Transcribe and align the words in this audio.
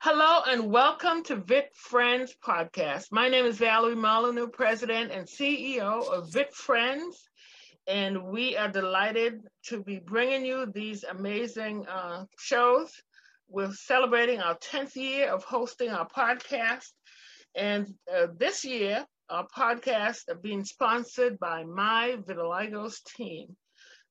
Hello 0.00 0.42
and 0.46 0.70
welcome 0.70 1.24
to 1.24 1.34
Vic 1.34 1.72
Friends 1.74 2.32
Podcast. 2.40 3.06
My 3.10 3.28
name 3.28 3.44
is 3.46 3.58
Valerie 3.58 3.96
Molyneux, 3.96 4.46
President 4.46 5.10
and 5.10 5.26
CEO 5.26 6.08
of 6.08 6.32
Vic 6.32 6.54
Friends, 6.54 7.28
and 7.88 8.22
we 8.22 8.56
are 8.56 8.68
delighted 8.68 9.40
to 9.64 9.82
be 9.82 9.98
bringing 9.98 10.44
you 10.44 10.66
these 10.72 11.02
amazing 11.02 11.84
uh, 11.88 12.26
shows. 12.38 12.92
We're 13.48 13.72
celebrating 13.72 14.38
our 14.38 14.56
10th 14.58 14.94
year 14.94 15.32
of 15.32 15.42
hosting 15.42 15.90
our 15.90 16.06
podcast, 16.08 16.92
and 17.56 17.92
uh, 18.08 18.28
this 18.38 18.64
year, 18.64 19.04
our 19.28 19.48
podcast 19.48 20.28
are 20.28 20.36
being 20.36 20.64
sponsored 20.64 21.40
by 21.40 21.64
My 21.64 22.18
Vitiligo's 22.24 23.00
team. 23.00 23.56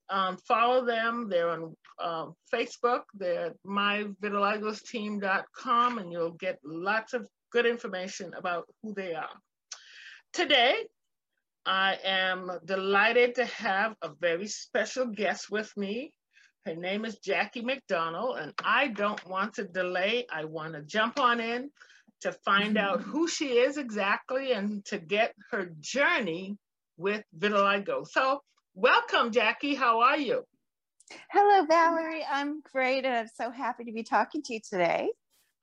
Um, 0.10 0.36
follow 0.46 0.86
them. 0.86 1.30
They're 1.30 1.50
on 1.50 1.78
uh, 2.00 2.27
Facebook. 2.54 3.04
They're 3.14 3.54
myvitiligoteam.com, 3.66 5.97
and 5.97 6.11
you'll 6.11 6.32
get 6.32 6.59
lots 6.64 7.14
of 7.14 7.27
good 7.52 7.65
information 7.65 8.33
about 8.38 8.68
who 8.82 8.93
they 8.93 9.14
are. 9.14 9.29
Today, 10.33 10.86
I 11.65 11.97
am 12.04 12.52
delighted 12.65 13.36
to 13.36 13.46
have 13.46 13.96
a 14.02 14.10
very 14.19 14.47
special 14.47 15.05
guest 15.07 15.50
with 15.50 15.71
me. 15.78 16.11
Her 16.65 16.75
name 16.75 17.05
is 17.05 17.19
Jackie 17.19 17.61
McDonald, 17.61 18.39
and 18.39 18.54
I 18.64 18.88
don't 18.88 19.25
want 19.27 19.54
to 19.55 19.64
delay. 19.64 20.25
I 20.32 20.46
want 20.46 20.74
to 20.74 20.82
jump 20.82 21.19
on 21.19 21.39
in 21.39 21.69
to 22.21 22.32
find 22.32 22.77
out 22.77 23.02
who 23.02 23.27
she 23.27 23.60
is 23.60 23.77
exactly 23.77 24.52
and 24.52 24.83
to 24.86 24.97
get 24.97 25.36
her 25.52 25.69
journey 25.79 26.57
with 26.97 27.24
vitiligo. 27.38 28.07
So 28.07 28.41
Welcome, 28.79 29.32
Jackie. 29.32 29.74
How 29.74 30.02
are 30.02 30.19
you? 30.19 30.43
Hello, 31.32 31.66
Valerie. 31.66 32.25
I'm 32.30 32.61
great, 32.61 33.06
and 33.06 33.16
I'm 33.16 33.28
so 33.34 33.52
happy 33.52 33.86
to 33.86 33.92
be 33.92 34.03
talking 34.03 34.42
to 34.44 34.53
you 34.53 34.59
today. 34.67 35.09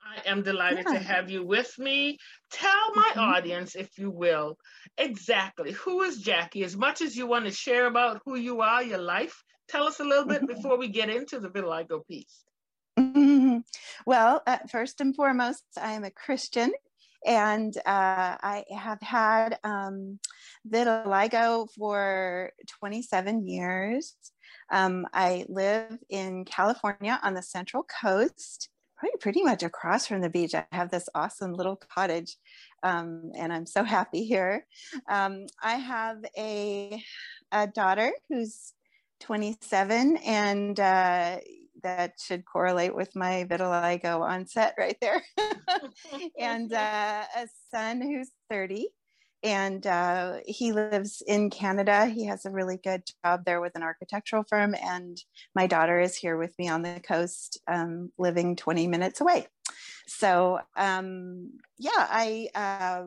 I 0.03 0.29
am 0.29 0.43
delighted 0.43 0.85
yeah. 0.87 0.99
to 0.99 0.99
have 0.99 1.31
you 1.31 1.45
with 1.45 1.79
me. 1.79 2.19
Tell 2.51 2.95
my 2.95 3.11
mm-hmm. 3.11 3.21
audience, 3.21 3.75
if 3.75 3.99
you 3.99 4.11
will, 4.11 4.59
exactly 4.99 5.73
who 5.73 6.03
is 6.03 6.19
Jackie. 6.19 6.65
As 6.65 6.77
much 6.77 7.01
as 7.01 7.17
you 7.17 7.27
want 7.27 7.47
to 7.47 7.51
share 7.51 7.87
about 7.87 8.21
who 8.25 8.37
you 8.37 8.61
are, 8.61 8.83
your 8.83 8.99
life, 8.99 9.43
tell 9.69 9.85
us 9.85 10.01
a 10.01 10.05
little 10.05 10.27
bit 10.27 10.43
mm-hmm. 10.43 10.55
before 10.55 10.79
we 10.79 10.89
get 10.89 11.09
into 11.09 11.41
the 11.41 11.49
vitiligo 11.49 12.07
piece. 12.07 12.45
Mm-hmm. 12.99 13.59
Well, 14.07 14.43
uh, 14.47 14.59
first 14.71 15.01
and 15.01 15.17
foremost, 15.17 15.65
I 15.81 15.93
am 15.93 16.05
a 16.05 16.11
Christian 16.11 16.73
and 17.27 17.75
uh, 17.79 17.81
I 17.87 18.65
have 18.77 19.01
had 19.01 19.59
um, 19.65 20.19
vitiligo 20.71 21.67
for 21.77 22.53
27 22.79 23.49
years. 23.49 24.15
Um, 24.71 25.07
I 25.13 25.45
live 25.49 25.99
in 26.09 26.45
California 26.45 27.19
on 27.23 27.35
the 27.35 27.43
Central 27.43 27.85
Coast, 27.85 28.69
pretty, 28.97 29.17
pretty 29.21 29.43
much 29.43 29.63
across 29.63 30.07
from 30.07 30.21
the 30.21 30.31
beach. 30.31 30.55
I 30.55 30.65
have 30.73 30.91
this 30.91 31.09
awesome 31.15 31.55
little 31.55 31.77
cottage, 31.77 32.37
um, 32.83 33.33
and 33.37 33.53
I'm 33.53 33.67
so 33.67 33.85
happy 33.85 34.25
here. 34.25 34.67
Um, 35.09 35.47
I 35.63 35.75
have 35.75 36.25
a, 36.37 37.03
a 37.53 37.67
daughter 37.67 38.13
who's 38.29 38.73
27, 39.21 40.19
and 40.19 40.79
uh, 40.79 41.39
that 41.83 42.15
should 42.21 42.45
correlate 42.45 42.95
with 42.95 43.15
my 43.15 43.47
vitiligo 43.49 44.21
onset 44.21 44.75
right 44.79 44.97
there. 45.01 45.23
and 46.39 46.73
uh, 46.73 47.23
a 47.37 47.49
son 47.71 48.01
who's 48.01 48.31
30 48.51 48.89
and 49.45 49.87
uh, 49.87 50.39
he 50.47 50.73
lives 50.73 51.23
in 51.27 51.51
Canada. 51.51 52.07
He 52.07 52.25
has 52.27 52.47
a 52.47 52.51
really 52.51 52.79
good 52.83 53.03
job 53.25 53.45
there 53.45 53.61
with 53.61 53.77
an 53.77 53.83
architectural 53.83 54.43
firm. 54.49 54.75
And 54.75 55.21
my 55.55 55.67
daughter 55.67 56.01
is 56.01 56.17
here 56.17 56.39
with 56.39 56.59
me 56.59 56.69
on 56.71 56.81
the 56.81 56.99
coast, 57.07 57.61
um, 57.69 58.11
living 58.19 58.57
20 58.57 58.87
minutes 58.87 59.21
away. 59.21 59.47
So, 60.07 60.61
um, 60.77 61.51
yeah, 61.79 61.91
I 61.95 62.49
uh, 62.55 63.03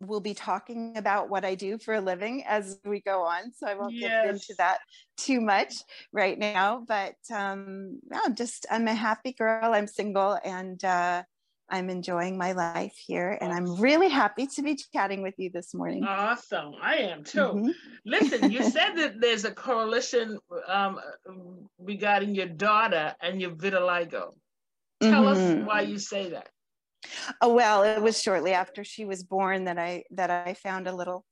will 0.00 0.20
be 0.20 0.34
talking 0.34 0.96
about 0.96 1.28
what 1.28 1.44
I 1.44 1.56
do 1.56 1.76
for 1.76 1.94
a 1.94 2.00
living 2.00 2.44
as 2.46 2.78
we 2.84 3.00
go 3.00 3.22
on. 3.22 3.52
So 3.52 3.66
I 3.66 3.74
won't 3.74 3.94
yes. 3.94 4.10
get 4.10 4.34
into 4.34 4.54
that 4.58 4.78
too 5.16 5.40
much 5.40 5.74
right 6.12 6.38
now. 6.38 6.84
But 6.86 7.16
um, 7.34 7.98
yeah, 8.10 8.32
just 8.32 8.66
I'm 8.70 8.86
a 8.86 8.94
happy 8.94 9.32
girl. 9.32 9.74
I'm 9.74 9.88
single 9.88 10.38
and 10.44 10.82
uh, 10.84 11.24
I'm 11.70 11.88
enjoying 11.88 12.36
my 12.36 12.52
life 12.52 12.94
here. 12.96 13.38
And 13.40 13.52
I'm 13.52 13.80
really 13.80 14.08
happy 14.08 14.46
to 14.46 14.62
be 14.62 14.78
chatting 14.92 15.22
with 15.22 15.34
you 15.38 15.50
this 15.52 15.74
morning. 15.74 16.04
Awesome. 16.04 16.74
I 16.80 16.96
am 16.96 17.24
too. 17.24 17.38
Mm-hmm. 17.38 17.68
Listen, 18.04 18.50
you 18.50 18.62
said 18.70 18.94
that 18.96 19.20
there's 19.20 19.44
a 19.44 19.50
correlation 19.50 20.38
um, 20.66 21.00
regarding 21.78 22.34
your 22.34 22.48
daughter 22.48 23.14
and 23.22 23.40
your 23.40 23.52
vitiligo. 23.52 24.34
Tell 25.00 25.24
mm-hmm. 25.24 25.62
us 25.62 25.66
why 25.66 25.80
you 25.80 25.98
say 25.98 26.30
that. 26.30 26.48
Oh 27.40 27.52
well, 27.52 27.82
it 27.82 28.00
was 28.00 28.20
shortly 28.20 28.52
after 28.52 28.84
she 28.84 29.04
was 29.04 29.24
born 29.24 29.64
that 29.64 29.78
I 29.78 30.04
that 30.12 30.30
I 30.30 30.54
found 30.54 30.86
a 30.86 30.94
little 30.94 31.24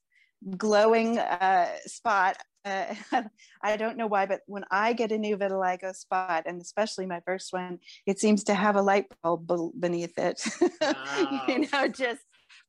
glowing 0.57 1.19
uh, 1.19 1.69
spot. 1.87 2.37
Uh, 2.65 2.95
I 3.63 3.77
don't 3.77 3.97
know 3.97 4.07
why, 4.07 4.27
but 4.27 4.41
when 4.47 4.65
I 4.71 4.93
get 4.93 5.13
a 5.13 5.19
new 5.19 5.37
vitiligo 5.37 5.95
spot, 5.95 6.45
and 6.47 6.61
especially 6.61 7.07
my 7.07 7.21
first 7.27 7.53
one, 7.53 7.79
it 8.07 8.19
seems 8.19 8.45
to 8.45 8.55
have 8.55 8.77
a 8.77 8.83
light 8.83 9.07
bulb 9.23 9.51
beneath 9.79 10.19
it. 10.19 10.43
Wow. 10.81 11.45
you 11.49 11.69
know, 11.73 11.89
just 11.89 12.23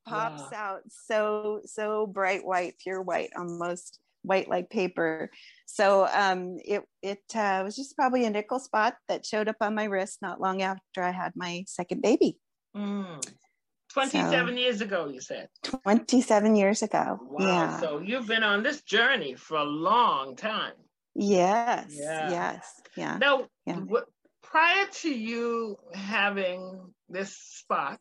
pops 0.05 0.51
wow. 0.51 0.57
out 0.57 0.81
so 0.87 1.61
so 1.65 2.07
bright 2.07 2.45
white, 2.45 2.75
pure 2.81 3.01
white, 3.01 3.31
almost 3.37 3.99
white 4.23 4.49
like 4.49 4.69
paper. 4.69 5.29
So 5.65 6.07
um, 6.11 6.57
it 6.63 6.83
it 7.01 7.23
uh, 7.35 7.61
was 7.63 7.75
just 7.75 7.95
probably 7.95 8.25
a 8.25 8.29
nickel 8.29 8.59
spot 8.59 8.95
that 9.07 9.25
showed 9.25 9.47
up 9.47 9.57
on 9.61 9.75
my 9.75 9.85
wrist 9.85 10.19
not 10.21 10.41
long 10.41 10.61
after 10.61 11.01
I 11.01 11.11
had 11.11 11.33
my 11.35 11.63
second 11.67 12.01
baby. 12.01 12.37
Mm. 12.75 13.25
27 13.93 14.47
so, 14.47 14.59
years 14.59 14.81
ago, 14.81 15.09
you 15.09 15.21
said. 15.21 15.47
27 15.63 16.55
years 16.55 16.81
ago. 16.81 17.19
Wow. 17.21 17.45
Yeah. 17.45 17.79
So 17.79 17.99
you've 17.99 18.27
been 18.27 18.43
on 18.43 18.63
this 18.63 18.81
journey 18.81 19.35
for 19.35 19.57
a 19.57 19.63
long 19.63 20.35
time. 20.35 20.73
Yes. 21.15 21.87
Yeah. 21.89 22.29
Yes. 22.29 22.81
Yeah. 22.95 23.17
Now, 23.17 23.47
yeah. 23.65 23.75
W- 23.75 24.05
prior 24.43 24.85
to 25.01 25.09
you 25.09 25.77
having 25.93 26.93
this 27.09 27.35
spot, 27.35 27.99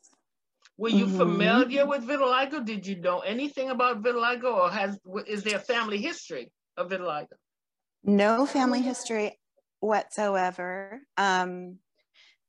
were 0.76 0.88
you 0.88 1.06
mm-hmm. 1.06 1.18
familiar 1.18 1.86
with 1.86 2.06
vitiligo? 2.06 2.64
Did 2.64 2.86
you 2.86 2.96
know 2.96 3.20
anything 3.20 3.70
about 3.70 4.02
vitiligo, 4.02 4.54
or 4.54 4.70
has 4.70 4.98
is 5.26 5.42
there 5.42 5.56
a 5.56 5.60
family 5.60 5.98
history 5.98 6.50
of 6.76 6.88
vitiligo? 6.88 7.36
No 8.02 8.46
family 8.46 8.80
history 8.80 9.38
whatsoever. 9.80 11.00
Um, 11.18 11.78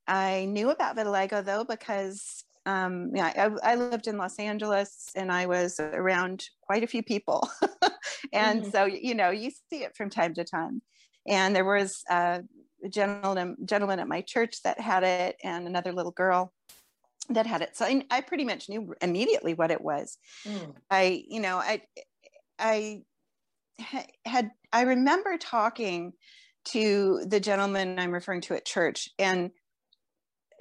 I 0.08 0.46
knew 0.46 0.69
about 0.69 0.96
vitiligo 0.96 1.44
though 1.44 1.66
because 1.66 2.46
um, 2.66 3.11
yeah, 3.16 3.49
I, 3.63 3.72
I, 3.72 3.75
lived 3.75 4.07
in 4.07 4.17
Los 4.17 4.38
Angeles 4.38 5.09
and 5.16 5.31
I 5.31 5.47
was 5.47 5.79
around 5.79 6.45
quite 6.61 6.83
a 6.83 6.88
few 6.88 7.01
people, 7.01 7.49
and 8.33 8.61
mm-hmm. 8.61 8.69
so 8.69 8.85
you 8.85 9.16
know 9.16 9.31
you 9.31 9.51
see 9.69 9.83
it 9.83 9.95
from 9.95 10.09
time 10.09 10.33
to 10.35 10.44
time. 10.44 10.81
And 11.27 11.55
there 11.55 11.66
was 11.66 12.03
a 12.09 12.41
gentleman 12.89 13.57
gentleman 13.66 13.99
at 13.99 14.07
my 14.07 14.22
church 14.22 14.61
that 14.63 14.79
had 14.79 15.03
it, 15.03 15.38
and 15.44 15.67
another 15.67 15.91
little 15.91 16.11
girl 16.11 16.53
that 17.29 17.47
had 17.47 17.61
it. 17.61 17.75
So 17.75 17.85
I, 17.85 18.03
I 18.11 18.22
pretty 18.22 18.45
much 18.45 18.69
knew 18.69 18.93
immediately 19.01 19.53
what 19.55 19.72
it 19.72 19.81
was. 19.81 20.17
Mm. 20.45 20.75
I 20.89 21.23
you 21.28 21.39
know 21.39 21.57
I 21.57 21.81
I 22.59 23.01
had 24.25 24.51
I 24.72 24.81
remember 24.81 25.38
talking 25.38 26.13
to 26.63 27.23
the 27.25 27.39
gentleman 27.39 27.97
I'm 27.97 28.11
referring 28.11 28.41
to 28.41 28.53
at 28.53 28.66
church 28.66 29.09
and 29.17 29.49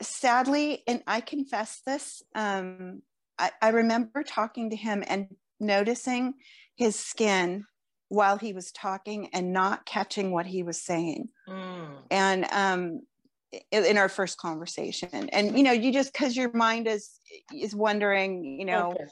sadly, 0.02 0.82
and 0.86 1.02
I 1.06 1.20
confess 1.20 1.82
this, 1.86 2.22
um, 2.34 3.02
I, 3.38 3.50
I 3.62 3.68
remember 3.70 4.22
talking 4.22 4.70
to 4.70 4.76
him 4.76 5.02
and 5.06 5.28
noticing 5.58 6.34
his 6.76 6.96
skin 6.96 7.66
while 8.08 8.36
he 8.36 8.52
was 8.52 8.72
talking 8.72 9.28
and 9.32 9.52
not 9.52 9.86
catching 9.86 10.32
what 10.32 10.46
he 10.46 10.62
was 10.62 10.82
saying. 10.82 11.28
Mm. 11.48 11.96
And 12.10 12.44
um, 12.52 13.00
in, 13.70 13.96
our 13.96 14.08
first 14.08 14.38
conversation, 14.38 15.28
and 15.30 15.56
you 15.56 15.62
know, 15.62 15.72
you 15.72 15.92
just 15.92 16.12
because 16.12 16.36
your 16.36 16.52
mind 16.52 16.86
is 16.86 17.10
is 17.54 17.74
wondering, 17.74 18.44
you 18.44 18.64
know. 18.64 18.90
Okay. 18.90 19.04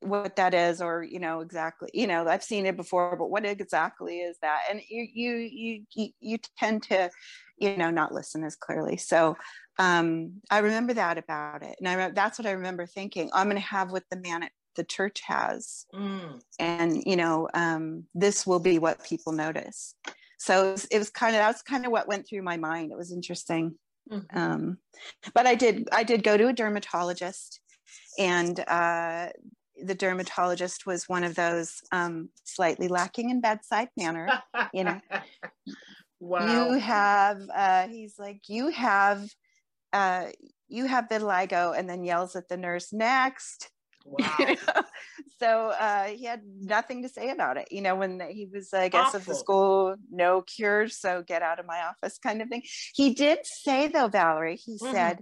what 0.00 0.36
that 0.36 0.54
is 0.54 0.82
or 0.82 1.02
you 1.02 1.18
know 1.18 1.40
exactly 1.40 1.88
you 1.94 2.06
know 2.06 2.26
i've 2.28 2.44
seen 2.44 2.66
it 2.66 2.76
before 2.76 3.16
but 3.16 3.30
what 3.30 3.44
exactly 3.44 4.18
is 4.18 4.36
that 4.42 4.60
and 4.70 4.80
you 4.88 5.08
you 5.12 5.84
you 5.94 6.10
you 6.20 6.38
tend 6.58 6.82
to 6.82 7.10
you 7.58 7.76
know 7.76 7.90
not 7.90 8.12
listen 8.12 8.44
as 8.44 8.54
clearly 8.54 8.96
so 8.98 9.34
um, 9.78 10.40
I 10.50 10.58
remember 10.58 10.94
that 10.94 11.18
about 11.18 11.62
it. 11.62 11.76
And 11.78 11.88
I 11.88 12.10
that's 12.10 12.38
what 12.38 12.46
I 12.46 12.52
remember 12.52 12.86
thinking. 12.86 13.30
I'm 13.32 13.46
going 13.46 13.60
to 13.60 13.68
have 13.68 13.90
what 13.90 14.04
the 14.10 14.16
man 14.16 14.44
at 14.44 14.52
the 14.76 14.84
church 14.84 15.20
has. 15.26 15.86
Mm. 15.94 16.40
And, 16.58 17.02
you 17.04 17.16
know, 17.16 17.48
um, 17.54 18.04
this 18.14 18.46
will 18.46 18.60
be 18.60 18.78
what 18.78 19.04
people 19.04 19.32
notice. 19.32 19.94
So 20.38 20.68
it 20.68 20.72
was, 20.72 20.84
it 20.86 20.98
was, 20.98 21.10
kind 21.10 21.34
of, 21.34 21.40
that's 21.40 21.62
kind 21.62 21.86
of 21.86 21.92
what 21.92 22.08
went 22.08 22.26
through 22.26 22.42
my 22.42 22.56
mind. 22.56 22.92
It 22.92 22.98
was 22.98 23.12
interesting. 23.12 23.76
Mm-hmm. 24.10 24.38
Um, 24.38 24.78
but 25.32 25.46
I 25.46 25.54
did, 25.54 25.88
I 25.92 26.02
did 26.02 26.22
go 26.22 26.36
to 26.36 26.48
a 26.48 26.52
dermatologist 26.52 27.60
and, 28.18 28.58
uh, 28.68 29.28
the 29.82 29.94
dermatologist 29.94 30.86
was 30.86 31.08
one 31.08 31.24
of 31.24 31.34
those 31.34 31.80
um, 31.90 32.28
slightly 32.44 32.86
lacking 32.86 33.30
in 33.30 33.40
bedside 33.40 33.88
manner, 33.96 34.28
you 34.72 34.84
know. 34.84 35.00
Wow. 36.20 36.70
You 36.70 36.78
have, 36.78 37.42
uh, 37.54 37.86
he's 37.88 38.18
like, 38.18 38.48
you 38.48 38.68
have 38.70 39.28
uh, 39.94 40.26
you 40.68 40.86
have 40.86 41.08
vitiligo 41.08 41.78
and 41.78 41.88
then 41.88 42.04
yells 42.04 42.36
at 42.36 42.48
the 42.48 42.56
nurse 42.58 42.92
next 42.92 43.70
Wow. 44.06 44.36
you 44.38 44.46
know? 44.46 44.82
so 45.40 45.68
uh, 45.70 46.04
he 46.08 46.24
had 46.24 46.42
nothing 46.44 47.02
to 47.04 47.08
say 47.08 47.30
about 47.30 47.56
it 47.56 47.68
you 47.70 47.80
know 47.80 47.96
when 47.96 48.20
he 48.30 48.46
was 48.52 48.74
i 48.74 48.88
guess 48.88 49.14
of 49.14 49.24
the 49.24 49.34
school 49.34 49.96
no 50.10 50.42
cure 50.42 50.88
so 50.88 51.22
get 51.22 51.42
out 51.42 51.58
of 51.58 51.66
my 51.66 51.80
office 51.80 52.18
kind 52.18 52.42
of 52.42 52.48
thing 52.48 52.62
he 52.94 53.14
did 53.14 53.38
say 53.44 53.88
though 53.88 54.08
valerie 54.08 54.56
he 54.56 54.76
Mhm. 54.76 54.90
said 54.90 55.20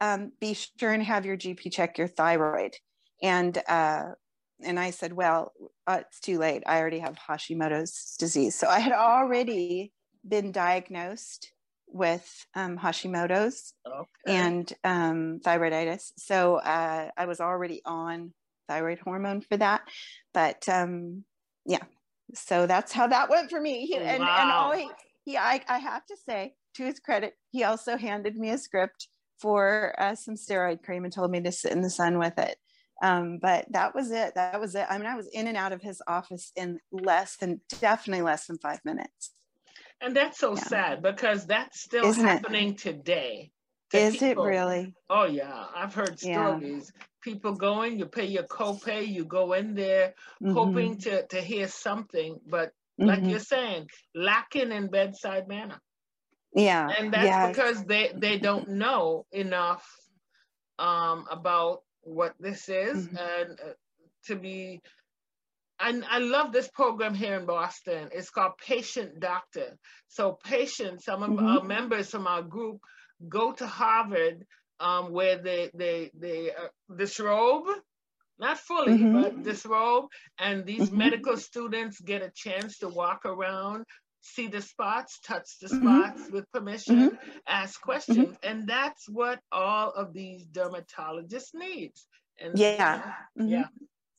um, 0.00 0.32
be 0.40 0.54
sure 0.54 0.92
and 0.92 1.02
have 1.02 1.24
your 1.26 1.36
gp 1.38 1.72
check 1.72 1.96
your 1.98 2.06
thyroid 2.08 2.74
and 3.22 3.56
uh, 3.66 4.10
and 4.62 4.78
i 4.78 4.90
said 4.90 5.12
well 5.14 5.52
uh, 5.86 6.00
it's 6.06 6.20
too 6.20 6.38
late 6.38 6.62
i 6.66 6.78
already 6.80 6.98
have 6.98 7.16
hashimoto's 7.16 8.14
disease 8.18 8.54
so 8.54 8.68
i 8.68 8.78
had 8.78 8.92
already 8.92 9.92
been 10.26 10.52
diagnosed 10.52 11.52
with 11.90 12.46
um, 12.54 12.78
hashimoto's 12.78 13.74
Okay. 13.86 14.06
and 14.26 14.72
um, 14.84 15.40
thyroiditis. 15.44 16.12
So 16.16 16.56
uh, 16.56 17.10
I 17.16 17.26
was 17.26 17.40
already 17.40 17.82
on 17.84 18.32
thyroid 18.68 18.98
hormone 18.98 19.40
for 19.40 19.56
that. 19.56 19.82
But 20.34 20.68
um, 20.68 21.24
yeah, 21.64 21.84
so 22.34 22.66
that's 22.66 22.92
how 22.92 23.06
that 23.06 23.30
went 23.30 23.50
for 23.50 23.60
me. 23.60 23.92
And, 23.96 24.22
and 24.22 24.22
all 24.22 24.72
he, 24.72 24.90
he 25.24 25.36
I, 25.36 25.62
I 25.68 25.78
have 25.78 26.04
to 26.06 26.16
say, 26.28 26.54
to 26.74 26.84
his 26.84 27.00
credit, 27.00 27.34
he 27.50 27.64
also 27.64 27.96
handed 27.96 28.36
me 28.36 28.50
a 28.50 28.58
script 28.58 29.08
for 29.40 29.94
uh, 29.98 30.14
some 30.14 30.34
steroid 30.34 30.82
cream 30.82 31.04
and 31.04 31.12
told 31.12 31.30
me 31.30 31.40
to 31.40 31.50
sit 31.50 31.72
in 31.72 31.80
the 31.80 31.90
sun 31.90 32.18
with 32.18 32.38
it. 32.38 32.56
Um, 33.02 33.38
but 33.40 33.66
that 33.70 33.94
was 33.94 34.10
it. 34.10 34.34
That 34.34 34.60
was 34.60 34.74
it. 34.74 34.86
I 34.88 34.98
mean, 34.98 35.06
I 35.06 35.16
was 35.16 35.28
in 35.28 35.46
and 35.46 35.56
out 35.56 35.72
of 35.72 35.80
his 35.80 36.02
office 36.06 36.52
in 36.56 36.78
less 36.92 37.36
than, 37.36 37.60
definitely 37.80 38.22
less 38.22 38.46
than 38.46 38.58
five 38.58 38.80
minutes. 38.84 39.32
And 40.00 40.16
that's 40.16 40.38
so 40.38 40.54
Yeah. 40.54 40.68
sad 40.68 41.02
because 41.02 41.46
that's 41.46 41.80
still 41.80 42.10
Isn't 42.10 42.26
it? 42.26 42.42
happening 42.42 42.76
today. 42.76 43.52
to 43.90 43.98
Is 43.98 44.22
it 44.22 44.38
really? 44.38 44.94
Oh 45.10 45.24
yeah, 45.26 45.66
I've 45.74 45.94
heard 45.94 46.18
stories. 46.18 46.90
Yeah. 46.90 47.04
People 47.22 47.54
going, 47.54 47.98
you 47.98 48.06
pay 48.06 48.26
your 48.26 48.44
copay, 48.44 49.06
you 49.06 49.24
go 49.24 49.52
in 49.54 49.74
there 49.74 50.14
Mhm. 50.40 50.54
hoping 50.54 50.98
to 50.98 51.26
to 51.28 51.40
hear 51.40 51.68
something, 51.68 52.40
but 52.46 52.72
like 53.00 53.28
Mhm. 53.28 53.30
you're 53.30 53.40
saying, 53.40 53.88
lacking 54.14 54.72
in 54.72 54.88
bedside 54.90 55.48
manner. 55.48 55.80
yeah. 56.54 56.94
And 56.98 57.12
that's 57.12 57.38
because 57.38 57.84
they 57.84 58.12
they 58.14 58.38
don't 58.38 58.68
know 58.68 59.26
enough 59.32 59.86
um 60.78 61.26
about 61.30 61.82
what 62.02 62.34
this 62.40 62.68
is 62.68 63.08
Mhm. 63.08 63.18
and 63.18 63.60
uh, 63.60 63.74
to 64.26 64.36
be 64.36 64.80
and 65.80 66.04
I 66.04 66.18
love 66.18 66.52
this 66.52 66.68
program 66.68 67.14
here 67.14 67.36
in 67.38 67.46
Boston. 67.46 68.10
It's 68.12 68.30
called 68.30 68.58
Patient 68.58 69.20
Doctor. 69.20 69.78
So 70.08 70.32
patients, 70.32 71.04
some 71.04 71.22
of 71.22 71.38
Mhm. 71.38 71.44
our 71.44 71.62
members 71.62 72.10
from 72.10 72.26
our 72.26 72.42
group 72.42 72.80
go 73.28 73.52
to 73.52 73.66
Harvard 73.66 74.46
um, 74.80 75.12
where 75.12 75.38
they 75.38 75.70
they 75.74 76.10
they 76.14 76.52
uh, 76.54 76.68
disrobe, 76.96 77.66
not 78.38 78.58
fully, 78.58 79.04
Mhm. 79.04 79.12
but 79.12 79.42
disrobe, 79.42 80.06
and 80.38 80.64
these 80.66 80.90
Mhm. 80.90 80.98
medical 80.98 81.36
students 81.36 82.00
get 82.00 82.22
a 82.22 82.30
chance 82.30 82.78
to 82.78 82.88
walk 82.88 83.24
around, 83.26 83.84
see 84.20 84.48
the 84.48 84.62
spots, 84.62 85.20
touch 85.20 85.58
the 85.60 85.68
Mhm. 85.70 85.80
spots 85.80 86.28
with 86.30 86.50
permission, 86.52 87.10
ask 87.46 87.80
questions, 87.80 88.36
and 88.42 88.68
that's 88.68 89.08
what 89.08 89.40
all 89.52 89.90
of 89.90 90.12
these 90.12 90.46
dermatologists 90.46 91.54
needs. 91.54 92.06
And 92.38 92.54
Yeah. 92.54 93.26
Yeah, 93.36 93.68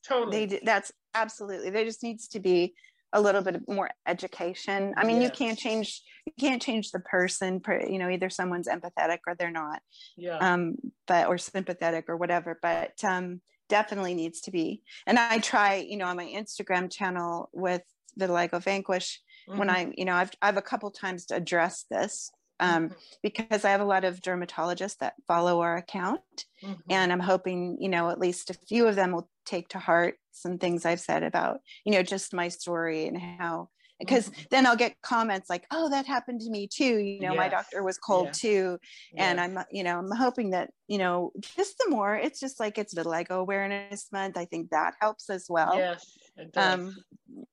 totally. 0.02 0.32
they 0.32 0.46
do, 0.46 0.58
that's 0.64 0.92
absolutely 1.14 1.70
there 1.70 1.84
just 1.84 2.02
needs 2.02 2.28
to 2.28 2.40
be 2.40 2.74
a 3.12 3.20
little 3.20 3.42
bit 3.42 3.60
more 3.68 3.90
education 4.06 4.94
i 4.96 5.04
mean 5.04 5.20
you 5.20 5.30
can't 5.30 5.58
change 5.58 6.02
you 6.26 6.32
can't 6.38 6.62
change 6.62 6.90
the 6.92 7.00
person 7.00 7.60
you 7.88 7.98
know 7.98 8.08
either 8.08 8.30
someone's 8.30 8.68
empathetic 8.68 9.18
or 9.26 9.34
they're 9.34 9.50
not 9.50 9.80
yeah. 10.16 10.38
um 10.38 10.76
but 11.06 11.26
or 11.26 11.36
sympathetic 11.36 12.04
or 12.08 12.16
whatever 12.16 12.58
but 12.62 12.92
um 13.04 13.40
definitely 13.68 14.14
needs 14.14 14.40
to 14.40 14.50
be 14.50 14.82
and 15.06 15.18
i 15.18 15.38
try 15.38 15.74
you 15.76 15.96
know 15.96 16.06
on 16.06 16.16
my 16.16 16.26
instagram 16.26 16.90
channel 16.90 17.48
with 17.52 17.82
the 18.16 18.26
vitiligo 18.26 18.62
vanquish 18.62 19.20
when 19.46 19.68
Mhm. 19.68 19.70
i 19.70 19.92
you 19.96 20.04
know 20.04 20.14
i've 20.14 20.30
i've 20.42 20.56
a 20.56 20.62
couple 20.62 20.90
times 20.90 21.26
to 21.26 21.34
address 21.34 21.84
this 21.90 22.30
um 22.60 22.90
Mhm. 22.90 22.94
because 23.22 23.64
i 23.64 23.70
have 23.70 23.80
a 23.80 23.84
lot 23.84 24.04
of 24.04 24.20
dermatologists 24.20 24.98
that 24.98 25.14
follow 25.26 25.60
our 25.60 25.76
account 25.76 26.44
Mhm. 26.62 26.76
and 26.90 27.12
i'm 27.12 27.20
hoping 27.20 27.76
you 27.80 27.88
know 27.88 28.10
at 28.10 28.18
least 28.20 28.50
a 28.50 28.54
few 28.54 28.86
of 28.86 28.94
them 28.96 29.12
will 29.12 29.28
take 29.50 29.68
to 29.68 29.78
heart 29.78 30.14
some 30.32 30.58
things 30.58 30.84
i've 30.86 31.00
said 31.00 31.22
about 31.22 31.60
you 31.84 31.92
know 31.92 32.02
just 32.02 32.32
my 32.32 32.48
story 32.48 33.06
and 33.06 33.18
how 33.18 33.68
because 33.98 34.30
Mhm. 34.30 34.48
then 34.50 34.66
i'll 34.66 34.76
get 34.84 34.94
comments 35.02 35.50
like 35.50 35.66
oh 35.70 35.90
that 35.90 36.06
happened 36.06 36.40
to 36.40 36.50
me 36.50 36.66
too 36.66 36.96
you 36.98 37.20
know 37.20 37.34
my 37.34 37.48
doctor 37.48 37.82
was 37.82 37.98
cold 37.98 38.28
Yes. 38.28 38.40
too 38.40 38.78
and 39.16 39.38
Yes. 39.38 39.44
i'm 39.58 39.64
you 39.70 39.82
know 39.84 39.98
i'm 39.98 40.10
hoping 40.10 40.50
that 40.50 40.70
you 40.88 40.98
know 40.98 41.32
just 41.56 41.76
the 41.78 41.90
more 41.90 42.14
it's 42.16 42.40
just 42.40 42.60
like 42.60 42.78
it's 42.78 42.94
vitiligo 42.94 43.36
awareness 43.40 44.06
month 44.12 44.36
i 44.38 44.44
think 44.46 44.70
that 44.70 44.94
helps 45.00 45.28
as 45.28 45.46
well 45.50 45.76
yes, 45.76 46.18
it 46.36 46.52
does. 46.52 46.80
um 46.80 47.04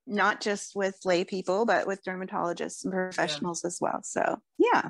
not 0.05 0.39
just 0.39 0.75
with 0.75 0.97
lay 1.03 1.23
people 1.25 1.65
but 1.65 1.85
with 1.87 2.03
dermatologists 2.05 2.83
and 2.85 2.93
professionals 2.93 3.65
as 3.65 3.79
well 3.81 3.99
so 4.03 4.23
yeah 4.57 4.89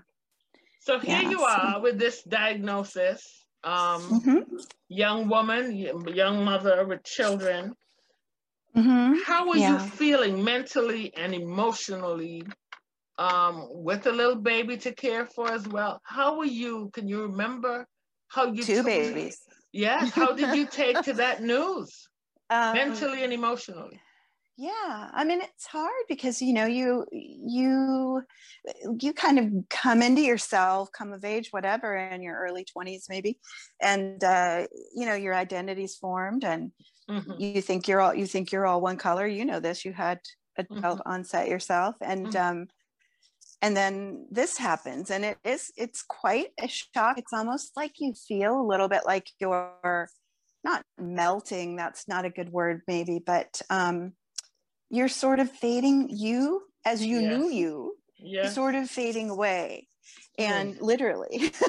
so 0.80 1.00
here 1.00 1.22
yeah, 1.22 1.30
you 1.32 1.40
so- 1.40 1.46
are 1.46 1.82
with 1.82 1.98
this 2.00 2.24
diagnosis, 2.24 3.46
um, 3.64 4.02
Mhm. 4.22 4.68
young 4.90 5.28
woman, 5.28 5.76
young 5.76 6.44
mother 6.46 6.86
with 6.86 7.04
children. 7.04 7.76
Mhm. 8.76 9.24
How 9.24 9.50
are 9.50 9.58
Yeah. 9.58 9.74
you 9.84 9.90
feeling 9.90 10.44
mentally 10.44 11.14
and 11.16 11.34
emotionally 11.34 12.46
um, 13.18 13.68
with 13.72 14.06
a 14.06 14.12
little 14.12 14.36
baby 14.36 14.78
to 14.78 14.94
care 14.94 15.26
for 15.26 15.52
as 15.52 15.68
well? 15.68 16.00
How 16.04 16.38
were 16.38 16.46
you? 16.46 16.90
Can 16.94 17.08
you 17.08 17.24
remember 17.24 17.88
how 18.28 18.46
you 18.46 18.64
two 18.64 18.76
took- 18.78 18.86
babies 18.86 19.40
Yes. 19.74 20.12
How 20.12 20.32
did 20.34 20.56
you 20.56 20.66
take 20.68 21.02
to 21.04 21.14
that 21.24 21.42
news 21.42 22.08
um, 22.50 22.74
mentally 22.74 23.24
and 23.24 23.34
emotionally? 23.34 24.00
Yeah 24.58 25.10
i 25.14 25.24
mean 25.24 25.40
it's 25.42 25.68
hard 25.68 26.04
because 26.08 26.42
you 26.42 26.52
know 26.52 26.66
you 26.66 27.06
you 27.12 28.24
you 29.00 29.14
kind 29.14 29.38
of 29.38 29.52
come 29.70 30.02
into 30.02 30.22
yourself 30.22 30.90
come 30.92 31.14
of 31.14 31.24
age 31.24 31.50
whatever 31.52 31.96
in 31.96 32.24
your 32.24 32.36
early 32.40 32.66
20s 32.66 33.06
maybe 33.10 33.40
and 33.82 34.24
uh, 34.24 34.66
you 34.96 35.06
know 35.06 35.14
your 35.16 35.36
identity's 35.36 35.96
formed 35.96 36.44
and 36.44 36.72
Mhm. 37.08 37.38
you 37.38 37.62
think 37.62 37.88
you're 37.88 38.02
all 38.02 38.16
you 38.16 38.28
think 38.28 38.52
you're 38.52 38.68
all 38.68 38.82
one 38.82 38.98
color 38.98 39.28
you 39.28 39.46
know 39.46 39.60
this 39.60 39.86
you 39.86 39.94
had 39.94 40.20
adult 40.58 41.02
onset 41.06 41.50
yourself 41.50 41.96
and 42.02 42.36
Mhm. 42.36 42.38
um 42.38 42.68
and 43.62 43.76
then 43.76 44.28
this 44.32 44.58
happens 44.58 45.10
and 45.10 45.26
it 45.26 45.38
is 45.44 45.72
it's 45.78 46.04
quite 46.04 46.50
a 46.60 46.68
shock 46.68 47.18
it's 47.18 47.34
almost 47.34 47.76
like 47.76 47.94
you 48.00 48.14
feel 48.14 48.60
a 48.60 48.68
little 48.68 48.88
bit 48.88 49.06
like 49.06 49.28
you're 49.40 50.10
not 50.64 50.84
melting 50.98 51.76
that's 51.76 52.08
not 52.08 52.26
a 52.26 52.30
good 52.30 52.52
word 52.52 52.82
maybe 52.88 53.20
but 53.26 53.62
um 53.70 54.14
you're 54.90 55.08
sort 55.10 55.40
of 55.40 55.52
fading 55.52 56.10
you 56.10 56.64
as 56.86 57.06
you 57.06 57.22
knew 57.22 57.50
you 57.50 57.98
Yeah. 58.20 58.58
sort 58.58 58.76
of 58.76 58.90
fading 58.90 59.30
away 59.30 59.88
and 60.38 60.78
literally 60.82 61.52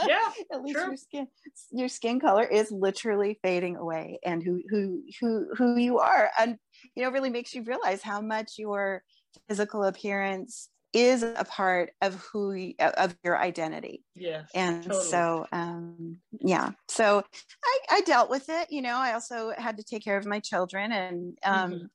Yeah. 0.00 0.34
at 0.52 0.62
least 0.62 0.84
True. 0.84 0.86
your 0.86 0.96
skin 0.96 1.28
your 1.70 1.88
skin 1.88 2.20
color 2.20 2.44
is 2.44 2.70
literally 2.70 3.38
fading 3.42 3.76
away 3.76 4.18
and 4.24 4.42
who 4.42 4.62
who 4.70 5.02
who 5.20 5.48
who 5.56 5.76
you 5.76 5.98
are 5.98 6.30
and 6.38 6.58
you 6.94 7.02
know 7.02 7.10
really 7.10 7.30
makes 7.30 7.54
you 7.54 7.62
realize 7.62 8.02
how 8.02 8.20
much 8.20 8.58
your 8.58 9.02
physical 9.48 9.84
appearance 9.84 10.70
is 10.92 11.22
a 11.22 11.44
part 11.48 11.92
of 12.02 12.14
who 12.16 12.52
you, 12.52 12.74
of 12.80 13.16
your 13.24 13.38
identity 13.38 14.04
Yes. 14.14 14.50
and 14.54 14.84
totally. 14.86 14.94
so 14.94 15.46
um 15.52 16.20
yeah 16.40 16.72
so 16.88 17.24
I, 17.64 17.78
I 17.90 18.00
dealt 18.02 18.30
with 18.30 18.48
it 18.48 18.70
you 18.70 18.82
know 18.82 18.96
i 18.96 19.12
also 19.14 19.52
had 19.56 19.76
to 19.78 19.82
take 19.84 20.04
care 20.04 20.18
of 20.18 20.26
my 20.26 20.40
children 20.40 20.92
and 20.92 21.38
um 21.44 21.80
Mhm. 21.80 21.90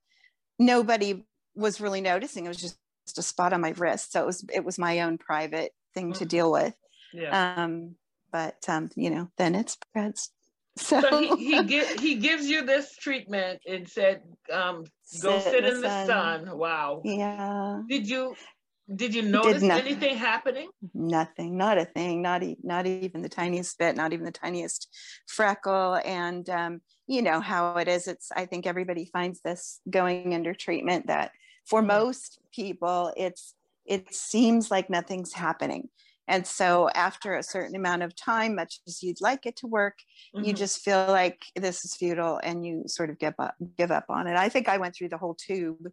Nobody 0.60 1.26
was 1.56 1.80
really 1.82 2.02
noticing 2.02 2.46
it 2.46 2.50
was 2.50 2.62
just 2.62 2.78
a 3.18 3.22
spot 3.22 3.54
on 3.54 3.62
my 3.62 3.72
wrist 3.78 4.12
so 4.12 4.22
it 4.22 4.26
was 4.26 4.46
it 4.54 4.64
was 4.66 4.78
my 4.78 5.00
own 5.02 5.18
private 5.18 5.72
thing 5.94 6.14
to 6.14 6.26
Mhm. 6.26 6.30
deal 6.30 6.52
with 6.52 6.76
yeah. 7.14 7.56
um 7.64 7.96
but 8.32 8.58
um 8.68 8.90
you 8.96 9.10
know 9.10 9.30
then 9.38 9.56
it 9.56 9.70
spreads 9.70 10.32
so, 10.78 11.02
So 11.02 11.20
he 11.20 11.36
he, 11.36 11.64
gi- 11.64 11.98
he 12.00 12.16
gives 12.16 12.48
you 12.48 12.64
this 12.66 12.96
treatment 12.98 13.62
and 13.66 13.90
said, 13.90 14.22
um, 14.54 14.84
go 15.24 15.40
sit, 15.40 15.66
in 15.66 15.82
the 15.82 15.90
sun. 16.06 16.56
Wow. 16.58 17.02
yeah 17.04 17.82
Did 17.88 18.08
you 18.08 18.36
did 18.96 19.14
you 19.14 19.22
notice 19.22 19.62
nothing. 19.64 19.88
anything 19.88 20.18
happening? 20.18 20.70
nothing 20.94 21.58
not 21.58 21.78
a 21.78 21.86
thing 21.86 22.22
not 22.22 22.44
e- 22.44 22.58
not 22.64 22.86
even 22.86 23.22
the 23.22 23.30
tiniest 23.30 23.78
bit 23.78 23.96
not 23.96 24.14
even 24.14 24.26
the 24.26 24.32
tiniest 24.32 24.88
freckle 25.28 26.00
and 26.06 26.50
um 26.50 26.82
you 27.08 27.22
know 27.22 27.40
how 27.40 27.76
it 27.78 27.88
is 27.88 28.08
it's 28.08 28.32
i 28.36 28.46
think 28.46 28.66
everybody 28.68 29.06
finds 29.12 29.42
this 29.42 29.80
going 29.90 30.34
under 30.34 30.54
treatment 30.54 31.08
that 31.08 31.32
for 31.66 31.82
Mhm. 31.82 31.88
most 31.88 32.40
people 32.54 33.14
it's 33.18 33.56
it 33.86 34.14
seems 34.14 34.70
like 34.70 34.90
nothing's 34.90 35.34
happening 35.34 35.90
and 36.28 36.46
so 36.46 36.90
after 36.90 37.36
a 37.36 37.44
certain 37.44 37.76
amount 37.76 38.04
of 38.04 38.16
time 38.16 38.56
much 38.56 38.80
as 38.88 39.02
you'd 39.02 39.22
like 39.22 39.46
it 39.46 39.56
to 39.56 39.68
work 39.68 39.98
you 40.34 40.54
Mhm. 40.54 40.58
just 40.58 40.82
feel 40.84 41.08
like 41.08 41.46
this 41.56 41.84
is 41.86 41.96
futile 41.96 42.40
and 42.44 42.66
you 42.66 42.84
sort 42.88 43.10
of 43.10 43.18
give 43.18 43.34
up 43.40 43.56
give 43.78 43.92
up 43.92 44.06
on 44.10 44.28
it 44.28 44.36
i 44.38 44.48
think 44.50 44.68
i 44.70 44.78
went 44.78 44.96
through 44.96 45.10
the 45.10 45.18
whole 45.18 45.36
tube 45.36 45.88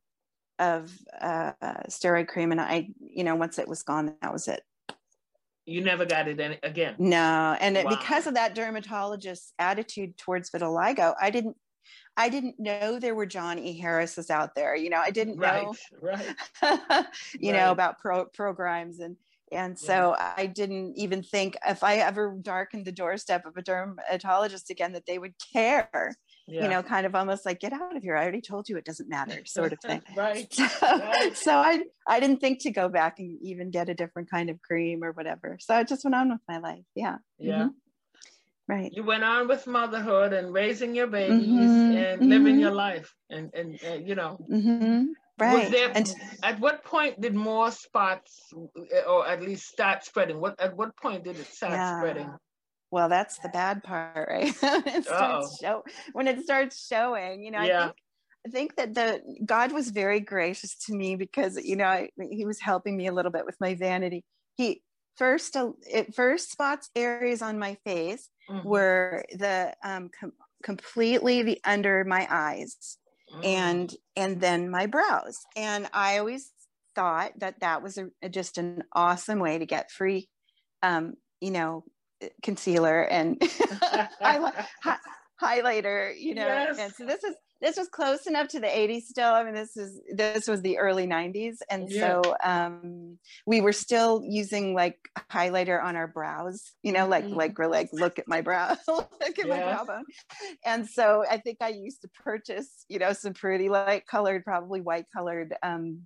of 0.59 0.93
uh, 1.21 1.53
steroid 1.89 2.29
cream 2.29 2.53
and 2.53 2.61
i 2.61 2.89
you 3.01 3.25
know 3.25 3.35
once 3.35 3.59
it 3.59 3.69
was 3.69 3.83
gone 3.83 4.15
that 4.23 4.33
was 4.33 4.49
it 4.49 4.63
You 5.67 5.81
never 5.83 6.05
got 6.05 6.29
it 6.29 6.39
any, 6.41 6.59
again. 6.63 6.95
No, 6.99 7.57
and 7.59 7.77
wow. 7.77 7.89
because 7.89 8.27
of 8.27 8.35
that 8.35 8.55
dermatologist's 8.55 9.55
attitude 9.59 10.19
towards 10.19 10.51
vitiligo, 10.51 11.15
I 11.19 11.31
didn't 11.31 11.57
I 12.17 12.29
didn't 12.29 12.61
know 12.61 12.99
there 12.99 13.15
were 13.15 13.27
John 13.27 13.59
E. 13.59 13.79
Harris's 13.79 14.31
out 14.31 14.55
there. 14.55 14.77
You 14.77 14.91
know, 14.91 15.01
I 15.01 15.11
didn't 15.11 15.39
right, 15.39 15.65
know, 15.65 15.75
right. 16.01 16.35
you 17.41 17.53
right. 17.53 17.59
know, 17.59 17.71
about 17.71 17.99
pro 17.99 18.27
programs 18.27 19.01
and 19.01 19.17
and 19.53 19.79
so 19.79 20.17
yeah. 20.19 20.35
I 20.37 20.47
didn't 20.47 20.97
even 20.97 21.23
think 21.23 21.57
if 21.67 21.85
I 21.85 21.97
ever 21.97 22.37
darkened 22.41 22.85
the 22.85 22.93
doorstep 22.93 23.47
of 23.47 23.57
a 23.57 23.63
dermatologist 23.63 24.71
again 24.71 24.93
that 24.93 25.07
they 25.07 25.19
would 25.19 25.35
care. 25.53 26.15
Yeah. 26.47 26.65
You 26.65 26.69
know, 26.69 26.83
kind 26.83 27.07
of 27.07 27.15
almost 27.15 27.47
like 27.47 27.61
get 27.61 27.73
out 27.73 27.97
of 27.97 28.03
here. 28.03 28.17
I 28.17 28.23
already 28.23 28.43
told 28.43 28.69
you 28.69 28.77
it 28.77 28.85
doesn't 28.85 29.09
matter, 29.09 29.43
sort 29.47 29.73
of 29.73 29.81
thing. 29.81 30.03
right. 30.17 30.53
So, 30.53 30.67
right. 30.83 31.37
so 31.37 31.57
I 31.57 31.83
I 32.07 32.21
didn't 32.21 32.41
think 32.41 32.61
to 32.63 32.71
go 32.71 32.89
back 32.89 33.19
and 33.19 33.39
even 33.43 33.71
get 33.71 33.89
a 33.89 33.95
different 33.95 34.31
kind 34.31 34.51
of 34.51 34.61
cream 34.61 35.03
or 35.03 35.13
whatever. 35.13 35.57
So 35.61 35.75
I 35.75 35.85
just 35.85 36.05
went 36.05 36.15
on 36.15 36.31
with 36.31 36.41
my 36.47 36.59
life. 36.59 36.85
Yeah. 36.95 37.17
Yeah. 37.39 37.55
Mm-hmm. 37.55 37.69
Right. 38.67 38.93
You 38.95 39.05
went 39.05 39.25
on 39.25 39.49
with 39.49 39.67
motherhood 39.67 40.33
and 40.33 40.53
raising 40.53 40.95
your 40.95 41.07
babies 41.07 41.47
mm-hmm. 41.47 41.97
and 41.97 42.21
mm-hmm. 42.21 42.29
living 42.29 42.59
your 42.59 42.73
life 42.73 43.15
and 43.31 43.53
and 43.55 43.79
uh, 43.87 43.95
you 43.95 44.15
know. 44.15 44.39
Mm-hmm. 44.51 45.05
Right. 45.37 45.71
There, 45.71 45.91
and 45.93 46.15
at 46.45 46.61
what 46.61 46.85
point 46.85 47.21
did 47.21 47.35
more 47.35 47.71
spots, 47.73 48.53
or 49.09 49.27
at 49.27 49.43
least 49.43 49.67
start 49.67 50.05
spreading? 50.05 50.41
What 50.41 50.61
at 50.61 50.77
what 50.77 50.97
point 50.97 51.25
did 51.25 51.39
it 51.39 51.47
start 51.47 51.73
yeah. 51.73 51.99
spreading? 51.99 52.31
Well, 52.95 53.09
that's 53.09 53.39
the 53.39 53.49
bad 53.49 53.83
part, 53.83 54.29
right? 54.29 54.55
it 54.63 55.05
starts 55.05 55.59
show, 55.61 55.83
when 56.13 56.29
it 56.29 56.45
starts 56.45 56.87
showing, 56.87 57.43
you 57.43 57.51
know, 57.51 57.61
yeah. 57.61 57.81
I 57.81 57.83
think 57.87 57.97
I 58.47 58.51
think 58.51 58.77
that 58.77 58.95
the 58.95 59.21
God 59.45 59.73
was 59.73 59.91
very 59.91 60.21
gracious 60.21 60.77
to 60.87 60.95
me 60.95 61.17
because 61.17 61.57
you 61.57 61.75
know 61.75 61.87
I, 61.87 62.11
He 62.31 62.47
was 62.47 62.61
helping 62.61 62.97
me 62.97 63.09
a 63.09 63.13
little 63.13 63.33
bit 63.33 63.47
with 63.47 63.57
my 63.59 63.75
vanity. 63.75 64.23
He 64.57 64.81
first 65.17 65.57
uh, 65.57 65.73
it 65.91 66.15
first 66.15 66.53
spots 66.53 66.89
areas 66.95 67.43
on 67.43 67.59
my 67.59 67.77
face 67.85 68.29
mm-hmm. 68.49 68.69
were 68.69 69.25
the 69.33 69.75
um, 69.83 70.09
com- 70.21 70.33
completely 70.63 71.43
the 71.43 71.61
under 71.65 72.05
my 72.05 72.29
eyes 72.31 72.97
mm. 73.35 73.45
and 73.45 73.93
and 74.15 74.41
then 74.41 74.71
my 74.71 74.87
brows 74.87 75.41
and 75.57 75.87
i 75.93 76.19
always 76.19 76.51
thought 76.95 77.33
that 77.39 77.61
that 77.61 77.83
was 77.83 77.99
a, 77.99 78.29
just 78.31 78.57
an 78.57 78.83
awesome 78.95 79.41
way 79.41 79.59
to 79.59 79.67
get 79.67 79.91
free 79.91 80.27
um, 80.83 81.15
you 81.41 81.51
know 81.51 81.85
concealer 82.43 83.03
and 83.03 83.41
highlighter 85.43 86.15
you 86.19 86.35
know 86.35 86.47
yes. 86.47 86.79
and 86.79 86.93
so 86.93 87.05
this 87.05 87.25
is 87.25 87.35
this 87.61 87.77
was 87.77 87.89
close 87.89 88.27
enough 88.27 88.49
to 88.49 88.61
the 88.61 88.67
80s 88.67 89.03
still 89.03 89.33
i 89.33 89.43
mean 89.43 89.55
this 89.55 89.77
is 89.77 90.01
this 90.15 90.47
was 90.47 90.63
the 90.63 90.79
early 90.79 91.07
90s 91.07 91.57
and 91.71 91.91
yeah. 91.91 92.21
so 92.23 92.37
um 92.45 93.19
we 93.47 93.61
were 93.61 93.73
still 93.73 94.23
using 94.25 94.75
like 94.75 94.99
highlighter 95.31 95.83
on 95.83 95.97
our 95.97 96.07
brows 96.07 96.73
you 96.83 96.93
know 96.93 97.09
like 97.09 97.25
mm-hmm. 97.25 97.35
like 97.35 97.59
we're 97.59 97.67
like 97.67 97.89
look 97.93 98.19
at 98.19 98.29
my 98.29 98.41
brow 98.41 98.77
look 98.89 99.11
at 99.23 99.39
yeah. 99.39 99.47
my 99.47 99.63
brow 99.63 99.85
bone 99.85 100.05
and 100.65 100.89
so 100.89 101.25
i 101.31 101.39
think 101.39 101.59
i 101.61 101.69
used 101.69 102.03
to 102.03 102.09
purchase 102.23 102.85
you 102.89 102.99
know 102.99 103.13
some 103.13 103.35
pretty 103.35 103.69
light 103.69 104.07
colored 104.07 104.45
probably 104.45 104.81
white 104.81 105.07
colored 105.15 105.55
um 105.63 106.01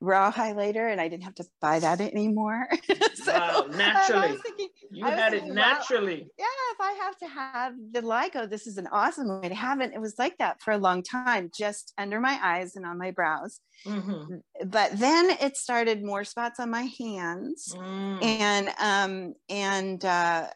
raw 0.00 0.32
highlighter 0.32 0.90
and 0.90 1.00
I 1.00 1.08
didn't 1.08 1.24
have 1.24 1.34
to 1.36 1.44
buy 1.60 1.78
that 1.78 2.00
anymore. 2.00 2.68
so 3.14 3.32
wow, 3.32 3.66
naturally. 3.74 4.36
Thinking, 4.38 4.68
you 4.90 5.04
had 5.04 5.32
thinking, 5.32 5.50
it 5.50 5.54
naturally. 5.54 6.26
yeah, 6.38 6.44
if 6.72 6.80
I 6.80 6.92
have 7.02 7.18
to 7.18 7.28
have 7.28 7.72
vitiligo, 7.92 8.48
this 8.48 8.66
is 8.66 8.78
an 8.78 8.88
awesome 8.88 9.40
way 9.40 9.48
to 9.48 9.54
have 9.54 9.80
it. 9.80 9.92
It 9.94 10.00
was 10.00 10.14
like 10.18 10.38
that 10.38 10.60
for 10.62 10.72
a 10.72 10.78
long 10.78 11.02
time, 11.02 11.50
just 11.56 11.92
under 11.98 12.20
my 12.20 12.38
eyes 12.42 12.76
and 12.76 12.86
on 12.86 12.98
my 12.98 13.10
brows. 13.10 13.60
Mm-hmm. 13.86 14.36
But 14.66 14.98
then 14.98 15.30
it 15.40 15.56
started 15.56 16.04
more 16.04 16.24
spots 16.24 16.60
on 16.60 16.70
my 16.70 16.88
hands. 16.98 17.74
Mm. 17.76 18.22
And 18.22 18.68
um 18.78 19.34
and 19.48 20.04
uh 20.04 20.48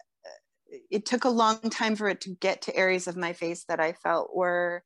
it 0.91 1.07
took 1.07 1.25
a 1.25 1.31
long 1.31 1.59
time 1.71 1.97
for 1.97 2.09
it 2.09 2.21
to 2.23 2.31
get 2.31 2.63
to 2.63 2.77
areas 2.77 3.07
of 3.07 3.17
my 3.17 3.33
face 3.33 3.65
that 3.69 3.81
I 3.81 3.93
felt 3.93 4.35
were 4.35 4.83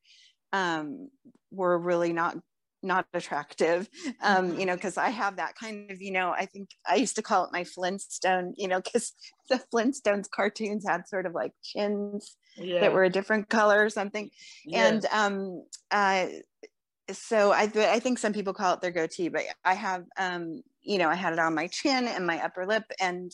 um 0.53 1.09
were 1.51 1.79
really 1.79 2.13
not 2.13 2.37
not 2.83 3.07
attractive 3.15 3.89
um 4.23 4.51
mm-hmm. 4.51 4.61
you 4.61 4.67
know 4.67 4.75
because 4.75 4.97
i 4.97 5.09
have 5.09 5.37
that 5.37 5.55
kind 5.57 5.91
of 5.91 6.01
you 6.01 6.13
know 6.13 6.31
i 6.31 6.47
think 6.47 6.69
i 6.87 6.95
used 6.95 7.17
to 7.17 7.23
call 7.23 7.45
it 7.45 7.53
my 7.53 7.65
flintstone 7.65 8.55
you 8.57 8.69
know 8.69 8.81
because 8.81 9.13
the 9.51 9.61
flintstones 9.73 10.31
cartoons 10.31 10.85
had 10.87 11.09
sort 11.09 11.27
of 11.27 11.33
like 11.35 11.53
chins 11.63 12.37
yeah. 12.57 12.81
that 12.81 12.93
were 12.93 13.05
a 13.05 13.11
different 13.11 13.49
color 13.49 13.85
or 13.85 13.91
something 13.91 14.31
yeah. 14.65 14.87
and 14.87 15.07
um 15.13 15.63
uh 15.91 16.27
so 17.11 17.53
I, 17.53 17.63
I 17.75 18.01
think 18.01 18.19
some 18.19 18.35
people 18.35 18.53
call 18.53 18.75
it 18.75 18.81
their 18.81 18.91
goatee 18.91 19.29
but 19.29 19.43
i 19.65 19.75
have 19.75 20.05
um 20.19 20.63
you 20.83 20.99
know 20.99 21.09
i 21.09 21.15
had 21.15 21.33
it 21.33 21.39
on 21.39 21.55
my 21.55 21.67
chin 21.67 22.07
and 22.07 22.27
my 22.27 22.43
upper 22.45 22.67
lip 22.67 22.85
and 23.01 23.33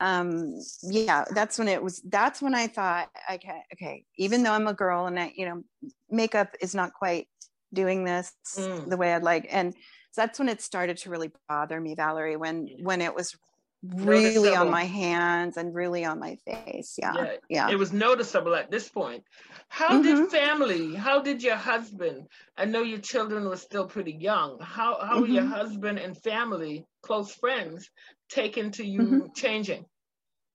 um 0.00 0.54
yeah 0.82 1.24
that's 1.34 1.58
when 1.58 1.68
it 1.68 1.82
was 1.82 2.00
that's 2.08 2.40
when 2.40 2.54
i 2.54 2.66
thought 2.66 3.08
okay 3.30 3.62
okay 3.72 4.04
even 4.16 4.42
though 4.42 4.52
i'm 4.52 4.68
a 4.68 4.74
girl 4.74 5.06
and 5.06 5.18
i 5.18 5.32
you 5.34 5.46
know 5.46 5.62
makeup 6.10 6.54
is 6.60 6.74
not 6.74 6.92
quite 6.92 7.26
doing 7.72 8.04
this 8.04 8.32
mm. 8.56 8.88
the 8.88 8.96
way 8.96 9.14
I'd 9.14 9.22
like. 9.22 9.46
And 9.50 9.74
so 10.12 10.22
that's 10.22 10.38
when 10.38 10.48
it 10.48 10.60
started 10.60 10.96
to 10.98 11.10
really 11.10 11.30
bother 11.48 11.80
me, 11.80 11.94
Valerie, 11.94 12.36
when 12.36 12.68
when 12.80 13.00
it 13.00 13.14
was 13.14 13.36
really 13.82 14.56
on 14.56 14.70
my 14.70 14.84
hands 14.84 15.56
and 15.56 15.74
really 15.74 16.04
on 16.04 16.18
my 16.18 16.36
face. 16.44 16.96
Yeah. 16.98 17.12
yeah. 17.14 17.36
yeah. 17.48 17.70
It 17.70 17.78
was 17.78 17.92
noticeable 17.92 18.54
at 18.54 18.70
this 18.70 18.88
point. 18.88 19.22
How 19.68 19.90
mm-hmm. 19.90 20.02
did 20.02 20.30
family, 20.30 20.94
how 20.94 21.22
did 21.22 21.42
your 21.42 21.56
husband, 21.56 22.26
I 22.56 22.64
know 22.64 22.82
your 22.82 22.98
children 22.98 23.48
were 23.48 23.56
still 23.56 23.86
pretty 23.86 24.12
young. 24.12 24.58
How 24.60 24.98
how 25.00 25.12
mm-hmm. 25.12 25.20
were 25.20 25.26
your 25.28 25.42
mm-hmm. 25.44 25.52
husband 25.52 25.98
and 25.98 26.20
family, 26.22 26.86
close 27.02 27.32
friends, 27.32 27.88
taken 28.28 28.72
to 28.72 28.84
you 28.84 29.00
mm-hmm. 29.00 29.26
changing? 29.34 29.84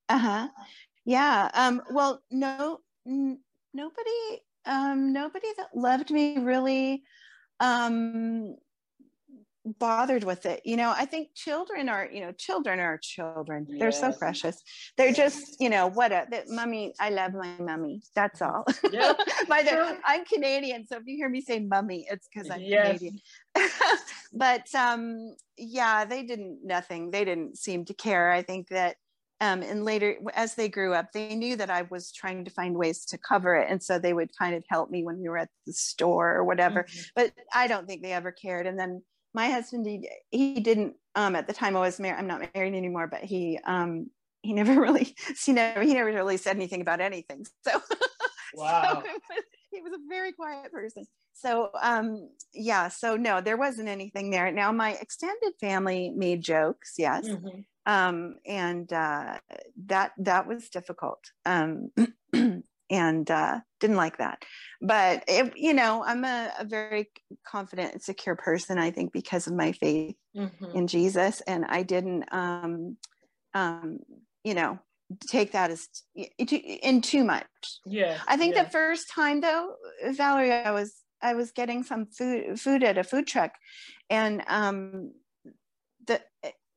Uh-huh. 0.10 0.48
Yeah. 1.05 1.50
Um, 1.53 1.82
well, 1.91 2.22
no, 2.29 2.79
n- 3.08 3.39
nobody 3.74 4.41
um, 4.65 5.13
nobody 5.13 5.48
that 5.58 5.75
loved 5.75 6.12
me 6.12 6.39
really 6.39 7.03
um, 7.60 8.55
bothered 9.65 10.24
with 10.24 10.46
it. 10.46 10.62
You 10.65 10.75
know, 10.75 10.93
I 10.96 11.05
think 11.05 11.29
children 11.36 11.88
are, 11.88 12.08
you 12.12 12.22
know, 12.22 12.32
children 12.34 12.79
are 12.79 12.98
children. 12.98 13.67
They're 13.79 13.91
so 13.91 14.12
precious. 14.12 14.62
They're 14.98 15.13
just, 15.13 15.60
you 15.62 15.70
know, 15.70 15.88
what 15.88 16.12
a 16.12 16.27
that 16.32 16.50
mummy. 16.50 16.93
I 17.00 17.10
love 17.10 17.34
my 17.34 17.55
mummy. 17.60 18.01
That's 18.15 18.41
all. 18.41 18.65
Yeah. 18.91 19.13
By 19.48 19.63
the, 19.63 19.98
I'm 20.05 20.24
Canadian, 20.25 20.86
so 20.86 20.98
if 20.98 21.03
you 21.08 21.15
hear 21.15 21.29
me 21.29 21.41
say 21.41 21.60
mummy, 21.60 22.05
it's 22.12 22.27
because 22.27 22.50
I'm 22.51 22.62
yes. 22.62 23.00
Canadian. 23.00 23.20
but 24.34 24.67
um, 24.75 25.36
yeah, 25.58 26.05
they 26.05 26.24
didn't 26.24 26.60
nothing. 26.63 27.10
They 27.10 27.25
didn't 27.25 27.58
seem 27.58 27.86
to 27.86 27.93
care. 27.93 28.32
I 28.32 28.43
think 28.43 28.67
that 28.70 28.98
um, 29.44 29.62
and 29.62 29.84
later 29.84 30.16
as 30.34 30.56
they 30.56 30.70
grew 30.70 30.94
up 30.94 31.12
they 31.12 31.36
knew 31.36 31.56
that 31.56 31.70
i 31.70 31.82
was 31.84 32.12
trying 32.12 32.46
to 32.46 32.52
find 32.52 32.76
ways 32.76 33.06
to 33.06 33.18
cover 33.18 33.56
it 33.56 33.70
and 33.70 33.84
so 33.84 34.00
they 34.00 34.14
would 34.14 34.30
kind 34.38 34.56
of 34.56 34.64
help 34.70 34.90
me 34.90 35.04
when 35.04 35.20
we 35.20 35.28
were 35.28 35.38
at 35.38 35.50
the 35.66 35.74
store 35.74 36.34
or 36.34 36.44
whatever. 36.44 36.84
Mm-hmm. 36.84 37.02
but 37.16 37.32
i 37.54 37.68
don't 37.68 37.88
think 37.88 38.02
they 38.02 38.14
ever 38.14 38.32
cared 38.32 38.68
and 38.68 38.80
then 38.80 39.02
my 39.34 39.50
husband 39.50 39.86
he, 39.86 40.10
he 40.32 40.60
didn't 40.60 40.96
um, 41.16 41.36
at 41.36 41.48
the 41.48 41.54
time 41.54 41.76
i 41.76 41.82
was 41.82 42.00
married 42.00 42.20
i'm 42.20 42.28
not 42.28 42.48
married 42.56 42.74
anymore 42.74 43.08
but 43.08 43.22
he 43.22 43.60
um, 43.66 44.10
he 44.42 44.54
never 44.54 44.74
really 44.82 45.16
he 45.44 45.52
never 45.52 45.82
he 45.82 45.94
never 45.94 46.12
really 46.12 46.38
said 46.38 46.56
anything 46.56 46.82
about 46.82 47.02
anything 47.02 47.46
so 47.66 47.82
wow. 48.56 48.84
so 48.84 49.00
was, 49.00 49.44
he 49.72 49.82
was 49.82 49.94
a 49.94 50.10
very 50.10 50.32
quiet 50.32 50.72
person. 50.72 51.06
So 51.34 51.72
um 51.82 52.30
yeah 52.54 52.90
so 52.90 53.18
no 53.18 53.42
there 53.42 53.58
wasn't 53.58 53.90
anything 53.90 54.30
there. 54.30 54.52
Now 54.52 54.72
my 54.72 54.92
extended 54.92 55.54
family 55.60 56.14
made 56.16 56.42
jokes 56.42 56.94
yes. 56.98 57.28
Mm-hmm 57.28 57.62
um, 57.86 58.36
and 58.46 58.92
uh, 58.92 59.38
that 59.86 60.12
that 60.18 60.48
was 60.48 60.70
difficult. 60.70 61.24
Um, 61.46 61.92
and 62.90 63.32
uh, 63.32 63.60
didn't 63.80 63.96
like 63.96 64.18
that. 64.18 64.44
But 64.82 65.24
it, 65.28 65.54
you 65.56 65.74
know 65.74 66.04
i'm 66.06 66.24
a, 66.24 66.52
a, 66.60 66.66
very 66.66 67.10
confident 67.46 67.94
and 67.94 68.02
secure 68.02 68.36
person 68.36 68.78
i 68.78 68.92
think 68.92 69.12
because 69.12 69.48
of 69.48 69.54
my 69.54 69.72
faith 69.72 70.16
mm-hmm. 70.36 70.78
in 70.78 70.88
jesus. 70.88 71.42
And 71.48 71.66
i 71.66 71.84
didn't 71.84 72.25
um, 72.32 72.98
um, 73.54 74.00
you 74.44 74.54
know 74.54 74.80
take 75.28 75.52
that 75.52 75.70
as 75.70 75.88
in 76.16 77.02
too 77.02 77.24
much. 77.24 77.46
Yeah 77.86 78.18
i 78.28 78.38
think 78.38 78.56
yeah. 78.56 78.63
the 78.63 78.70
first 78.70 79.12
time 79.13 79.42
though 79.42 79.75
valerie 80.12 80.52
i 80.52 80.72
was 80.72 80.94
i 81.22 81.34
was 81.34 81.52
getting 81.52 81.84
some 81.84 82.06
food 82.08 82.60
food 82.60 82.84
at 82.84 82.98
a 82.98 83.04
food 83.04 83.28
truck. 83.28 83.54
And 84.10 84.44
um 84.48 85.13
the 86.06 86.22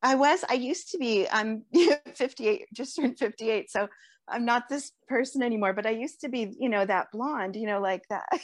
I 0.06 0.14
was, 0.14 0.44
I 0.48 0.54
used 0.54 0.92
to 0.92 0.98
be, 0.98 1.28
I'm 1.28 1.64
58, 2.14 2.66
just 2.72 2.94
turned 2.94 3.18
58. 3.18 3.68
So 3.68 3.88
I'm 4.28 4.44
not 4.44 4.68
this 4.68 4.92
person 5.08 5.42
anymore, 5.42 5.72
but 5.72 5.84
I 5.84 5.90
used 5.90 6.20
to 6.20 6.28
be, 6.28 6.54
you 6.60 6.68
know, 6.68 6.86
that 6.86 7.08
blonde, 7.12 7.56
you 7.56 7.66
know, 7.66 7.80
like 7.80 8.02
that. 8.08 8.28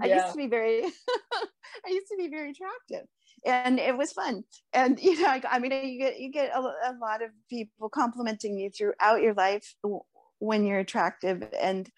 I 0.00 0.06
yeah. 0.06 0.16
used 0.16 0.32
to 0.32 0.36
be 0.36 0.48
very, 0.48 0.82
I 1.86 1.88
used 1.88 2.08
to 2.08 2.16
be 2.18 2.28
very 2.28 2.50
attractive 2.50 3.06
and 3.46 3.78
it 3.78 3.96
was 3.96 4.10
fun. 4.10 4.42
And, 4.72 4.98
you 5.00 5.22
know, 5.22 5.28
I, 5.28 5.40
I 5.48 5.58
mean, 5.60 5.70
you 5.70 6.00
get, 6.00 6.18
you 6.18 6.32
get 6.32 6.50
a, 6.52 6.58
a 6.58 6.98
lot 7.00 7.22
of 7.22 7.30
people 7.48 7.88
complimenting 7.88 8.58
you 8.58 8.68
throughout 8.70 9.22
your 9.22 9.34
life 9.34 9.74
when 10.40 10.66
you're 10.66 10.80
attractive. 10.80 11.44
And 11.60 11.88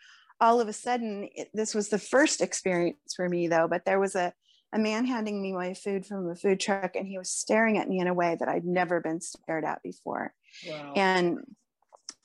all 0.42 0.60
of 0.60 0.68
a 0.68 0.74
sudden, 0.74 1.30
it, 1.34 1.48
this 1.54 1.74
was 1.74 1.88
the 1.88 1.98
first 1.98 2.42
experience 2.42 3.14
for 3.16 3.30
me 3.30 3.48
though, 3.48 3.66
but 3.66 3.86
there 3.86 4.00
was 4.00 4.14
a, 4.14 4.34
a 4.74 4.78
man 4.78 5.06
handing 5.06 5.40
me 5.40 5.52
my 5.52 5.72
food 5.72 6.04
from 6.04 6.28
a 6.28 6.34
food 6.34 6.58
truck 6.58 6.96
and 6.96 7.06
he 7.06 7.16
was 7.16 7.30
staring 7.30 7.78
at 7.78 7.88
me 7.88 8.00
in 8.00 8.08
a 8.08 8.14
way 8.14 8.36
that 8.38 8.48
I'd 8.48 8.64
never 8.64 9.00
been 9.00 9.20
stared 9.20 9.64
at 9.64 9.82
before. 9.84 10.34
Wow. 10.68 10.92
And 10.96 11.38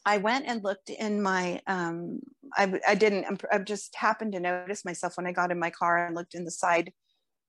I 0.03 0.17
went 0.17 0.47
and 0.47 0.63
looked 0.63 0.89
in 0.89 1.21
my, 1.21 1.61
um, 1.67 2.21
I, 2.57 2.79
I 2.87 2.95
didn't, 2.95 3.43
I 3.51 3.59
just 3.59 3.95
happened 3.95 4.31
to 4.33 4.39
notice 4.39 4.83
myself 4.83 5.15
when 5.15 5.27
I 5.27 5.31
got 5.31 5.51
in 5.51 5.59
my 5.59 5.69
car 5.69 6.03
and 6.03 6.15
looked 6.15 6.33
in 6.33 6.43
the 6.43 6.51
side 6.51 6.91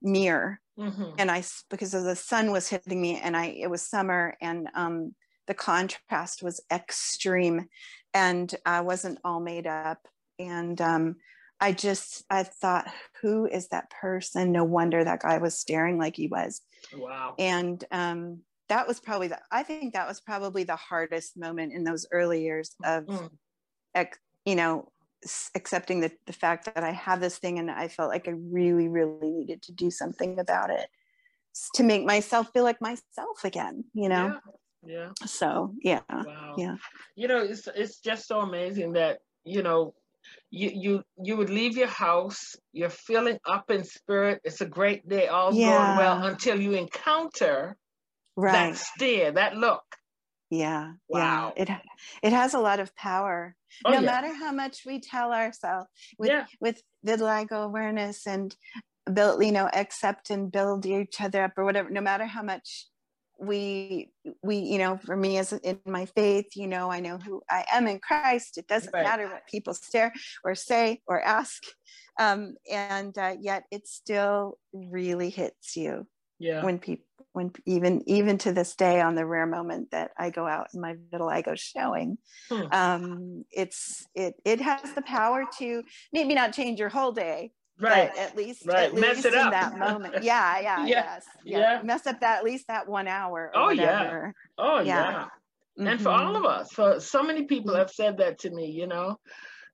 mirror. 0.03 0.61
Mm-hmm. 0.79 1.15
And 1.19 1.31
I, 1.31 1.43
because 1.71 1.95
of 1.95 2.05
the 2.05 2.17
sun 2.17 2.53
was 2.53 2.69
hitting 2.69 3.01
me 3.01 3.19
and 3.19 3.35
I, 3.35 3.47
it 3.47 3.71
was 3.71 3.81
summer 3.81 4.37
and 4.43 4.69
um, 4.75 5.15
the 5.47 5.55
contrast 5.55 6.43
was 6.43 6.61
extreme 6.71 7.69
and 8.13 8.55
I 8.67 8.83
wasn't 8.83 9.19
all 9.25 9.41
made 9.41 9.67
up. 9.67 10.07
And 10.39 10.79
um, 10.83 11.17
I 11.61 11.73
just, 11.73 12.25
I 12.31 12.43
thought, 12.43 12.91
who 13.21 13.47
is 13.47 13.69
that 13.69 13.91
person? 13.91 14.53
No 14.53 14.65
wonder 14.65 15.05
that 15.05 15.21
guy 15.21 15.39
was 15.39 15.59
staring 15.59 15.99
like 15.99 16.17
he 16.17 16.27
was. 16.27 16.63
Wow. 16.97 17.35
And 17.39 17.85
um, 17.91 18.41
that 18.69 18.89
was 18.89 18.99
probably 19.01 19.29
the, 19.29 19.39
I 19.51 19.63
think 19.63 19.93
that 19.93 20.09
was 20.09 20.21
probably 20.21 20.65
the 20.65 20.77
hardest 20.77 21.37
moment 21.37 21.73
in 21.73 21.85
those 21.85 22.07
early 22.13 22.43
years 22.43 22.75
of, 22.85 23.05
mm. 23.05 23.31
you 24.47 24.55
know, 24.55 24.89
accepting 25.55 26.01
the, 26.01 26.11
the 26.27 26.33
fact 26.33 26.65
that 26.65 26.83
I 26.83 26.93
have 26.93 27.21
this 27.21 27.37
thing 27.37 27.59
and 27.59 27.71
I 27.71 27.89
felt 27.89 28.11
like 28.11 28.27
I 28.27 28.33
really, 28.33 28.89
really 28.89 29.31
needed 29.31 29.61
to 29.63 29.73
do 29.73 29.91
something 29.91 30.39
about 30.39 30.71
it 30.71 30.89
to 31.75 31.83
make 31.83 32.05
myself 32.05 32.51
feel 32.53 32.65
like 32.65 32.81
myself 32.81 33.45
again, 33.45 33.85
you 33.93 34.09
know? 34.09 34.39
Yeah. 34.83 34.93
yeah. 34.93 35.09
So 35.27 35.75
yeah. 35.83 36.01
Wow. 36.09 36.55
Yeah. 36.57 36.77
You 37.17 37.29
know, 37.29 37.43
it's 37.43 37.69
it's 37.75 37.99
just 37.99 38.27
so 38.27 38.41
amazing 38.41 38.93
that, 38.95 39.19
you 39.45 39.63
know, 39.63 39.95
you 40.51 40.71
you 40.75 41.03
you 41.23 41.37
would 41.37 41.51
leave 41.51 41.77
your 41.77 41.89
house, 41.89 42.57
you're 42.73 42.91
feeling 42.91 43.39
up 43.47 43.71
in 43.71 43.85
spirit, 43.85 44.41
it's 44.45 44.61
a 44.61 44.67
great 44.67 45.09
day, 45.09 45.29
all's 45.29 45.57
yeah. 45.57 45.97
going 45.97 45.99
well 45.99 46.27
until 46.27 46.61
you 46.61 46.73
encounter 46.75 47.77
right. 48.37 48.53
that 48.53 48.77
stare, 48.77 49.33
that 49.33 49.57
look. 49.57 49.85
Yeah. 50.51 50.93
Wow. 51.09 51.53
Yeah. 51.57 51.63
It 51.63 51.71
it 52.25 52.33
has 52.33 52.55
a 52.55 52.59
lot 52.59 52.81
of 52.81 52.95
power. 52.97 53.55
Oh, 53.85 53.91
no 53.91 54.01
yeah. 54.01 54.07
matter 54.07 54.35
how 54.35 54.53
much 54.53 54.83
we 54.85 55.01
tell 55.01 55.33
ourselves 55.33 55.87
with 56.19 56.31
yeah. 56.31 56.47
with 56.61 56.83
vitiligo 57.07 57.65
awareness 57.65 58.27
and 58.27 58.55
build, 59.13 59.45
you 59.45 59.53
know, 59.53 59.69
accept 59.73 60.31
and 60.31 60.51
build 60.51 60.87
each 60.87 61.21
other 61.21 61.45
up 61.45 61.53
or 61.57 61.65
whatever, 61.65 61.91
no 61.91 62.01
matter 62.01 62.27
how 62.27 62.43
much 62.43 62.87
we 63.41 64.11
we 64.43 64.57
you 64.57 64.79
know 64.79 64.99
for 64.99 65.17
me 65.17 65.39
as 65.39 65.53
in 65.53 65.79
my 65.87 66.05
faith 66.05 66.55
you 66.55 66.67
know 66.67 66.91
i 66.91 67.01
know 67.01 67.17
who 67.19 67.43
i 67.49 67.65
am 67.73 67.87
in 67.87 67.99
christ 67.99 68.59
it 68.59 68.67
doesn't 68.67 68.93
right. 68.93 69.05
matter 69.05 69.27
what 69.27 69.47
people 69.51 69.73
stare 69.73 70.13
or 70.45 70.55
say 70.55 71.01
or 71.07 71.21
ask 71.21 71.63
um, 72.19 72.55
and 72.71 73.17
uh, 73.17 73.35
yet 73.41 73.65
it 73.71 73.89
still 73.89 74.59
really 74.73 75.31
hits 75.31 75.77
you 75.77 76.07
yeah 76.39 76.63
when 76.63 76.79
people 76.79 77.05
when 77.33 77.53
even 77.65 78.03
even 78.07 78.37
to 78.39 78.53
this 78.53 78.75
day 78.75 79.01
on 79.01 79.15
the 79.15 79.25
rare 79.25 79.47
moment 79.47 79.91
that 79.91 80.11
i 80.19 80.29
go 80.31 80.47
out 80.47 80.69
and 80.73 80.83
my 80.83 80.97
vitiligo 81.11 81.57
showing 81.57 82.19
hmm. 82.51 82.63
um, 82.73 83.45
it's 83.51 84.07
it 84.15 84.35
it 84.45 84.61
has 84.61 84.83
the 84.95 85.03
power 85.03 85.45
to 85.59 85.83
maybe 86.13 86.35
not 86.35 86.53
change 86.53 86.79
your 86.79 86.89
whole 86.89 87.13
day 87.13 87.53
right 87.81 88.17
at 88.17 88.37
least 88.37 88.67
right. 88.67 88.91
at 88.91 88.95
mess 88.95 89.17
least 89.17 89.27
in 89.27 89.35
up. 89.35 89.53
that 89.53 89.79
moment 89.79 90.23
yeah 90.23 90.61
yeah 90.61 90.81
yeah, 90.81 90.87
yes, 90.87 91.25
yeah 91.45 91.59
yeah 91.59 91.83
mess 91.83 92.07
up 92.07 92.21
that 92.21 92.39
at 92.39 92.45
least 92.45 92.67
that 92.69 92.89
one 92.89 93.09
hour 93.09 93.51
oh 93.55 93.67
whatever. 93.67 94.35
yeah 94.59 94.65
oh 94.65 94.81
yeah, 94.81 94.85
yeah. 94.85 95.25
Mm-hmm. 95.79 95.87
and 95.87 96.01
for 96.01 96.11
all 96.11 96.37
of 96.37 96.43
mm-hmm. 96.43 96.61
us 96.61 96.73
for 96.73 97.01
so 97.01 97.23
many 97.23 97.45
people 97.45 97.75
have 97.75 97.91
said 97.91 98.19
that 98.19 98.41
to 98.41 98.51
me 98.51 98.71
you 98.71 98.87
know 98.87 99.17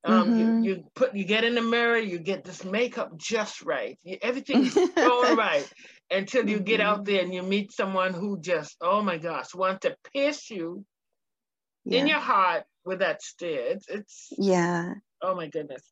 um, 0.05 0.29
mm-hmm. 0.29 0.63
you, 0.63 0.75
you 0.75 0.85
put 0.95 1.17
you 1.17 1.25
get 1.25 1.45
in 1.45 1.55
the 1.57 1.63
mirror 1.63 1.99
you 1.99 2.19
get 2.19 2.45
this 2.45 2.65
makeup 2.65 3.17
just 3.17 3.63
right 3.63 3.99
you, 4.05 4.19
everything's 4.23 4.75
going 4.75 5.37
right 5.37 5.69
until 6.11 6.49
you 6.49 6.57
mm-hmm. 6.57 6.65
get 6.65 6.81
out 6.81 6.99
mm-hmm. 6.99 7.13
there 7.13 7.23
and 7.23 7.35
you 7.35 7.43
meet 7.43 7.73
someone 7.73 8.15
who 8.15 8.41
just 8.41 8.77
oh 8.81 9.03
my 9.03 9.19
gosh 9.19 9.55
want 9.55 9.81
to 9.81 9.97
pierce 10.13 10.49
you 10.51 10.85
in 11.87 12.07
your 12.07 12.19
heart 12.19 12.65
with 12.85 12.99
that 12.99 13.23
stare 13.23 13.73
it's, 13.73 13.89
it's 13.89 14.29
yeah 14.39 14.95
Oh 15.23 15.35
my 15.35 15.47
goodness. 15.49 15.83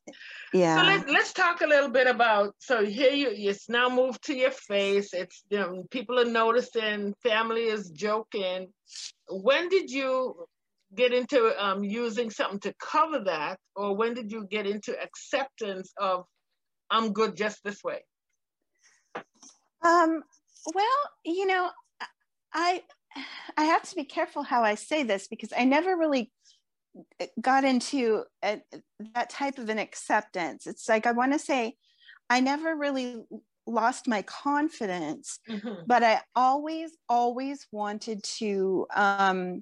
Yeah. 0.53 0.79
So 0.79 0.85
let, 0.85 1.09
let's 1.09 1.33
talk 1.33 1.61
a 1.61 1.67
little 1.67 1.89
bit 1.89 2.07
about. 2.07 2.53
So 2.59 2.85
here 2.85 3.11
you, 3.11 3.29
it's 3.31 3.69
now 3.69 3.89
moved 3.89 4.23
to 4.25 4.35
your 4.35 4.51
face. 4.51 5.13
It's 5.13 5.43
you 5.49 5.59
know, 5.59 5.85
people 5.89 6.19
are 6.19 6.25
noticing. 6.25 7.13
Family 7.23 7.63
is 7.63 7.89
joking. 7.89 8.67
When 9.29 9.69
did 9.69 9.89
you 9.89 10.45
get 10.93 11.11
into 11.11 11.53
um, 11.63 11.83
using 11.83 12.29
something 12.29 12.59
to 12.61 12.73
cover 12.79 13.23
that, 13.25 13.57
or 13.75 13.95
when 13.95 14.13
did 14.13 14.31
you 14.31 14.47
get 14.49 14.67
into 14.67 14.95
acceptance 15.01 15.91
of 15.97 16.25
I'm 16.91 17.13
good 17.13 17.35
just 17.35 17.63
this 17.63 17.83
way? 17.83 18.03
Um. 19.83 20.23
Well, 20.73 21.01
you 21.23 21.45
know, 21.45 21.69
I 22.53 22.83
I 23.57 23.65
have 23.65 23.83
to 23.83 23.95
be 23.95 24.03
careful 24.03 24.43
how 24.43 24.63
I 24.63 24.75
say 24.75 25.03
this 25.03 25.27
because 25.27 25.53
I 25.55 25.65
never 25.65 25.95
really 25.95 26.31
got 27.41 27.63
into 27.63 28.23
a, 28.43 28.61
that 29.13 29.29
type 29.29 29.57
of 29.57 29.69
an 29.69 29.79
acceptance. 29.79 30.67
It's 30.67 30.87
like 30.87 31.05
I 31.05 31.11
want 31.11 31.33
to 31.33 31.39
say, 31.39 31.75
I 32.29 32.39
never 32.39 32.75
really 32.75 33.23
lost 33.67 34.07
my 34.07 34.21
confidence, 34.23 35.39
mm-hmm. 35.49 35.83
but 35.87 36.03
I 36.03 36.21
always, 36.35 36.91
always 37.09 37.65
wanted 37.71 38.23
to 38.39 38.85
um, 38.95 39.61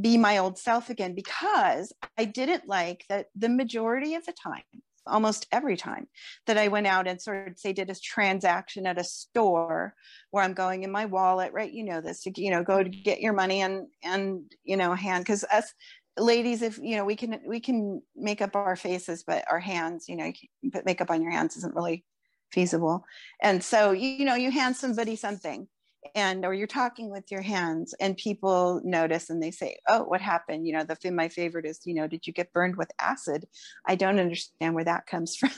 be 0.00 0.16
my 0.16 0.38
old 0.38 0.58
self 0.58 0.90
again 0.90 1.14
because 1.14 1.92
I 2.16 2.24
didn't 2.24 2.68
like 2.68 3.04
that 3.08 3.26
the 3.34 3.48
majority 3.48 4.14
of 4.14 4.24
the 4.24 4.32
time, 4.32 4.62
almost 5.06 5.46
every 5.52 5.76
time 5.76 6.08
that 6.46 6.58
I 6.58 6.68
went 6.68 6.86
out 6.86 7.06
and 7.06 7.20
sort 7.20 7.48
of 7.48 7.58
say 7.58 7.72
did 7.72 7.90
a 7.90 7.94
transaction 7.94 8.86
at 8.86 8.98
a 8.98 9.04
store 9.04 9.94
where 10.30 10.44
I'm 10.44 10.54
going 10.54 10.82
in 10.82 10.90
my 10.90 11.06
wallet, 11.06 11.52
right? 11.52 11.72
You 11.72 11.84
know 11.84 12.00
this, 12.00 12.26
you 12.36 12.50
know, 12.50 12.62
go 12.62 12.82
to 12.82 12.88
get 12.88 13.20
your 13.20 13.32
money 13.32 13.62
and 13.62 13.86
and 14.02 14.42
you 14.64 14.76
know 14.76 14.94
hand 14.94 15.24
because 15.24 15.44
us 15.44 15.72
ladies 16.18 16.62
if 16.62 16.78
you 16.78 16.96
know 16.96 17.04
we 17.04 17.16
can 17.16 17.40
we 17.46 17.60
can 17.60 18.02
make 18.14 18.40
up 18.40 18.56
our 18.56 18.76
faces 18.76 19.22
but 19.26 19.44
our 19.50 19.60
hands 19.60 20.08
you 20.08 20.16
know 20.16 20.32
you 20.62 20.70
put 20.70 20.86
makeup 20.86 21.10
on 21.10 21.22
your 21.22 21.30
hands 21.30 21.56
isn't 21.56 21.74
really 21.74 22.04
feasible. 22.52 23.04
And 23.42 23.62
so 23.62 23.92
you 23.92 24.24
know 24.24 24.34
you 24.34 24.50
hand 24.50 24.76
somebody 24.76 25.16
something 25.16 25.68
and 26.14 26.44
or 26.44 26.54
you're 26.54 26.68
talking 26.68 27.10
with 27.10 27.24
your 27.32 27.42
hands 27.42 27.92
and 28.00 28.16
people 28.16 28.80
notice 28.84 29.28
and 29.28 29.42
they 29.42 29.50
say 29.50 29.78
oh 29.88 30.04
what 30.04 30.20
happened? 30.20 30.66
You 30.66 30.74
know 30.74 30.84
the 30.84 30.94
thing 30.94 31.14
my 31.14 31.28
favorite 31.28 31.66
is 31.66 31.80
you 31.84 31.94
know 31.94 32.06
did 32.06 32.26
you 32.26 32.32
get 32.32 32.52
burned 32.52 32.76
with 32.76 32.90
acid? 33.00 33.46
I 33.86 33.96
don't 33.96 34.18
understand 34.18 34.74
where 34.74 34.84
that 34.84 35.06
comes 35.06 35.36
from. 35.40 35.50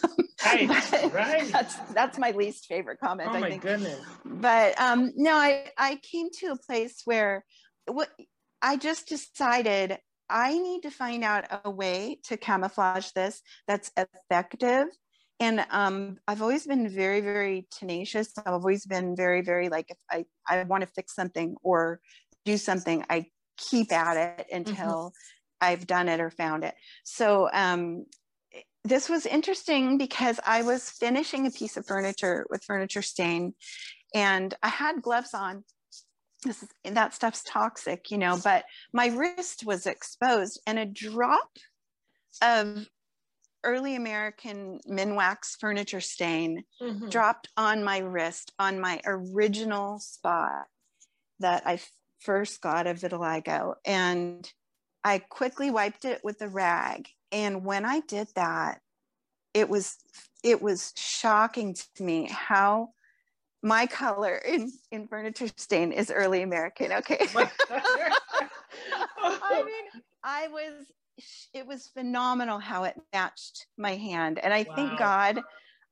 Right 0.44 0.68
right. 1.12 1.52
that's 1.52 1.76
that's 1.92 2.18
my 2.18 2.30
least 2.30 2.66
favorite 2.66 3.00
comment 3.00 3.30
oh 3.32 3.36
I 3.36 3.40
my 3.40 3.50
think. 3.50 3.62
goodness. 3.62 4.00
But 4.24 4.80
um 4.80 5.12
no 5.16 5.32
i 5.32 5.70
i 5.76 5.96
came 5.96 6.30
to 6.40 6.46
a 6.48 6.56
place 6.56 7.02
where 7.04 7.44
what 7.86 8.08
i 8.62 8.76
just 8.76 9.08
decided 9.08 9.98
I 10.30 10.58
need 10.58 10.82
to 10.82 10.90
find 10.90 11.24
out 11.24 11.44
a 11.64 11.70
way 11.70 12.18
to 12.24 12.36
camouflage 12.36 13.10
this 13.12 13.42
that's 13.66 13.90
effective. 13.96 14.88
And 15.40 15.64
um, 15.70 16.18
I've 16.26 16.42
always 16.42 16.66
been 16.66 16.88
very, 16.88 17.20
very 17.20 17.66
tenacious. 17.70 18.32
I've 18.38 18.54
always 18.54 18.84
been 18.84 19.14
very, 19.14 19.42
very 19.42 19.68
like 19.68 19.90
if 19.90 19.98
I, 20.10 20.24
I 20.48 20.64
want 20.64 20.82
to 20.82 20.90
fix 20.94 21.14
something 21.14 21.56
or 21.62 22.00
do 22.44 22.56
something, 22.56 23.04
I 23.08 23.26
keep 23.56 23.92
at 23.92 24.16
it 24.16 24.46
until 24.52 24.86
mm-hmm. 24.86 25.66
I've 25.66 25.86
done 25.86 26.08
it 26.08 26.20
or 26.20 26.30
found 26.30 26.64
it. 26.64 26.74
So 27.04 27.48
um, 27.52 28.06
this 28.84 29.08
was 29.08 29.26
interesting 29.26 29.98
because 29.98 30.40
I 30.44 30.62
was 30.62 30.90
finishing 30.90 31.46
a 31.46 31.50
piece 31.50 31.76
of 31.76 31.86
furniture 31.86 32.46
with 32.50 32.64
furniture 32.64 33.02
stain 33.02 33.54
and 34.14 34.54
I 34.62 34.68
had 34.68 35.02
gloves 35.02 35.34
on 35.34 35.64
this 36.44 36.62
is, 36.62 36.68
that 36.84 37.14
stuff's 37.14 37.42
toxic, 37.44 38.10
you 38.10 38.18
know, 38.18 38.38
but 38.42 38.64
my 38.92 39.08
wrist 39.08 39.64
was 39.66 39.86
exposed 39.86 40.60
and 40.66 40.78
a 40.78 40.86
drop 40.86 41.58
of 42.42 42.88
early 43.64 43.96
American 43.96 44.80
Minwax 44.88 45.58
furniture 45.58 46.00
stain 46.00 46.64
mm-hmm. 46.80 47.08
dropped 47.08 47.48
on 47.56 47.82
my 47.82 47.98
wrist 47.98 48.52
on 48.58 48.80
my 48.80 49.00
original 49.04 49.98
spot 49.98 50.66
that 51.40 51.62
I 51.66 51.80
first 52.20 52.60
got 52.60 52.86
of 52.86 52.98
vitiligo. 52.98 53.74
And 53.84 54.50
I 55.04 55.18
quickly 55.18 55.70
wiped 55.70 56.04
it 56.04 56.20
with 56.22 56.40
a 56.42 56.48
rag. 56.48 57.08
And 57.32 57.64
when 57.64 57.84
I 57.84 58.00
did 58.00 58.28
that, 58.34 58.80
it 59.54 59.68
was 59.68 59.96
it 60.44 60.62
was 60.62 60.92
shocking 60.96 61.74
to 61.96 62.02
me 62.02 62.28
how 62.30 62.90
my 63.62 63.86
color 63.86 64.36
in, 64.36 64.70
in 64.90 65.08
furniture 65.08 65.48
stain 65.56 65.92
is 65.92 66.10
early 66.10 66.42
American. 66.42 66.92
Okay. 66.92 67.18
I 69.20 69.62
mean, 69.64 70.02
I 70.22 70.48
was, 70.48 70.72
it 71.52 71.66
was 71.66 71.88
phenomenal 71.88 72.58
how 72.58 72.84
it 72.84 72.94
matched 73.12 73.66
my 73.76 73.96
hand. 73.96 74.38
And 74.38 74.54
I 74.54 74.64
wow. 74.68 74.74
think 74.76 74.98
God, 74.98 75.40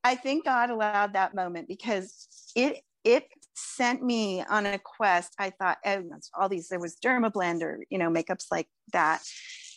I 0.03 0.15
think 0.15 0.45
God 0.45 0.69
allowed 0.69 1.13
that 1.13 1.35
moment 1.35 1.67
because 1.67 2.27
it, 2.55 2.81
it 3.03 3.25
sent 3.55 4.01
me 4.03 4.43
on 4.49 4.65
a 4.65 4.79
quest. 4.79 5.33
I 5.37 5.49
thought, 5.49 5.77
oh, 5.85 6.03
all 6.37 6.49
these, 6.49 6.69
there 6.69 6.79
was 6.79 6.95
Dermablend 7.03 7.61
or, 7.63 7.83
you 7.89 7.97
know, 7.97 8.09
makeups 8.09 8.45
like 8.51 8.67
that, 8.93 9.21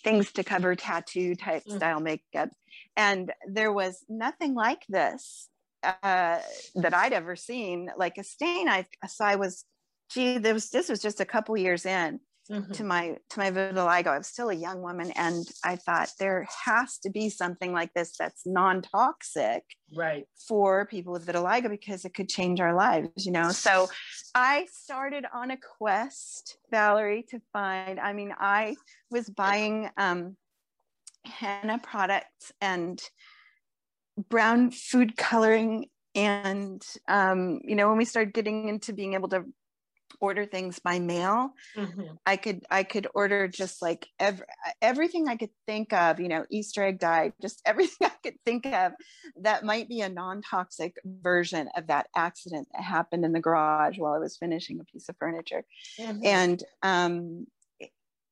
things 0.04 0.32
to 0.32 0.44
cover 0.44 0.76
tattoo 0.76 1.34
type 1.34 1.64
mm. 1.64 1.76
style 1.76 2.00
makeup. 2.00 2.50
And 2.96 3.32
there 3.48 3.72
was 3.72 4.04
nothing 4.08 4.54
like 4.54 4.84
this 4.88 5.48
uh, 5.82 6.38
that 6.74 6.94
I'd 6.94 7.12
ever 7.12 7.36
seen, 7.36 7.90
like 7.96 8.18
a 8.18 8.24
stain. 8.24 8.68
I 8.68 8.86
so 9.08 9.24
I 9.24 9.36
was, 9.36 9.64
gee, 10.10 10.38
there 10.38 10.54
was 10.54 10.70
this 10.70 10.88
was 10.88 11.00
just 11.00 11.20
a 11.20 11.24
couple 11.24 11.56
years 11.56 11.86
in, 11.86 12.20
mm-hmm. 12.50 12.72
to 12.72 12.84
my 12.84 13.16
to 13.30 13.38
my 13.38 13.50
vitiligo. 13.50 14.08
I 14.08 14.18
was 14.18 14.26
still 14.26 14.50
a 14.50 14.54
young 14.54 14.82
woman, 14.82 15.12
and 15.12 15.46
I 15.64 15.76
thought 15.76 16.10
there 16.18 16.46
has 16.64 16.98
to 16.98 17.10
be 17.10 17.30
something 17.30 17.72
like 17.72 17.92
this 17.94 18.16
that's 18.18 18.42
non-toxic, 18.46 19.62
right, 19.96 20.26
for 20.48 20.86
people 20.86 21.12
with 21.12 21.26
vitiligo 21.26 21.70
because 21.70 22.04
it 22.04 22.14
could 22.14 22.28
change 22.28 22.60
our 22.60 22.74
lives. 22.74 23.24
You 23.24 23.32
know, 23.32 23.50
so 23.50 23.88
I 24.34 24.66
started 24.72 25.24
on 25.32 25.50
a 25.50 25.58
quest, 25.78 26.58
Valerie, 26.70 27.24
to 27.30 27.40
find. 27.52 27.98
I 28.00 28.12
mean, 28.12 28.34
I 28.38 28.76
was 29.10 29.28
buying 29.28 29.90
um, 29.96 30.36
henna 31.24 31.78
products 31.82 32.52
and 32.60 33.00
brown 34.28 34.70
food 34.70 35.16
coloring 35.16 35.86
and 36.14 36.84
um, 37.08 37.60
you 37.64 37.76
know 37.76 37.88
when 37.88 37.98
we 37.98 38.04
started 38.04 38.34
getting 38.34 38.68
into 38.68 38.92
being 38.92 39.14
able 39.14 39.28
to 39.28 39.44
order 40.20 40.44
things 40.44 40.78
by 40.80 40.98
mail 40.98 41.50
mm-hmm. 41.76 42.02
i 42.26 42.36
could 42.36 42.64
i 42.70 42.82
could 42.82 43.06
order 43.14 43.46
just 43.46 43.80
like 43.80 44.08
every, 44.18 44.44
everything 44.82 45.28
i 45.28 45.36
could 45.36 45.50
think 45.66 45.92
of 45.92 46.18
you 46.18 46.28
know 46.28 46.44
easter 46.50 46.84
egg 46.84 46.98
dye 46.98 47.32
just 47.40 47.62
everything 47.66 48.08
i 48.08 48.12
could 48.22 48.34
think 48.44 48.66
of 48.66 48.92
that 49.40 49.64
might 49.64 49.88
be 49.88 50.00
a 50.00 50.08
non-toxic 50.08 50.96
version 51.04 51.68
of 51.76 51.86
that 51.86 52.08
accident 52.16 52.66
that 52.72 52.82
happened 52.82 53.24
in 53.24 53.32
the 53.32 53.40
garage 53.40 53.98
while 53.98 54.12
i 54.12 54.18
was 54.18 54.36
finishing 54.36 54.80
a 54.80 54.84
piece 54.84 55.08
of 55.08 55.16
furniture 55.16 55.64
mm-hmm. 55.98 56.20
and 56.24 56.64
um 56.82 57.46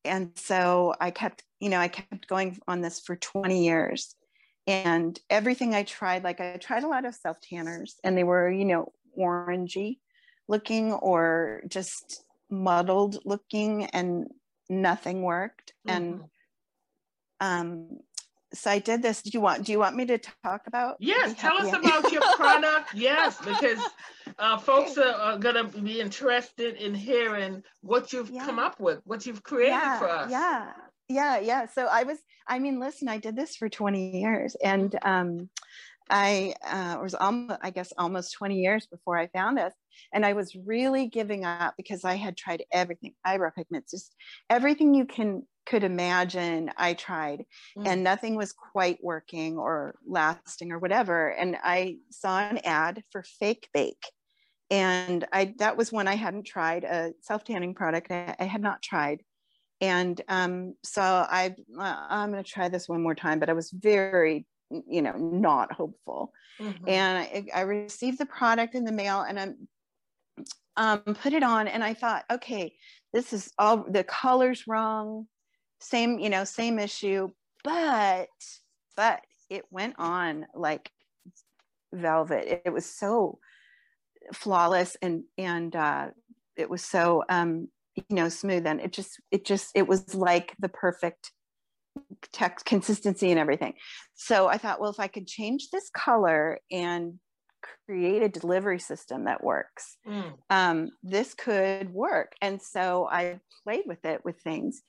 and 0.05 0.33
so 0.35 0.95
i 1.01 1.11
kept 1.11 1.45
you 1.61 1.69
know 1.69 1.79
i 1.79 1.89
kept 1.89 2.27
going 2.27 2.59
on 2.67 2.81
this 2.81 3.01
for 3.01 3.15
20 3.17 3.65
years 3.65 4.17
and 4.69 5.19
everything 5.31 5.75
i 5.75 5.83
tried 5.83 6.23
like 6.23 6.41
i 6.41 6.57
tried 6.57 6.85
a 6.85 6.89
lot 6.89 7.05
of 7.05 7.15
self 7.15 7.41
tanners 7.41 7.97
and 8.05 8.17
they 8.17 8.25
were 8.25 8.51
you 8.51 8.65
know 8.65 8.93
orangey 9.19 9.99
looking 10.47 10.93
or 10.93 11.63
just 11.67 12.25
muddled 12.51 13.19
looking 13.25 13.87
and 13.87 14.29
nothing 14.69 15.23
worked 15.23 15.73
mm-hmm. 15.87 15.97
and 15.97 16.21
um 17.41 17.99
so 18.55 18.71
I 18.71 18.79
did 18.79 19.03
this. 19.03 19.23
Do 19.23 19.31
you 19.35 19.41
want 19.41 19.65
do 19.65 19.73
you 19.73 19.79
want 19.79 19.95
me 19.95 20.07
to 20.07 20.19
talk 20.43 20.67
about? 20.67 20.97
Yes, 21.01 21.35
tell 21.39 21.57
us 21.59 21.73
about 21.73 22.11
your 22.11 22.23
product. 22.37 22.89
Yes, 22.95 23.39
because 23.45 23.79
uh, 24.39 24.57
folks 24.57 24.97
are, 24.97 25.13
are, 25.13 25.39
gonna 25.39 25.65
be 25.65 26.01
interested 26.01 26.77
in 26.77 26.95
hearing 26.95 27.63
what 27.83 28.13
you've 28.13 28.31
yeah. 28.31 28.47
come 28.47 28.59
up 28.59 28.81
with, 28.81 29.01
what 29.05 29.27
you've 29.27 29.43
created 29.43 29.73
yeah, 29.73 29.99
for 29.99 30.09
us. 30.09 30.31
Yeah, 30.31 30.73
yeah, 31.09 31.39
yeah. 31.39 31.67
So 31.67 31.87
I 31.87 32.03
was, 32.05 32.19
I 32.47 32.59
mean, 32.59 32.81
listen, 32.81 33.09
I 33.09 33.19
did 33.19 33.37
this 33.37 33.57
for 33.57 33.69
20 33.69 34.19
years, 34.19 34.57
and 34.63 34.97
um, 35.03 35.49
I 36.11 36.55
uh, 36.67 36.99
was 37.01 37.15
almost, 37.15 37.61
I 37.63 37.71
guess, 37.71 37.93
almost 37.99 38.35
20 38.35 38.57
years 38.57 38.87
before 38.87 39.19
I 39.19 39.29
found 39.29 39.59
this. 39.59 39.75
And 40.13 40.25
I 40.25 40.33
was 40.33 40.55
really 40.55 41.09
giving 41.09 41.45
up 41.45 41.75
because 41.77 42.05
I 42.05 42.15
had 42.15 42.37
tried 42.37 42.65
everything, 42.73 43.15
eyebrow 43.25 43.51
pigments, 43.57 43.91
just 43.91 44.15
everything 44.49 44.95
you 44.95 45.05
can 45.05 45.43
could 45.67 45.85
imagine. 45.85 46.71
I 46.77 46.95
tried, 46.95 47.45
mm. 47.77 47.87
and 47.87 48.05
nothing 48.05 48.37
was 48.37 48.53
quite 48.53 48.99
working 49.03 49.59
or 49.59 49.97
lasting 50.07 50.73
or 50.73 50.79
whatever. 50.79 51.31
And 51.31 51.57
I 51.63 51.97
saw 52.11 52.39
an 52.39 52.59
ad 52.59 53.03
for 53.11 53.23
Fake 53.23 53.69
Bake, 53.75 54.05
and 54.71 55.27
I 55.33 55.55
that 55.59 55.77
was 55.77 55.93
when 55.93 56.09
I 56.09 56.15
hadn't 56.15 56.47
tried 56.47 56.85
a 56.85 57.13
self 57.21 57.45
tanning 57.45 57.75
product. 57.75 58.11
I, 58.11 58.35
I 58.39 58.45
had 58.45 58.63
not 58.63 58.83
tried, 58.83 59.23
and 59.81 60.21
um, 60.29 60.75
so 60.83 61.03
I 61.03 61.55
uh, 61.79 62.07
I'm 62.09 62.33
going 62.33 62.43
to 62.43 62.51
try 62.51 62.69
this 62.69 62.89
one 62.89 63.03
more 63.03 63.15
time. 63.15 63.39
But 63.39 63.51
I 63.51 63.55
was 63.55 63.71
very 63.71 64.47
you 64.71 65.03
know 65.03 65.13
not 65.17 65.73
hopeful 65.73 66.33
mm-hmm. 66.61 66.89
and 66.89 67.19
I, 67.19 67.47
I, 67.55 67.61
received 67.63 68.19
the 68.19 68.27
product 68.27 68.75
in 68.75 68.85
the 68.85 68.93
mail 68.93 69.23
and 69.23 69.41
i'm 69.41 69.69
um, 70.77 71.01
put 71.15 71.33
it 71.33 71.43
on 71.43 71.69
and 71.69 71.83
i 71.83 71.95
thought 71.95 72.25
okay 72.31 72.75
this 73.13 73.33
is 73.33 73.51
all 73.59 73.85
the 73.89 74.05
colors 74.05 74.67
wrong 74.67 75.27
same 75.81 76.19
you 76.19 76.29
know 76.29 76.45
same 76.45 76.79
issue 76.79 77.29
but 77.65 78.29
but 78.97 79.23
it 79.49 79.65
went 79.71 79.95
on 79.99 80.47
like 80.55 80.91
velvet 81.95 82.47
it, 82.47 82.63
it 82.67 82.73
was 82.73 82.87
so 82.87 83.39
flawless 84.35 84.97
and 85.01 85.25
and 85.39 85.75
uh, 85.75 86.09
it 86.57 86.69
was 86.69 86.85
so 86.85 87.25
um 87.29 87.69
you 88.09 88.17
know 88.17 88.29
smooth 88.29 88.67
and 88.67 88.81
it 88.81 88.93
just 88.93 89.21
it 89.31 89.45
just 89.45 89.71
it 89.75 89.87
was 89.87 90.15
like 90.15 90.55
the 90.59 90.69
perfect 90.69 91.33
text 92.33 92.65
consistency 92.65 93.31
and 93.31 93.41
everything. 93.41 93.75
So 94.15 94.49
I 94.49 94.59
thought, 94.59 94.81
well, 94.81 94.91
if 94.91 95.01
I 95.01 95.09
could 95.09 95.27
change 95.27 95.71
this 95.71 95.91
color 95.91 96.59
and 96.71 97.19
create 97.87 98.23
a 98.23 98.29
delivery 98.29 98.79
system 98.79 99.25
that 99.25 99.43
works, 99.43 99.97
mm. 100.07 100.33
um, 100.51 100.91
this 101.03 101.35
could 101.35 101.93
work. 101.93 102.33
And 102.41 102.61
so 102.61 103.09
I 103.11 103.41
played 103.65 103.85
with 103.87 104.05
it 104.05 104.25
with 104.25 104.41
things. 104.41 104.83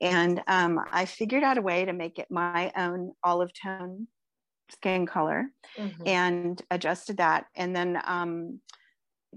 And 0.00 0.42
um, 0.46 0.80
I 0.92 1.04
figured 1.04 1.44
out 1.44 1.58
a 1.58 1.62
way 1.62 1.84
to 1.84 1.92
make 1.92 2.18
it 2.18 2.26
my 2.30 2.72
own 2.76 3.12
olive 3.22 3.52
tone 3.52 4.08
skin 4.70 5.06
color 5.06 5.46
mm-hmm. 5.78 6.02
and 6.06 6.60
adjusted 6.70 7.18
that. 7.18 7.46
And 7.54 7.74
then 7.74 8.00
um, 8.04 8.60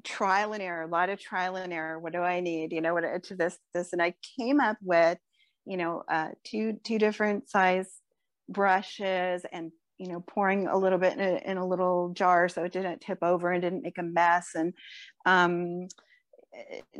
trial 0.03 0.53
and 0.53 0.61
error, 0.61 0.83
a 0.83 0.87
lot 0.87 1.09
of 1.09 1.19
trial 1.19 1.55
and 1.55 1.73
error. 1.73 1.99
What 1.99 2.13
do 2.13 2.19
I 2.19 2.39
need? 2.39 2.73
You 2.73 2.81
know, 2.81 2.93
what 2.93 3.23
to 3.23 3.35
this, 3.35 3.57
this. 3.73 3.93
And 3.93 4.01
I 4.01 4.13
came 4.37 4.59
up 4.59 4.77
with 4.81 5.17
you 5.67 5.75
know, 5.75 6.03
uh, 6.09 6.29
two 6.45 6.79
two 6.83 6.97
different 6.97 7.49
size 7.49 7.89
brushes 8.49 9.45
and 9.51 9.71
you 9.97 10.07
know 10.07 10.23
pouring 10.25 10.67
a 10.67 10.77
little 10.77 10.97
bit 10.97 11.13
in 11.13 11.19
a, 11.19 11.51
in 11.51 11.57
a 11.57 11.67
little 11.67 12.13
jar 12.13 12.47
so 12.47 12.63
it 12.63 12.71
didn't 12.71 13.01
tip 13.01 13.17
over 13.21 13.51
and 13.51 13.61
didn't 13.61 13.83
make 13.83 13.97
a 13.97 14.03
mess 14.03 14.51
and 14.55 14.73
um, 15.25 15.87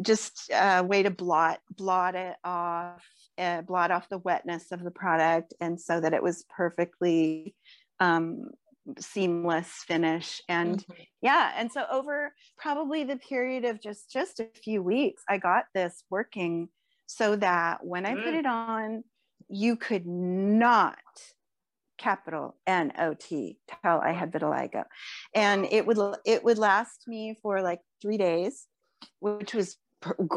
just 0.01 0.51
a 0.53 0.83
way 0.83 1.03
to 1.03 1.10
blot 1.10 1.60
blot 1.71 2.15
it 2.15 2.36
off 2.43 3.05
uh, 3.38 3.62
blot 3.62 3.91
off 3.91 4.10
the 4.10 4.17
wetness 4.17 4.73
of 4.73 4.83
the 4.83 4.91
product 4.91 5.53
and 5.62 5.79
so 5.79 6.01
that 6.01 6.13
it 6.13 6.21
was 6.21 6.43
perfectly 6.49 7.55
um, 8.01 8.49
seamless 9.00 9.67
finish 9.88 10.41
and 10.47 10.80
mm-hmm. 10.80 11.04
yeah 11.21 11.52
and 11.58 11.71
so 11.71 11.86
over 11.91 12.34
probably 12.58 13.04
the 13.04 13.17
period 13.17 13.65
of 13.65 13.82
just 13.82 14.12
just 14.12 14.39
a 14.39 14.47
few 14.63 14.82
weeks 14.82 15.23
i 15.30 15.38
got 15.38 15.65
this 15.73 16.04
working 16.10 16.69
so 17.08 17.38
that 17.38 17.84
when 17.84 18.06
I 18.06 18.13
put 18.13 18.34
mm. 18.34 18.39
it 18.39 18.45
on, 18.45 19.04
you 19.50 19.78
could 19.78 20.06
not 20.06 20.97
capital 21.97 22.56
N 22.67 22.93
O 23.00 23.15
T 23.15 23.58
tell 23.82 24.00
I 24.00 24.12
had 24.12 24.32
vitiligo, 24.32 24.84
and 25.34 25.65
it 25.71 25.88
would 25.88 25.97
it 26.26 26.43
would 26.43 26.60
last 26.60 27.08
me 27.08 27.36
for 27.41 27.62
like 27.62 27.80
three 28.02 28.17
days, 28.17 28.67
which 29.19 29.54
was 29.54 29.78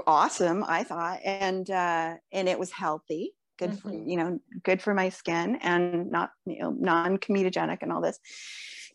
awesome 0.07 0.65
I 0.67 0.85
thought, 0.85 1.21
and 1.25 1.69
uh, 1.69 2.15
and 2.33 2.49
it 2.49 2.59
was 2.59 2.71
healthy, 2.71 3.33
good 3.61 3.71
mm-hmm. 3.71 3.89
for 3.89 3.95
you 3.95 4.17
know 4.17 4.41
good 4.65 4.83
for 4.83 4.95
my 4.95 5.11
skin 5.11 5.59
and 5.63 6.11
not 6.11 6.31
you 6.47 6.63
know 6.63 6.71
non 6.71 7.19
comedogenic 7.19 7.79
and 7.83 7.93
all 7.93 8.01
this, 8.01 8.19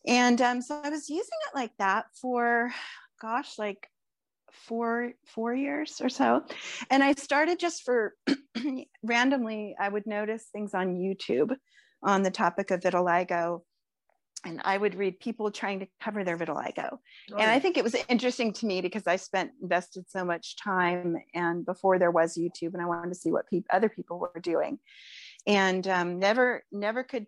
and 0.06 0.41
um, 0.41 0.62
so 0.62 0.82
I 0.84 0.89
was 0.89 1.10
using 1.10 1.39
it 1.47 1.56
like 1.56 1.71
that 1.80 2.06
for 2.21 2.71
gosh 3.21 3.58
like 3.58 3.88
four 4.51 5.12
four 5.28 5.54
years 5.54 6.01
or 6.01 6.10
so. 6.10 6.43
And 6.89 7.04
i 7.04 7.13
started 7.13 7.60
just 7.60 7.84
for 7.84 8.13
randomly 9.04 9.75
i 9.80 9.88
would 9.88 10.08
notice 10.08 10.47
things 10.51 10.73
on 10.73 10.95
youtube 10.95 11.56
on 12.01 12.23
the 12.23 12.32
topic 12.32 12.71
of 12.71 12.80
vitiligo 12.80 13.62
and 14.45 14.62
i 14.63 14.77
would 14.77 14.95
read 14.95 15.19
people 15.19 15.49
trying 15.51 15.79
to 15.79 15.88
cover 16.01 16.23
their 16.23 16.38
vitiligo 16.38 16.89
oh. 16.91 17.38
and 17.38 17.49
i 17.49 17.60
think 17.60 17.77
it 17.77 17.84
was 17.84 17.95
interesting 18.08 18.53
to 18.53 18.65
me 18.65 18.81
because 18.81 19.08
i 19.08 19.15
spent 19.15 19.51
invested 19.62 20.05
so 20.10 20.23
much 20.23 20.55
time 20.55 21.17
and 21.34 21.65
before 21.65 21.99
there 21.99 22.12
was 22.12 22.38
youtube 22.38 22.73
and 22.73 22.81
i 22.81 22.86
wanted 22.86 23.10
to 23.10 23.15
see 23.15 23.31
what 23.31 23.47
pe- 23.49 23.63
other 23.69 23.89
people 23.89 24.19
were 24.19 24.39
doing 24.41 24.79
and 25.47 25.88
um, 25.88 26.19
never 26.19 26.63
never 26.71 27.03
could 27.03 27.27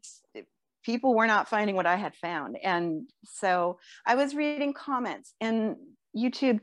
people 0.84 1.14
were 1.14 1.28
not 1.28 1.50
finding 1.50 1.76
what 1.76 1.86
i 1.86 1.96
had 1.96 2.16
found 2.16 2.58
and 2.64 3.10
so 3.26 3.78
i 4.06 4.16
was 4.16 4.34
reading 4.34 4.74
comments 4.74 5.34
and 5.42 5.76
youtube 6.16 6.60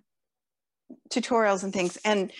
tutorials 1.11 1.65
and 1.65 1.73
things. 1.73 1.99
And 2.05 2.33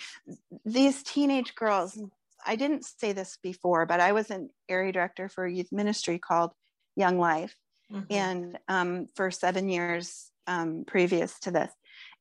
these 0.65 1.03
teenage 1.03 1.55
girls, 1.55 1.99
I 2.45 2.55
didn't 2.55 2.85
say 2.85 3.13
this 3.13 3.37
before, 3.41 3.85
but 3.85 3.99
I 3.99 4.11
was 4.11 4.29
an 4.29 4.49
area 4.69 4.91
director 4.91 5.29
for 5.29 5.45
a 5.45 5.51
youth 5.51 5.71
ministry 5.71 6.19
called 6.19 6.51
Young 6.95 7.19
Life. 7.19 7.55
Mm-hmm. 7.91 8.13
And 8.13 8.59
um, 8.67 9.07
for 9.15 9.31
seven 9.31 9.69
years 9.69 10.31
um, 10.47 10.83
previous 10.85 11.39
to 11.41 11.51
this. 11.51 11.71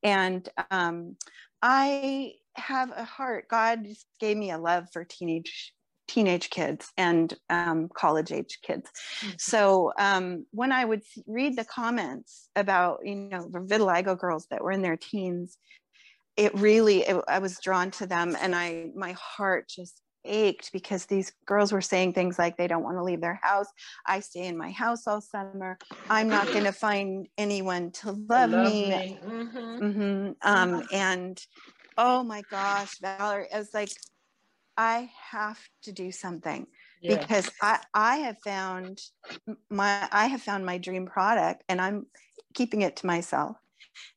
And 0.03 0.49
um, 0.71 1.17
I 1.63 2.33
have 2.55 2.93
a 2.95 3.05
heart, 3.05 3.49
God 3.49 3.85
just 3.85 4.07
gave 4.21 4.37
me 4.37 4.51
a 4.51 4.59
love 4.59 4.87
for 4.93 5.05
teenage 5.05 5.73
teenage 6.07 6.51
kids 6.51 6.93
and 6.99 7.33
um, 7.49 7.89
college 7.97 8.31
age 8.31 8.59
kids. 8.63 8.91
Mm-hmm. 9.21 9.31
So 9.39 9.91
um, 9.99 10.45
when 10.51 10.71
I 10.71 10.85
would 10.85 11.01
read 11.27 11.57
the 11.57 11.65
comments 11.65 12.51
about, 12.55 12.99
you 13.05 13.15
know, 13.15 13.49
vitiligo 13.49 14.19
girls 14.19 14.47
that 14.51 14.63
were 14.63 14.73
in 14.73 14.83
their 14.83 14.99
teens 14.99 15.57
it 16.37 16.55
really 16.55 17.03
it, 17.03 17.23
i 17.29 17.39
was 17.39 17.59
drawn 17.61 17.91
to 17.91 18.07
them 18.07 18.37
and 18.41 18.55
i 18.55 18.87
my 18.95 19.13
heart 19.13 19.69
just 19.69 20.01
ached 20.25 20.73
because 20.73 21.07
these 21.07 21.33
girls 21.47 21.73
were 21.73 21.81
saying 21.81 22.13
things 22.13 22.39
like 22.39 22.57
they 22.57 22.67
don't 22.67 22.83
want 22.83 22.97
to 22.97 23.03
leave 23.03 23.21
their 23.21 23.41
house 23.43 23.67
i 24.07 24.21
stay 24.21 24.47
in 24.47 24.57
my 24.57 24.71
house 24.71 25.07
all 25.07 25.21
summer 25.21 25.79
i'm 26.11 26.29
not 26.29 26.47
going 26.53 26.65
to 26.65 26.73
find 26.73 27.29
anyone 27.39 27.91
to 27.91 28.13
love, 28.13 28.51
love 28.51 28.73
me, 28.73 28.89
me. 28.91 29.19
Mm-hmm. 29.23 29.85
Mm-hmm. 29.85 30.33
Um, 30.43 30.83
and 30.93 31.41
oh 31.99 32.23
my 32.23 32.43
gosh 32.51 32.99
valerie 32.99 33.49
it 33.53 33.57
was 33.57 33.75
like 33.75 33.91
I 34.77 35.11
have 35.31 35.61
to 35.83 35.93
do 35.93 36.11
something 36.11 36.67
Yeah. 37.01 37.17
because 37.17 37.51
I 37.63 37.81
I 37.95 38.17
have 38.19 38.39
found 38.43 39.01
my 39.71 40.09
I 40.11 40.27
have 40.27 40.43
found 40.43 40.67
my 40.67 40.79
dream 40.79 41.07
product 41.07 41.65
and 41.69 41.81
I'm 41.81 42.07
keeping 42.55 42.83
it 42.83 42.97
to 42.97 43.07
myself. 43.07 43.57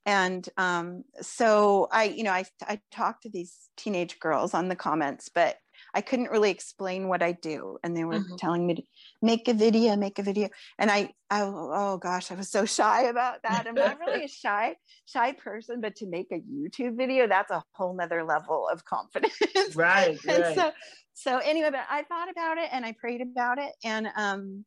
And 0.06 0.48
um, 0.58 1.04
so 1.22 1.88
I, 1.92 2.06
you 2.06 2.24
know, 2.24 2.32
I 2.32 2.46
I 2.62 2.82
talked 2.92 3.24
to 3.24 3.30
these 3.30 3.70
teenage 3.78 4.20
girls 4.20 4.54
on 4.54 4.68
the 4.70 4.76
comments, 4.76 5.30
but 5.30 5.58
I 5.98 6.02
couldn't 6.02 6.30
really 6.32 6.52
explain 6.52 7.08
what 7.08 7.24
I 7.24 7.32
do, 7.34 7.80
and 7.84 7.98
they 7.98 8.04
were 8.06 8.20
Mhm. 8.20 8.38
telling 8.38 8.68
me 8.68 8.76
to 8.76 8.84
make 9.22 9.48
a 9.48 9.54
video, 9.54 9.96
make 9.96 10.20
a 10.20 10.24
video, 10.24 10.50
and 10.78 10.92
I, 10.92 11.12
I, 11.32 11.42
oh 11.42 11.98
gosh, 11.98 12.32
I 12.32 12.36
was 12.36 12.50
so 12.52 12.66
shy 12.66 13.04
about 13.06 13.42
that. 13.44 13.66
I'm 13.68 13.78
not 13.78 14.00
really 14.00 14.24
a 14.24 14.28
shy 14.28 14.76
shy 15.06 15.34
person, 15.34 15.82
but 15.82 15.96
to 15.98 16.08
make 16.08 16.28
a 16.32 16.40
YouTube 16.40 16.98
video, 16.98 17.28
that's 17.28 17.52
a 17.52 17.64
whole 17.74 17.96
nother 17.96 18.24
level 18.24 18.68
of 18.72 18.86
confidence. 18.86 19.34
Right, 19.76 20.20
and 20.30 20.46
right. 20.46 20.56
so 20.56 20.72
so 21.14 21.40
anyway 21.40 21.70
but 21.72 21.86
i 21.90 22.04
thought 22.04 22.30
about 22.30 22.58
it 22.60 22.70
and 22.72 22.86
i 22.86 22.92
prayed 22.92 23.22
about 23.22 23.58
it 23.58 23.74
and 23.84 24.08
um 24.16 24.64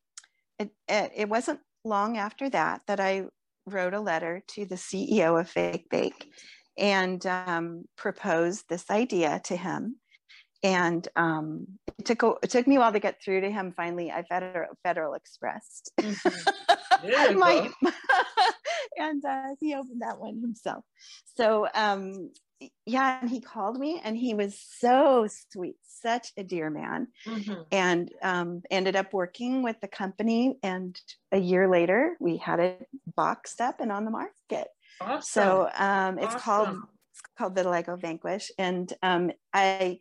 it, 0.59 0.71
it, 0.89 1.13
it 1.17 1.29
wasn't 1.29 1.61
long 1.85 2.19
after 2.19 2.51
that 2.51 2.83
that 2.89 3.01
i 3.01 3.25
wrote 3.67 3.95
a 3.95 4.01
letter 4.01 4.43
to 4.49 4.67
the 4.67 4.75
ceo 4.75 5.41
of 5.41 5.49
fake 5.49 5.87
bake 5.91 6.27
and 6.79 7.27
um, 7.27 7.85
proposed 7.97 8.65
this 8.69 8.91
idea 8.91 9.41
to 9.45 9.57
him 9.57 9.97
and 10.63 11.09
um, 11.17 11.67
it 11.99 12.05
took 12.05 12.23
a, 12.23 12.35
it 12.43 12.51
took 12.51 12.67
me 12.67 12.77
a 12.77 12.81
while 12.81 12.93
to 12.93 13.01
get 13.01 13.23
through 13.23 13.41
to 13.41 13.51
him 13.51 13.73
finally 13.77 14.11
i 14.11 14.23
federal, 14.25 14.69
federal 14.85 15.15
expressed 15.15 15.93
Mhm. 16.01 16.53
There 17.03 17.37
my 17.39 17.71
and 18.99 19.25
uh, 19.25 19.49
he 19.61 19.75
opened 19.75 20.03
that 20.03 20.19
one 20.19 20.41
himself. 20.41 20.85
So 21.37 21.69
um, 21.75 22.31
yeah, 22.85 23.21
and 23.23 23.31
he 23.31 23.41
called 23.41 23.79
me, 23.79 24.01
and 24.05 24.17
he 24.17 24.35
was 24.35 24.61
so 24.61 25.27
sweet, 25.51 25.77
such 25.83 26.33
a 26.37 26.45
dear 26.45 26.69
man, 26.69 27.09
Mhm. 27.27 27.67
and 27.73 28.11
um, 28.23 28.63
ended 28.71 28.97
up 28.97 29.15
working 29.15 29.63
with 29.63 29.81
the 29.81 29.89
company. 29.89 30.59
And 30.63 31.01
a 31.33 31.39
year 31.39 31.69
later, 31.69 32.17
we 32.21 32.37
had 32.37 32.61
it 32.61 32.89
boxed 33.17 33.61
up 33.61 33.81
and 33.81 33.91
on 33.91 34.05
the 34.05 34.11
market. 34.11 34.69
Awesome. 35.01 35.23
So 35.23 35.71
um, 35.75 36.19
it's 36.19 36.35
called 36.35 36.69
Awesome. 36.69 36.89
it's 37.13 37.23
called 37.39 37.55
Vitiligo 37.57 37.99
Vanquish, 37.99 38.51
and 38.59 38.93
um, 39.03 39.33
I 39.55 39.99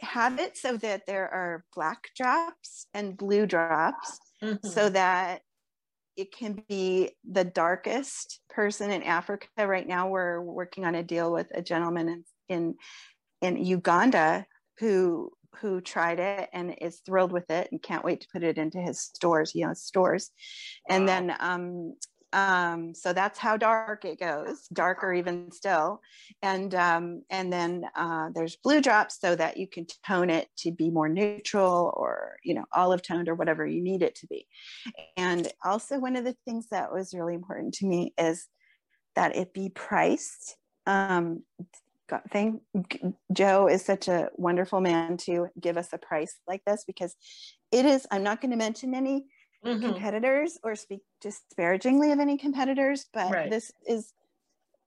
have 0.00 0.38
it 0.38 0.56
so 0.56 0.76
that 0.78 1.06
there 1.06 1.28
are 1.28 1.64
black 1.74 2.10
drops 2.16 2.86
and 2.94 3.16
blue 3.16 3.46
drops 3.46 4.18
Mhm. 4.42 4.64
so 4.64 4.88
that 4.88 5.42
it 6.16 6.32
can 6.32 6.64
be 6.68 7.16
the 7.28 7.44
darkest 7.44 8.40
person 8.48 8.90
in 8.90 9.02
Africa. 9.04 9.48
Right 9.66 9.86
now, 9.86 10.08
we're 10.08 10.40
working 10.40 10.84
on 10.84 10.94
a 10.94 11.02
deal 11.02 11.32
with 11.32 11.48
a 11.54 11.62
gentleman 11.62 12.08
in 12.08 12.24
in, 12.48 12.74
in 13.56 13.64
Uganda 13.64 14.46
who 14.78 15.32
who 15.60 15.80
tried 15.80 16.20
it 16.20 16.48
and 16.52 16.74
is 16.80 17.00
thrilled 17.06 17.32
with 17.32 17.50
it 17.50 17.68
and 17.72 17.82
can't 17.82 18.04
wait 18.04 18.20
to 18.20 18.28
put 18.32 18.44
it 18.44 18.58
into 18.58 18.78
his 18.80 19.00
stores. 19.00 19.54
you 19.54 19.66
know, 19.66 19.74
stores, 19.74 20.30
and 20.88 21.08
then 21.08 21.34
um, 21.40 21.94
um, 22.32 22.94
so 22.94 23.12
that's 23.12 23.38
how 23.38 23.56
dark 23.56 24.04
it 24.04 24.20
goes, 24.20 24.66
darker 24.72 25.14
even 25.14 25.50
still. 25.50 26.00
And 26.42 26.74
um, 26.74 27.22
and 27.30 27.52
then 27.52 27.86
uh, 27.96 28.30
there's 28.34 28.56
blue 28.56 28.82
drops 28.82 29.18
so 29.20 29.34
that 29.34 29.56
you 29.56 29.66
can 29.66 29.86
tone 30.06 30.28
it 30.28 30.48
to 30.58 30.70
be 30.70 30.90
more 30.90 31.08
neutral 31.08 31.92
or 31.96 32.36
you 32.42 32.54
know 32.54 32.64
olive 32.74 33.02
toned 33.02 33.28
or 33.28 33.34
whatever 33.34 33.66
you 33.66 33.82
need 33.82 34.02
it 34.02 34.14
to 34.16 34.26
be. 34.26 34.46
And 35.16 35.48
also, 35.64 35.98
one 35.98 36.16
of 36.16 36.24
the 36.24 36.36
things 36.44 36.68
that 36.70 36.92
was 36.92 37.14
really 37.14 37.34
important 37.34 37.74
to 37.74 37.86
me 37.86 38.12
is 38.18 38.46
that 39.16 39.34
it 39.34 39.54
be 39.54 39.70
priced. 39.70 40.56
Um, 40.86 41.44
God, 42.08 42.22
thank 42.30 42.62
Joe 43.32 43.68
is 43.68 43.84
such 43.84 44.08
a 44.08 44.30
wonderful 44.34 44.80
man 44.80 45.16
to 45.18 45.48
give 45.60 45.76
us 45.76 45.90
a 45.92 45.98
price 45.98 46.36
like 46.46 46.62
this 46.66 46.84
because 46.86 47.14
it 47.72 47.86
is. 47.86 48.06
I'm 48.10 48.22
not 48.22 48.42
going 48.42 48.50
to 48.50 48.56
mention 48.56 48.94
any 48.94 49.26
Mhm. 49.64 49.82
competitors 49.84 50.58
or 50.62 50.76
speak 50.76 51.00
disparagingly 51.20 52.12
of 52.12 52.20
any 52.20 52.38
competitors, 52.38 53.06
but 53.12 53.32
Right. 53.32 53.50
this 53.50 53.70
is 53.86 54.12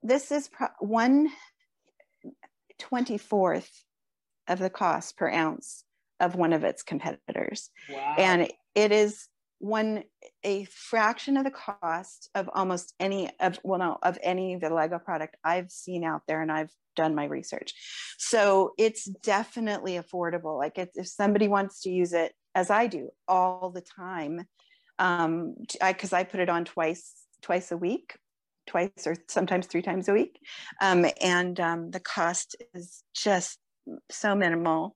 this 0.04 0.32
is 0.32 0.48
pro- 0.50 0.68
one 0.80 1.32
twenty 2.80 3.18
fourth 3.18 3.84
of 4.48 4.60
the 4.60 4.70
cost 4.70 5.18
per 5.18 5.30
ounce 5.30 5.84
of 6.20 6.36
one 6.36 6.54
of 6.54 6.64
its 6.64 6.84
competitors 6.84 7.70
Wow. 7.90 8.16
and 8.18 8.52
it 8.76 8.92
is 8.92 9.28
one 9.60 10.04
a 10.44 10.64
fraction 10.66 11.38
of 11.38 11.44
the 11.44 11.52
cost 11.52 12.30
of 12.34 12.50
almost 12.56 12.96
any 13.00 13.30
of 13.40 13.60
well 13.64 13.78
no 13.80 13.98
of 14.02 14.18
any 14.24 14.58
vitiligo 14.58 15.04
product 15.04 15.36
i've 15.44 15.70
seen 15.72 16.04
out 16.04 16.24
there 16.28 16.42
and 16.42 16.52
i've 16.52 16.72
done 16.96 17.14
my 17.14 17.26
research 17.26 17.74
so 18.18 18.74
it's 18.80 19.06
definitely 19.06 19.94
affordable 20.00 20.58
like 20.58 20.78
if, 20.80 20.90
if 20.96 21.08
somebody 21.08 21.48
wants 21.48 21.82
to 21.82 21.92
use 21.92 22.14
it 22.14 22.34
as 22.56 22.70
i 22.70 22.88
do 22.88 23.10
all 23.28 23.72
the 23.74 23.82
time 23.82 24.46
um 25.00 25.56
i 25.82 25.94
because 25.94 26.14
I 26.14 26.24
put 26.24 26.40
it 26.40 26.50
on 26.50 26.66
twice 26.66 27.14
twice 27.42 27.72
a 27.72 27.78
week 27.78 28.16
twice 28.68 28.92
or 29.06 29.16
sometimes 29.28 29.68
three 29.68 29.82
times 29.82 30.08
a 30.08 30.14
week 30.14 30.40
um 30.82 31.06
and 31.22 31.60
um 31.60 31.92
the 31.92 32.00
cost 32.00 32.56
is 32.74 33.04
just 33.14 33.58
so 34.10 34.36
minimal 34.36 34.96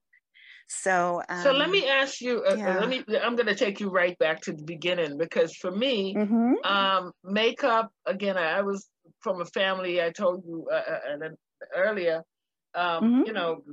so 0.67 1.21
um, 1.29 1.43
so 1.43 1.51
let 1.51 1.69
me 1.69 1.87
ask 1.87 2.21
you. 2.21 2.43
Uh, 2.43 2.53
uh, 2.53 2.55
yeah. 2.55 2.79
let 2.79 2.89
me. 2.89 3.03
I'm 3.21 3.35
going 3.35 3.47
to 3.47 3.55
take 3.55 3.79
you 3.79 3.89
right 3.89 4.17
back 4.17 4.41
to 4.41 4.53
the 4.53 4.63
beginning 4.63 5.17
because 5.17 5.55
for 5.55 5.71
me, 5.71 6.15
mhm. 6.15 6.53
um, 6.65 7.11
makeup 7.23 7.91
again. 8.05 8.37
I, 8.37 8.57
I 8.57 8.61
was 8.61 8.89
from 9.19 9.41
a 9.41 9.45
family. 9.45 10.01
I 10.01 10.09
told 10.09 10.43
you 10.45 10.67
uh, 10.71 10.75
uh, 10.75 11.29
earlier. 11.75 12.23
Um, 12.75 13.09
Mhm. 13.09 13.25
You 13.25 13.33
know, 13.33 13.63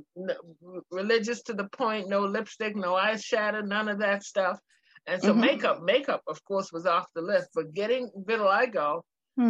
religious 0.91 1.43
to 1.43 1.53
the 1.53 1.67
point. 1.69 2.09
No 2.09 2.21
lipstick, 2.21 2.75
no 2.75 2.93
eyeshadow, 2.93 3.65
none 3.65 3.89
of 3.89 3.99
that 3.99 4.23
stuff. 4.23 4.59
And 5.07 5.21
so 5.21 5.33
Mhm. 5.33 5.33
makeup, 5.33 5.81
makeup, 5.81 6.21
of 6.27 6.43
course, 6.45 6.71
was 6.71 6.85
off 6.85 7.07
the 7.15 7.21
list. 7.21 7.49
But 7.53 7.73
getting 7.73 8.09
vitiligo, 8.27 9.01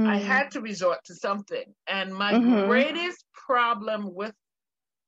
I 0.06 0.18
Hmm. 0.18 0.18
I 0.18 0.20
had 0.20 0.52
to 0.52 0.62
resort 0.62 1.00
to 1.06 1.16
something. 1.16 1.74
And 1.88 2.14
my 2.14 2.36
Mhm. 2.36 2.64
greatest 2.66 3.26
problem 3.34 4.14
with 4.14 4.34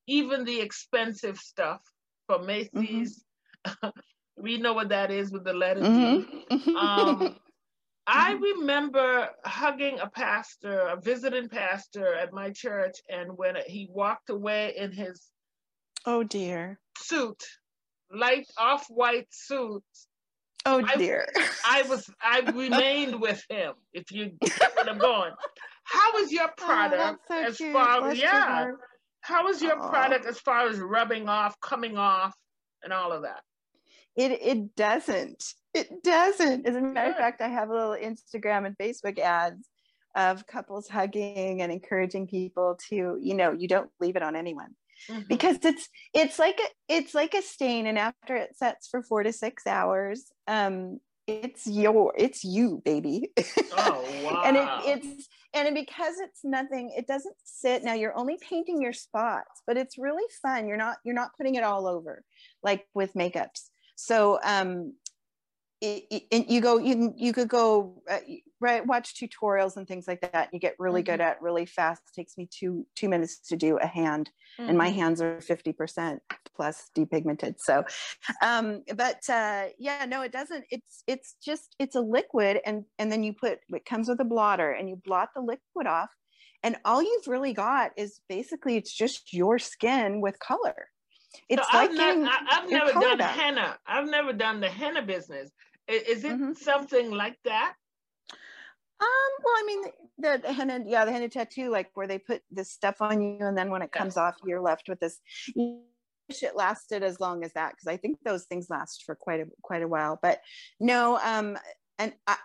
even 0.08 0.44
the 0.46 0.62
expensive 0.62 1.38
stuff 1.38 1.82
from 2.28 2.46
Macy's, 2.46 3.26
we 4.38 4.58
know 4.58 4.74
what 4.74 4.90
that 4.90 5.12
is 5.12 5.32
with 5.32 5.44
the 5.46 5.54
letter 5.54 5.86
D. 5.86 6.28
Mhm. 6.52 6.80
Um, 6.80 7.36
I 8.08 8.36
Mhm. 8.36 8.42
remember 8.42 9.30
hugging 9.46 10.00
a 10.00 10.08
pastor, 10.10 10.80
a 10.88 11.00
visiting 11.02 11.50
pastor 11.50 12.14
at 12.14 12.34
my 12.34 12.52
church, 12.52 13.02
and 13.10 13.36
when 13.38 13.56
he 13.66 13.88
walked 13.90 14.30
away 14.30 14.76
in 14.78 14.92
his 14.92 15.32
oh 16.06 16.24
dear. 16.24 16.80
suit, 16.98 17.44
light 18.12 18.48
off-white 18.58 19.28
suit, 19.34 19.84
Oh 20.68 20.82
dear. 20.98 21.28
I 21.64 21.82
was 21.90 22.10
I 22.22 22.40
remained 22.42 23.20
with 23.20 23.44
him. 23.50 23.74
If 23.94 24.12
you 24.12 24.30
get 24.40 24.76
what 24.76 24.88
I'm 24.90 24.98
going, 25.00 25.34
how 25.84 26.18
is 26.18 26.32
your 26.32 26.50
Oh, 26.50 26.64
product 26.64 27.22
that's 27.28 27.42
so 27.46 27.50
as 27.52 27.58
cute. 27.58 27.74
far 27.74 28.02
Bless 28.02 28.18
your 28.18 28.30
yeah? 28.30 28.72
How 29.22 29.48
is 29.48 29.62
your 29.62 29.78
product 29.78 30.26
as 30.28 30.40
far 30.40 30.68
as 30.68 30.78
rubbing 30.80 31.28
off, 31.28 31.60
coming 31.60 31.98
off, 31.98 32.36
and 32.84 32.94
all 32.94 33.12
of 33.12 33.24
that? 33.24 33.44
It 34.16 34.32
it 34.34 34.76
doesn't. 34.76 35.56
It 35.76 36.04
doesn't. 36.04 36.66
As 36.66 36.76
a 36.76 36.82
matter 36.82 37.12
of 37.12 37.18
fact, 37.18 37.42
I 37.42 37.50
have 37.50 37.70
a 37.70 37.74
little 37.74 37.96
Instagram 37.96 38.66
and 38.66 38.78
Facebook 38.78 39.20
ads 39.20 39.68
of 40.16 40.48
couples 40.48 40.88
hugging 40.88 41.62
and 41.62 41.72
encouraging 41.72 42.28
people 42.28 42.80
to, 42.90 43.18
you 43.22 43.34
know, 43.34 43.52
you 43.52 43.68
don't 43.68 43.90
leave 44.00 44.16
it 44.16 44.24
on 44.24 44.36
anyone 44.36 44.76
Mhm. 45.10 45.28
because 45.28 45.58
it's 45.64 45.90
it's 46.14 46.40
like 46.40 46.58
a 46.60 46.68
it's 46.88 47.14
like 47.14 47.34
a 47.34 47.42
stain, 47.42 47.86
and 47.86 48.00
after 48.00 48.36
it 48.38 48.56
sets 48.56 48.88
for 48.88 49.04
four 49.04 49.24
to 49.24 49.34
six 49.34 49.68
hours, 49.68 50.32
um, 50.48 51.02
it's 51.28 51.68
your 51.68 52.14
it's 52.18 52.46
you, 52.46 52.82
baby. 52.86 53.32
oh 53.74 54.24
wow! 54.24 54.44
and 54.46 54.56
it, 54.56 54.70
it's 54.86 55.28
and 55.54 55.68
it, 55.68 55.74
because 55.74 56.16
it's 56.20 56.42
nothing 56.46 56.94
it 56.98 57.08
doesn't 57.08 57.36
sit 57.44 57.84
now 57.84 57.94
you're 57.94 58.18
only 58.18 58.38
painting 58.42 58.82
your 58.82 58.94
spots 58.94 59.62
but 59.66 59.78
it's 59.78 59.98
really 59.98 60.24
fun 60.42 60.68
you're 60.68 60.78
not 60.78 60.98
you're 61.06 61.16
not 61.16 61.32
putting 61.38 61.56
it 61.56 61.64
all 61.64 61.88
over 61.88 62.24
like 62.62 62.86
with 62.94 63.14
makeups 63.14 63.70
so 63.96 64.38
um 64.44 64.94
and 66.32 66.46
you 66.50 66.62
go 66.62 66.78
you 66.78 66.96
can 66.96 67.14
you 67.18 67.34
could 67.34 67.48
go 67.48 68.02
uh, 68.10 68.20
right 68.60 68.86
watch 68.86 69.14
tutorials 69.16 69.78
and 69.78 69.88
things 69.88 70.08
like 70.08 70.22
that 70.22 70.50
you 70.54 70.60
get 70.60 70.76
really 70.80 71.04
good 71.04 71.22
at 71.22 71.42
really 71.42 71.66
fast 71.66 72.02
it 72.08 72.16
takes 72.20 72.38
me 72.38 72.48
two 72.52 72.86
two 72.96 73.10
minutes 73.10 73.40
to 73.50 73.56
do 73.56 73.78
a 73.78 73.86
hand 73.86 74.30
and 74.58 74.78
my 74.78 74.90
Mhm. 74.90 74.96
hands 74.96 75.22
are 75.22 75.38
50% 75.38 76.20
plus 76.56 76.90
depigmented 76.98 77.56
so 77.60 77.84
um 78.42 78.84
but 78.96 79.22
uh 79.30 79.66
yeah 79.78 80.06
no 80.06 80.22
it 80.22 80.32
doesn't 80.32 80.66
it's 80.70 81.04
it's 81.08 81.36
just 81.44 81.76
it's 81.80 81.96
a 81.96 82.02
liquid 82.02 82.60
and 82.66 82.86
and 82.98 83.12
then 83.12 83.24
you 83.24 83.34
put 83.34 83.60
it 83.70 83.86
comes 83.86 84.08
with 84.08 84.20
a 84.22 84.26
blotter 84.26 84.72
and 84.72 84.90
you 84.90 84.96
blot 84.96 85.30
the 85.36 85.42
liquid 85.42 85.88
off 85.88 86.12
and 86.64 86.78
all 86.86 87.02
you've 87.02 87.28
really 87.28 87.54
got 87.54 87.92
is 87.98 88.22
basically 88.30 88.78
it's 88.78 88.94
just 88.94 89.34
your 89.34 89.60
skin 89.60 90.22
with 90.22 90.40
color 90.40 90.88
it's 91.50 91.70
so 91.70 91.78
like 91.78 91.92
I've, 91.92 92.00
I, 92.00 92.56
have 92.56 92.70
never 92.70 92.92
done 92.94 93.20
henna. 93.20 93.78
I've 93.86 94.10
never 94.10 94.34
done 94.34 94.60
the 94.60 94.70
henna 94.70 95.02
business. 95.02 95.52
Is, 95.88 96.24
it 96.24 96.32
Mhm. 96.32 96.58
something 96.58 97.12
like 97.12 97.38
that? 97.44 97.76
Um, 99.00 99.32
well, 99.44 99.54
I 99.56 99.64
mean, 99.68 99.84
the, 100.18 100.40
the 100.42 100.54
henna, 100.54 100.84
yeah, 100.86 101.06
the 101.06 101.12
henna 101.12 101.30
tattoo, 101.30 101.70
like 101.70 101.92
where 101.96 102.08
they 102.08 102.18
put 102.18 102.42
this 102.50 102.72
stuff 102.72 103.02
on 103.02 103.22
you, 103.22 103.46
and 103.46 103.58
then 103.58 103.70
when 103.70 103.82
it 103.82 103.92
Yeah. 103.94 104.00
comes 104.00 104.18
off, 104.18 104.36
you're 104.46 104.62
left 104.62 104.88
with 104.88 105.00
this. 105.00 105.20
it 105.56 106.56
lasted 106.56 107.04
as 107.04 107.20
long 107.20 107.44
as 107.44 107.54
that 107.54 107.72
because 107.72 107.88
I 107.88 107.98
think 107.98 108.18
those 108.24 108.46
things 108.46 108.70
last 108.70 109.04
for 109.06 109.16
quite 109.16 109.42
a 109.42 109.46
quite 109.62 109.84
a 109.84 109.88
while. 109.88 110.18
But 110.22 110.42
no, 110.80 111.18
um, 111.18 111.58
and 112.00 112.14
I, 112.26 112.38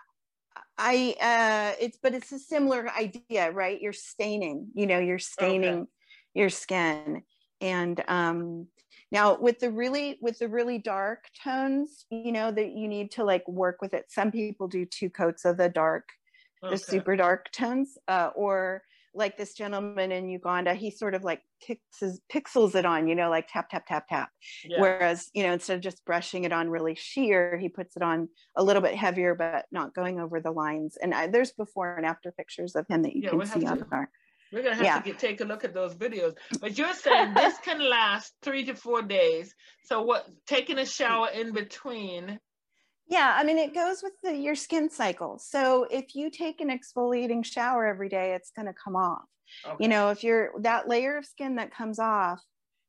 I 0.77 1.15
uh, 1.21 1.75
it's 1.79 1.97
but 2.01 2.13
it's 2.13 2.31
a 2.31 2.39
similar 2.39 2.89
idea, 2.91 3.51
right? 3.51 3.81
You're 3.81 3.93
staining, 3.93 4.67
you 4.75 4.85
know, 4.85 4.99
you're 4.99 5.19
staining 5.19 5.81
okay. 5.81 5.89
your 6.33 6.49
skin, 6.49 7.23
and 7.59 8.03
um, 8.07 8.67
now 9.11 9.37
with 9.37 9.59
the 9.59 9.69
really 9.69 10.17
with 10.21 10.39
the 10.39 10.47
really 10.47 10.77
dark 10.77 11.25
tones, 11.43 12.05
you 12.09 12.31
know 12.31 12.51
that 12.51 12.71
you 12.71 12.87
need 12.87 13.11
to 13.11 13.23
like 13.23 13.47
work 13.47 13.81
with 13.81 13.93
it. 13.93 14.05
Some 14.09 14.31
people 14.31 14.67
do 14.67 14.85
two 14.85 15.09
coats 15.09 15.45
of 15.45 15.57
the 15.57 15.69
dark, 15.69 16.07
okay. 16.63 16.73
the 16.73 16.77
super 16.77 17.15
dark 17.15 17.51
tones, 17.51 17.97
uh, 18.07 18.29
or 18.35 18.83
like 19.13 19.37
this 19.37 19.53
gentleman 19.53 20.11
in 20.11 20.29
Uganda, 20.29 20.73
he 20.73 20.89
sort 20.89 21.15
of 21.15 21.23
like 21.23 21.41
pixels 21.67 22.19
pixels 22.33 22.75
it 22.75 22.85
on, 22.85 23.07
you 23.07 23.15
know, 23.15 23.29
like 23.29 23.47
tap 23.51 23.69
tap 23.69 23.85
tap 23.85 24.07
tap. 24.07 24.29
Yeah. 24.63 24.79
Whereas, 24.79 25.29
you 25.33 25.43
know, 25.43 25.53
instead 25.53 25.75
of 25.75 25.81
just 25.81 26.03
brushing 26.05 26.45
it 26.45 26.53
on 26.53 26.69
really 26.69 26.95
sheer, 26.95 27.57
he 27.57 27.67
puts 27.67 27.97
it 27.97 28.03
on 28.03 28.29
a 28.55 28.63
little 28.63 28.81
bit 28.81 28.95
heavier, 28.95 29.35
but 29.35 29.65
not 29.71 29.93
going 29.93 30.19
over 30.19 30.39
the 30.39 30.51
lines. 30.51 30.97
And 31.01 31.13
I, 31.13 31.27
there's 31.27 31.51
before 31.51 31.95
and 31.95 32.05
after 32.05 32.31
pictures 32.31 32.75
of 32.75 32.87
him 32.87 33.01
that 33.03 33.15
you 33.15 33.23
yeah, 33.23 33.29
can 33.31 33.45
see 33.45 33.65
on 33.65 33.85
our. 33.91 34.09
We're 34.51 34.63
gonna 34.63 34.75
have 34.75 34.85
yeah. 34.85 34.99
to 34.99 35.03
get, 35.03 35.19
take 35.19 35.41
a 35.41 35.45
look 35.45 35.63
at 35.63 35.73
those 35.73 35.95
videos. 35.95 36.35
But 36.59 36.77
you're 36.77 36.93
saying 36.93 37.33
this 37.33 37.57
can 37.59 37.79
last 37.89 38.33
three 38.41 38.65
to 38.65 38.75
four 38.75 39.01
days. 39.01 39.53
So 39.85 40.01
what? 40.01 40.27
Taking 40.45 40.79
a 40.79 40.85
shower 40.85 41.29
in 41.29 41.53
between 41.53 42.39
yeah, 43.11 43.35
I 43.35 43.43
mean, 43.43 43.57
it 43.57 43.73
goes 43.73 44.01
with 44.01 44.13
the, 44.23 44.33
your 44.33 44.55
skin 44.55 44.89
cycle. 44.89 45.37
So 45.37 45.85
if 45.91 46.15
you 46.15 46.31
take 46.31 46.61
an 46.61 46.69
exfoliating 46.69 47.43
shower 47.43 47.85
every 47.85 48.07
day, 48.07 48.35
it's 48.35 48.51
going 48.51 48.67
to 48.67 48.73
come 48.73 48.95
off. 48.95 49.25
Okay. 49.65 49.75
You 49.81 49.89
know, 49.89 50.11
if 50.11 50.23
you're 50.23 50.51
that 50.61 50.87
layer 50.87 51.17
of 51.17 51.25
skin 51.25 51.55
that 51.55 51.75
comes 51.75 51.99
off 51.99 52.39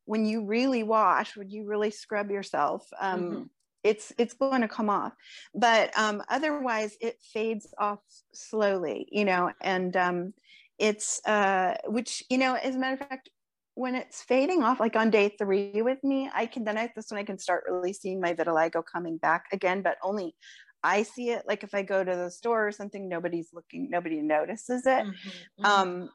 when 0.05 0.25
you 0.25 0.45
really 0.45 0.85
wash, 0.85 1.37
when 1.37 1.51
you 1.51 1.67
really 1.67 1.91
scrub 1.91 2.31
yourself, 2.31 2.87
um, 3.01 3.21
mm-hmm. 3.21 3.43
it's 3.83 4.13
it's 4.17 4.35
going 4.35 4.61
to 4.61 4.69
come 4.69 4.89
off. 4.89 5.13
But 5.57 5.91
um, 5.99 6.23
otherwise, 6.29 6.97
it 7.01 7.17
fades 7.33 7.67
off 7.77 7.99
slowly. 8.33 9.09
You 9.11 9.25
know, 9.25 9.51
and 9.61 9.97
um, 9.97 10.35
it's 10.83 11.25
uh, 11.27 11.77
which 11.87 12.25
you 12.29 12.39
know, 12.39 12.55
as 12.57 12.75
a 12.75 12.79
matter 12.79 13.01
of 13.01 13.09
fact, 13.09 13.31
when 13.75 13.95
it's 13.95 14.23
fading 14.23 14.65
off, 14.65 14.81
like 14.81 14.97
on 14.97 15.11
day 15.11 15.29
three 15.39 15.81
with 15.81 16.03
me, 16.03 16.29
I 16.35 16.47
can 16.47 16.65
then 16.65 16.77
I, 16.77 16.93
this 16.95 17.11
when 17.11 17.21
I 17.21 17.25
can 17.25 17.39
start 17.39 17.65
really 17.69 17.93
seeing 17.93 18.21
my 18.21 18.35
vitiligo 18.35 18.83
coming 18.85 19.17
back 19.17 19.47
again, 19.53 19.83
but 19.83 19.97
only 20.03 20.35
I 20.83 21.05
see 21.05 21.31
it. 21.31 21.45
Like 21.47 21.63
if 21.63 21.73
I 21.73 21.83
go 21.83 22.03
to 22.03 22.17
the 22.17 22.31
store 22.31 22.67
or 22.67 22.73
something, 22.73 23.09
nobody's 23.09 23.51
looking, 23.53 23.89
nobody 23.91 24.21
notices 24.21 24.85
it. 24.85 25.07
Mm-hmm, 25.07 25.65
mm-hmm. 25.65 25.65
Um, 25.65 26.11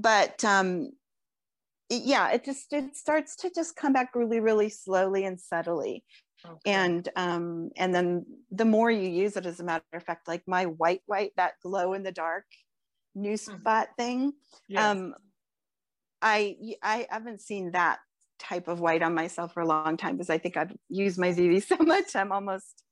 but 0.00 0.42
um, 0.42 0.92
yeah, 1.90 2.30
it 2.30 2.46
just 2.46 2.72
it 2.72 2.96
starts 2.96 3.36
to 3.36 3.50
just 3.54 3.76
come 3.76 3.92
back 3.92 4.14
really, 4.14 4.40
really 4.40 4.70
slowly 4.70 5.26
and 5.26 5.38
subtly. 5.38 6.02
Okay. 6.46 6.72
And 6.72 7.06
um, 7.14 7.70
and 7.76 7.94
then 7.94 8.24
the 8.50 8.64
more 8.64 8.90
you 8.90 9.08
use 9.08 9.36
it, 9.36 9.44
as 9.44 9.60
a 9.60 9.64
matter 9.64 9.84
of 9.92 10.02
fact, 10.02 10.26
like 10.26 10.44
my 10.46 10.64
white 10.64 11.02
white, 11.04 11.32
that 11.36 11.60
glow 11.62 11.92
in 11.92 12.02
the 12.02 12.12
dark 12.12 12.46
new 13.18 13.34
mm-hmm. 13.34 13.60
spot 13.60 13.88
thing. 13.96 14.32
Um, 14.76 15.14
I 16.20 16.56
I 16.82 17.06
haven't 17.10 17.40
seen 17.40 17.72
that 17.72 17.98
type 18.38 18.68
of 18.68 18.80
white 18.80 19.02
on 19.02 19.14
myself 19.14 19.54
for 19.54 19.60
a 19.60 19.66
long 19.66 19.96
time 19.96 20.16
because 20.16 20.30
I 20.30 20.38
think 20.38 20.56
I've 20.56 20.72
used 20.88 21.18
my 21.18 21.28
ZV 21.28 21.64
so 21.64 21.76
much 21.76 22.14
I'm 22.14 22.32
almost 22.32 22.84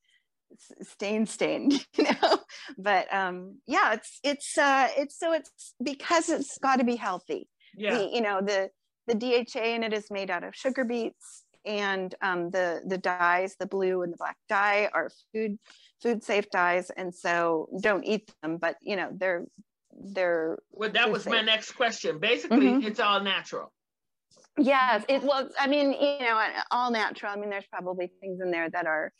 stain 0.82 1.26
stained, 1.26 1.84
you 1.96 2.04
know. 2.04 2.38
But 2.78 3.12
um, 3.12 3.58
yeah, 3.66 3.94
it's 3.94 4.20
it's 4.22 4.58
uh, 4.58 4.88
it's 4.96 5.18
so 5.18 5.32
it's 5.32 5.74
because 5.82 6.28
it's 6.28 6.58
got 6.58 6.76
to 6.76 6.84
be 6.84 6.96
healthy. 6.96 7.48
Yeah, 7.76 7.98
the, 7.98 8.10
you 8.12 8.20
know 8.20 8.40
the 8.40 8.70
the 9.06 9.14
DHA 9.14 9.62
in 9.62 9.82
it 9.82 9.92
is 9.92 10.10
made 10.10 10.30
out 10.30 10.44
of 10.44 10.54
sugar 10.54 10.84
beets 10.84 11.44
and 11.64 12.14
um, 12.22 12.50
the 12.50 12.80
the 12.86 12.98
dyes, 12.98 13.56
the 13.58 13.66
blue 13.66 14.02
and 14.02 14.12
the 14.12 14.16
black 14.16 14.36
dye, 14.48 14.88
are 14.92 15.10
food 15.32 15.58
food 16.02 16.22
safe 16.22 16.48
dyes, 16.50 16.90
and 16.90 17.14
so 17.14 17.68
don't 17.80 18.04
eat 18.04 18.32
them. 18.42 18.56
But 18.56 18.76
you 18.80 18.96
know 18.96 19.10
they're 19.12 19.44
they're 19.96 20.58
well 20.70 20.90
that 20.90 21.10
was 21.10 21.26
my 21.26 21.42
next 21.42 21.72
question. 21.72 22.18
Basically 22.18 22.66
mm-hmm. 22.66 22.86
it's 22.86 23.00
all 23.00 23.22
natural. 23.22 23.72
Yes 24.58 25.04
it 25.08 25.22
was 25.22 25.52
i 25.58 25.66
mean 25.66 25.92
you 25.92 26.18
know 26.20 26.40
all 26.70 26.90
natural. 26.90 27.32
I 27.32 27.36
mean 27.36 27.50
there's 27.50 27.66
probably 27.70 28.10
things 28.20 28.40
in 28.40 28.50
there 28.50 28.70
that 28.70 28.86
are 28.86 29.12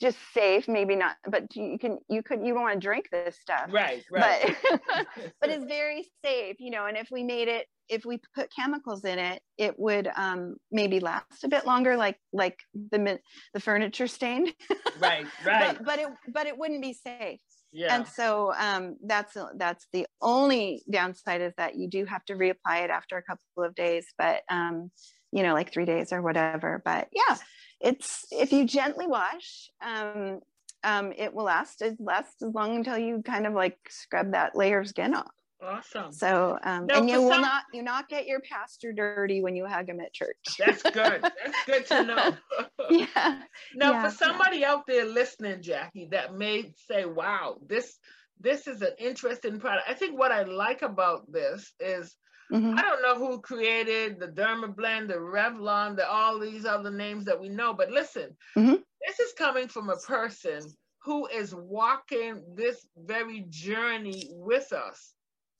just 0.00 0.16
safe 0.32 0.68
maybe 0.68 0.96
not 0.96 1.16
but 1.28 1.54
you 1.54 1.78
can 1.78 1.98
you 2.08 2.22
could 2.22 2.40
you 2.40 2.54
don't 2.54 2.62
want 2.62 2.74
to 2.74 2.80
drink 2.80 3.08
this 3.10 3.38
stuff. 3.40 3.70
Right 3.70 4.02
right. 4.10 4.56
but 4.64 5.06
but 5.40 5.50
it's 5.50 5.64
very 5.64 6.06
safe 6.24 6.56
you 6.58 6.70
know 6.70 6.86
and 6.86 6.96
if 6.96 7.08
we 7.10 7.22
made 7.22 7.48
it 7.48 7.66
if 7.88 8.04
we 8.04 8.20
put 8.34 8.50
chemicals 8.54 9.04
in 9.04 9.18
it 9.18 9.40
it 9.58 9.78
would 9.78 10.08
um 10.16 10.56
maybe 10.70 11.00
last 11.00 11.44
a 11.44 11.48
bit 11.48 11.66
longer 11.66 11.96
like 11.96 12.18
like 12.32 12.58
the 12.90 13.18
the 13.54 13.60
furniture 13.60 14.06
stain. 14.06 14.52
Right 14.98 15.26
right. 15.44 15.76
But, 15.76 15.84
but 15.84 15.98
it 15.98 16.08
but 16.32 16.46
it 16.46 16.56
wouldn't 16.56 16.80
be 16.80 16.94
safe 16.94 17.40
yeah. 17.76 17.94
And 17.94 18.08
so 18.08 18.54
um, 18.58 18.96
that's 19.04 19.36
that's 19.56 19.86
the 19.92 20.06
only 20.22 20.82
downside 20.90 21.42
is 21.42 21.52
that 21.58 21.76
you 21.76 21.88
do 21.88 22.06
have 22.06 22.24
to 22.24 22.32
reapply 22.32 22.84
it 22.84 22.90
after 22.90 23.18
a 23.18 23.22
couple 23.22 23.64
of 23.64 23.74
days, 23.74 24.06
but 24.16 24.40
um, 24.50 24.90
you 25.30 25.42
know, 25.42 25.52
like 25.52 25.72
three 25.72 25.84
days 25.84 26.10
or 26.10 26.22
whatever. 26.22 26.80
But 26.84 27.08
yeah, 27.12 27.36
it's 27.80 28.24
if 28.30 28.50
you 28.50 28.64
gently 28.64 29.06
wash, 29.06 29.68
um, 29.84 30.40
um, 30.84 31.12
it 31.18 31.34
will 31.34 31.44
last. 31.44 31.82
It 31.82 31.96
lasts 32.00 32.42
as 32.42 32.54
long 32.54 32.76
until 32.76 32.96
you 32.96 33.22
kind 33.22 33.46
of 33.46 33.52
like 33.52 33.76
scrub 33.90 34.32
that 34.32 34.56
layer 34.56 34.80
of 34.80 34.88
skin 34.88 35.14
off. 35.14 35.30
Awesome. 35.62 36.12
So, 36.12 36.58
um, 36.64 36.86
and 36.92 37.08
you 37.08 37.22
will 37.22 37.30
some... 37.30 37.40
not 37.40 37.64
you 37.72 37.82
not 37.82 38.08
get 38.08 38.26
your 38.26 38.40
pastor 38.40 38.92
dirty 38.92 39.40
when 39.40 39.56
you 39.56 39.66
hug 39.66 39.88
him 39.88 40.00
at 40.00 40.12
church. 40.12 40.36
That's 40.58 40.82
good. 40.82 41.22
That's 41.22 41.64
good 41.64 41.86
to 41.86 42.04
know. 42.04 42.36
yeah. 42.90 43.42
Now, 43.74 43.92
yeah. 43.92 44.04
for 44.04 44.10
somebody 44.10 44.64
out 44.64 44.86
there 44.86 45.06
listening, 45.06 45.62
Jackie, 45.62 46.08
that 46.10 46.34
may 46.34 46.72
say, 46.90 47.06
"Wow, 47.06 47.56
this 47.66 47.98
this 48.38 48.66
is 48.66 48.82
an 48.82 48.92
interesting 48.98 49.58
product." 49.58 49.88
I 49.88 49.94
think 49.94 50.18
what 50.18 50.32
I 50.32 50.42
like 50.42 50.82
about 50.82 51.30
this 51.30 51.72
is. 51.80 52.14
Mm-hmm. 52.52 52.78
I 52.78 52.82
don't 52.82 53.02
know 53.02 53.18
who 53.18 53.40
created 53.40 54.20
the 54.20 54.28
Dermablend, 54.28 55.08
the 55.08 55.14
Revlon, 55.14 55.96
the 55.96 56.08
all 56.08 56.38
these 56.38 56.64
other 56.64 56.92
names 56.92 57.24
that 57.24 57.40
we 57.40 57.48
know, 57.48 57.74
but 57.74 57.90
listen, 57.90 58.36
mm-hmm. 58.56 58.76
this 59.04 59.18
is 59.18 59.32
coming 59.36 59.66
from 59.66 59.90
a 59.90 59.96
person 59.96 60.60
who 61.02 61.26
is 61.26 61.52
walking 61.56 62.42
this 62.54 62.86
very 62.96 63.46
journey 63.48 64.28
with 64.30 64.72
us. 64.72 65.15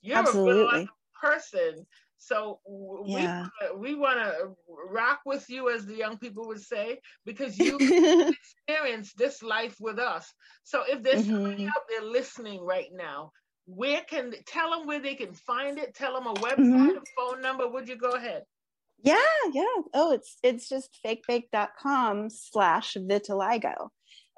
You're 0.07 0.19
Absolutely. 0.19 0.83
a 0.83 1.27
person. 1.27 1.87
So 2.19 2.61
yeah. 3.05 3.47
we, 3.75 3.95
we 3.95 3.95
want 3.95 4.19
to 4.19 4.55
rock 4.91 5.21
with 5.27 5.49
you, 5.49 5.71
as 5.71 5.85
the 5.85 5.97
young 5.97 6.17
people 6.19 6.47
would 6.47 6.63
say, 6.63 7.01
because 7.25 7.59
you 7.59 7.77
experienced 8.69 9.19
this 9.19 9.43
life 9.43 9.75
with 9.81 9.99
us. 9.99 10.33
So 10.63 10.85
if 10.89 11.03
there's 11.03 11.23
mm-hmm. 11.23 11.33
somebody 11.33 11.67
out 11.67 11.89
there 11.89 12.03
listening 12.03 12.63
right 12.63 12.91
now, 12.93 13.33
where 13.67 14.03
can 14.09 14.33
tell 14.47 14.71
them 14.71 14.87
where 14.87 15.01
they 15.01 15.17
can 15.17 15.35
find 15.35 15.77
it? 15.79 15.95
Tell 15.95 16.15
them 16.15 16.29
a 16.29 16.35
website, 16.35 16.59
mm-hmm. 16.59 16.97
a 16.97 17.03
phone 17.17 17.43
number. 17.43 17.69
Would 17.69 17.89
you 17.89 17.97
go 17.97 18.11
ahead? 18.11 18.45
Yeah, 19.03 19.17
yeah. 19.53 19.83
Oh, 19.93 20.13
it's 20.13 20.37
it's 20.43 20.69
just 20.69 20.99
fakebake.com 21.05 22.31
slash 22.31 22.95
vitiligo. 22.95 23.89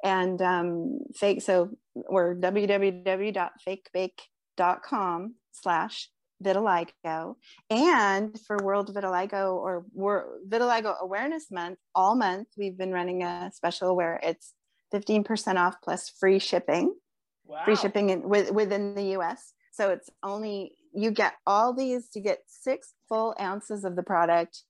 And 0.04 0.40
um 0.42 0.98
fake 1.14 1.42
so 1.42 1.70
we're 1.94 2.36
www.fakebake.com 2.36 5.34
slash 5.60 6.08
vitiligo. 6.42 7.36
And 7.70 8.38
for 8.46 8.58
World 8.62 8.94
Vitiligo 8.94 9.54
or 9.54 9.84
Vitiligo 10.48 11.00
Awareness 11.00 11.50
Month, 11.50 11.78
all 11.94 12.14
month, 12.14 12.48
we've 12.56 12.76
been 12.76 12.92
running 12.92 13.22
a 13.22 13.50
special 13.52 13.96
where 13.96 14.20
it's 14.22 14.54
15% 14.94 15.56
off 15.56 15.76
plus 15.82 16.08
free 16.08 16.38
shipping, 16.38 16.94
wow. 17.44 17.62
free 17.64 17.76
shipping 17.76 18.10
in, 18.10 18.28
with, 18.28 18.50
within 18.50 18.94
the 18.94 19.16
US. 19.18 19.52
So 19.72 19.90
it's 19.90 20.10
only, 20.22 20.72
you 20.94 21.10
get 21.10 21.34
all 21.46 21.72
these, 21.72 22.08
you 22.14 22.22
get 22.22 22.40
six 22.46 22.94
full 23.08 23.34
ounces 23.40 23.84
of 23.84 23.96
the 23.96 24.02
product, 24.02 24.62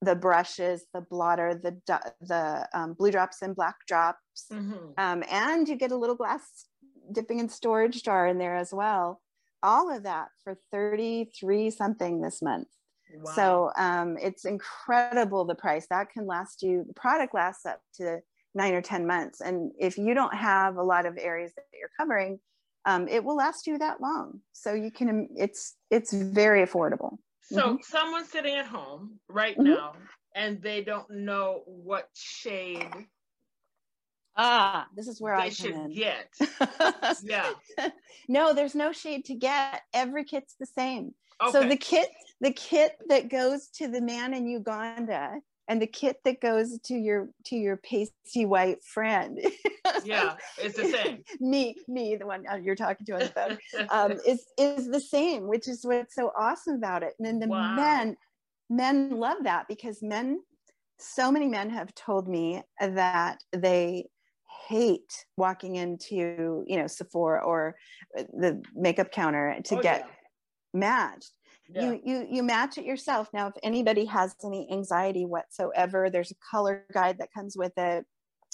the 0.00 0.16
brushes, 0.16 0.84
the 0.92 1.00
blotter, 1.00 1.54
the, 1.54 1.78
the 2.20 2.68
um, 2.74 2.94
blue 2.94 3.12
drops 3.12 3.40
and 3.40 3.54
black 3.54 3.76
drops. 3.86 4.46
Mm-hmm. 4.52 4.92
Um, 4.98 5.22
and 5.30 5.68
you 5.68 5.76
get 5.76 5.92
a 5.92 5.96
little 5.96 6.16
glass 6.16 6.66
dipping 7.12 7.40
and 7.40 7.50
storage 7.50 8.02
jar 8.02 8.26
in 8.26 8.38
there 8.38 8.56
as 8.56 8.72
well 8.72 9.21
all 9.62 9.94
of 9.94 10.04
that 10.04 10.28
for 10.42 10.56
33 10.70 11.70
something 11.70 12.20
this 12.20 12.42
month. 12.42 12.68
Wow. 13.14 13.32
So 13.34 13.70
um, 13.76 14.16
it's 14.20 14.44
incredible 14.44 15.44
the 15.44 15.54
price 15.54 15.86
that 15.90 16.10
can 16.10 16.26
last 16.26 16.62
you. 16.62 16.84
The 16.86 16.94
product 16.94 17.34
lasts 17.34 17.66
up 17.66 17.80
to 17.96 18.20
nine 18.54 18.74
or 18.74 18.82
10 18.82 19.06
months. 19.06 19.40
And 19.40 19.72
if 19.78 19.98
you 19.98 20.14
don't 20.14 20.34
have 20.34 20.76
a 20.76 20.82
lot 20.82 21.06
of 21.06 21.18
areas 21.18 21.52
that 21.56 21.64
you're 21.78 21.90
covering, 21.98 22.38
um, 22.84 23.06
it 23.08 23.22
will 23.22 23.36
last 23.36 23.66
you 23.66 23.78
that 23.78 24.00
long. 24.00 24.40
So 24.52 24.74
you 24.74 24.90
can, 24.90 25.28
it's, 25.36 25.76
it's 25.90 26.12
very 26.12 26.66
affordable. 26.66 27.18
So 27.42 27.62
mm-hmm. 27.62 27.76
someone 27.82 28.26
sitting 28.26 28.56
at 28.56 28.66
home 28.66 29.18
right 29.28 29.56
mm-hmm. 29.56 29.70
now 29.70 29.92
and 30.34 30.60
they 30.62 30.82
don't 30.82 31.10
know 31.10 31.62
what 31.66 32.08
shade 32.14 32.88
Ah, 34.36 34.86
this 34.96 35.08
is 35.08 35.20
where 35.20 35.34
I 35.34 35.50
should 35.50 35.74
in. 35.74 35.92
get. 35.92 36.28
yeah. 37.22 37.50
No, 38.28 38.54
there's 38.54 38.76
no 38.76 38.92
shade 38.92 39.24
to 39.26 39.34
get. 39.34 39.82
Every 39.92 40.24
kit's 40.24 40.54
the 40.58 40.64
same. 40.64 41.12
Okay. 41.42 41.50
So 41.50 41.68
the 41.68 41.76
kit, 41.76 42.08
the 42.40 42.52
kit 42.52 42.92
that 43.08 43.28
goes 43.28 43.66
to 43.78 43.88
the 43.88 44.00
man 44.00 44.32
in 44.32 44.46
Uganda 44.46 45.40
and 45.68 45.80
the 45.80 45.86
kit 45.86 46.18
that 46.24 46.40
goes 46.40 46.78
to 46.80 46.94
your 46.94 47.28
to 47.46 47.56
your 47.56 47.76
pasty 47.76 48.44
white 48.44 48.82
friend 48.84 49.38
yeah 50.04 50.34
it's 50.58 50.76
the 50.76 50.90
same 50.90 51.22
me 51.40 51.76
me 51.88 52.16
the 52.16 52.26
one 52.26 52.44
uh, 52.50 52.56
you're 52.56 52.74
talking 52.74 53.06
to 53.06 53.12
on 53.12 53.20
the 53.20 53.26
phone 53.28 53.58
um, 53.90 54.12
is 54.26 54.44
is 54.58 54.88
the 54.88 55.00
same 55.00 55.46
which 55.46 55.68
is 55.68 55.84
what's 55.84 56.14
so 56.14 56.30
awesome 56.38 56.74
about 56.74 57.02
it 57.02 57.14
and 57.18 57.26
then 57.26 57.38
the 57.38 57.46
wow. 57.46 57.74
men 57.74 58.16
men 58.68 59.10
love 59.10 59.38
that 59.44 59.66
because 59.68 60.02
men 60.02 60.40
so 60.98 61.32
many 61.32 61.48
men 61.48 61.70
have 61.70 61.94
told 61.94 62.28
me 62.28 62.62
that 62.80 63.38
they 63.52 64.06
hate 64.68 65.24
walking 65.36 65.76
into 65.76 66.64
you 66.66 66.76
know 66.76 66.86
sephora 66.86 67.42
or 67.44 67.76
the 68.14 68.62
makeup 68.74 69.10
counter 69.10 69.56
to 69.64 69.76
oh, 69.76 69.82
get 69.82 70.00
yeah. 70.00 70.78
matched. 70.78 71.32
Yeah. 71.68 71.92
you 71.92 72.00
you 72.04 72.26
you 72.30 72.42
match 72.42 72.78
it 72.78 72.84
yourself. 72.84 73.28
Now 73.32 73.48
if 73.48 73.54
anybody 73.62 74.04
has 74.06 74.34
any 74.44 74.68
anxiety 74.70 75.24
whatsoever 75.24 76.10
there's 76.10 76.30
a 76.30 76.34
color 76.50 76.84
guide 76.92 77.18
that 77.18 77.32
comes 77.32 77.56
with 77.56 77.72
it 77.76 78.04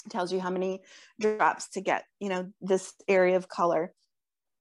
tells 0.09 0.31
you 0.31 0.39
how 0.39 0.49
many 0.49 0.81
drops 1.19 1.69
to 1.69 1.81
get 1.81 2.05
you 2.19 2.29
know 2.29 2.49
this 2.61 2.93
area 3.07 3.35
of 3.35 3.47
color. 3.47 3.93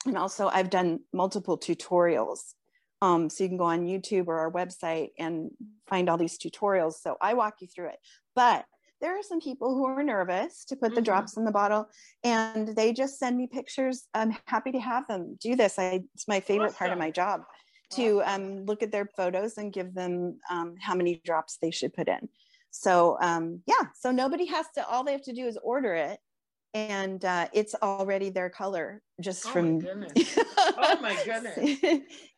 And 0.07 0.16
also 0.16 0.49
i've 0.49 0.70
done 0.70 1.01
multiple 1.12 1.59
tutorials. 1.59 2.55
Um, 3.01 3.30
so 3.30 3.44
you 3.44 3.49
can 3.49 3.59
go 3.59 3.64
on 3.64 3.86
youtube 3.86 4.26
or 4.26 4.38
our 4.38 4.51
website 4.51 5.11
and 5.18 5.51
find 5.86 6.09
all 6.09 6.18
these 6.18 6.38
tutorials. 6.38 6.94
So 6.94 7.16
i 7.20 7.34
walk 7.34 7.57
you 7.61 7.68
through 7.68 7.90
it. 7.90 7.99
But 8.34 8.64
there 9.01 9.18
are 9.18 9.22
some 9.22 9.40
people 9.40 9.74
who 9.74 9.86
are 9.86 10.03
nervous 10.03 10.64
to 10.66 10.76
put 10.76 10.90
the 10.90 10.96
mm-hmm. 10.96 11.05
drops 11.05 11.36
in 11.36 11.44
the 11.44 11.53
bottle 11.53 11.86
and 12.24 12.68
they 12.68 12.92
just 12.92 13.18
send 13.18 13.36
me 13.36 13.46
pictures 13.46 14.07
i'm 14.14 14.36
happy 14.46 14.72
to 14.72 14.80
have 14.80 15.07
them 15.07 15.36
do 15.40 15.57
this 15.57 15.78
I, 15.78 16.03
it's 16.14 16.28
my 16.28 16.40
favorite 16.40 16.66
awesome. 16.66 16.78
part 16.78 16.92
of 16.92 16.99
my 16.99 17.11
job 17.11 17.42
to 17.90 18.22
um, 18.24 18.64
look 18.66 18.82
at 18.82 18.92
their 18.92 19.09
photos 19.16 19.57
and 19.57 19.72
give 19.72 19.94
them 19.94 20.38
um, 20.51 20.74
how 20.80 20.94
many 20.94 21.20
drops 21.24 21.59
they 21.61 21.70
should 21.70 21.94
put 21.94 22.09
in. 22.09 22.28
So 22.70 23.16
um, 23.20 23.62
yeah, 23.66 23.86
so 23.99 24.11
nobody 24.11 24.46
has 24.46 24.66
to, 24.74 24.86
all 24.86 25.05
they 25.05 25.12
have 25.12 25.22
to 25.22 25.32
do 25.32 25.46
is 25.46 25.59
order 25.62 25.94
it 25.94 26.18
and 26.74 27.24
uh, 27.24 27.48
it's 27.52 27.74
already 27.82 28.30
their 28.30 28.50
color 28.50 29.02
just 29.20 29.46
oh 29.46 29.50
from. 29.50 29.78
My 29.78 30.08
oh 30.76 30.98
my 31.00 31.16
goodness. 31.24 31.82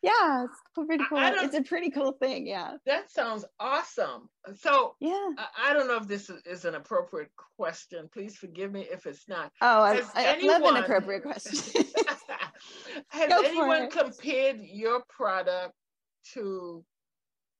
yeah, 0.01 0.45
it's 0.45 0.61
pretty 0.73 1.03
cool. 1.09 1.19
It's 1.19 1.55
a 1.55 1.61
pretty 1.61 1.89
cool 1.89 2.13
thing. 2.13 2.47
Yeah. 2.47 2.77
That 2.85 3.11
sounds 3.11 3.45
awesome. 3.59 4.29
So 4.55 4.95
yeah, 4.99 5.29
I, 5.37 5.69
I 5.69 5.73
don't 5.73 5.87
know 5.87 5.97
if 5.97 6.07
this 6.07 6.31
is 6.45 6.65
an 6.65 6.75
appropriate 6.75 7.31
question. 7.57 8.09
Please 8.11 8.37
forgive 8.37 8.71
me 8.71 8.87
if 8.91 9.05
it's 9.05 9.27
not. 9.27 9.51
Oh, 9.61 9.81
I, 9.81 10.01
I 10.15 10.25
anyone... 10.25 10.61
love 10.61 10.75
an 10.75 10.83
appropriate 10.83 11.23
question. 11.23 11.85
Has 13.09 13.29
Go 13.29 13.41
anyone 13.41 13.89
compared 13.89 14.59
your 14.61 15.03
product 15.09 15.73
to 16.33 16.83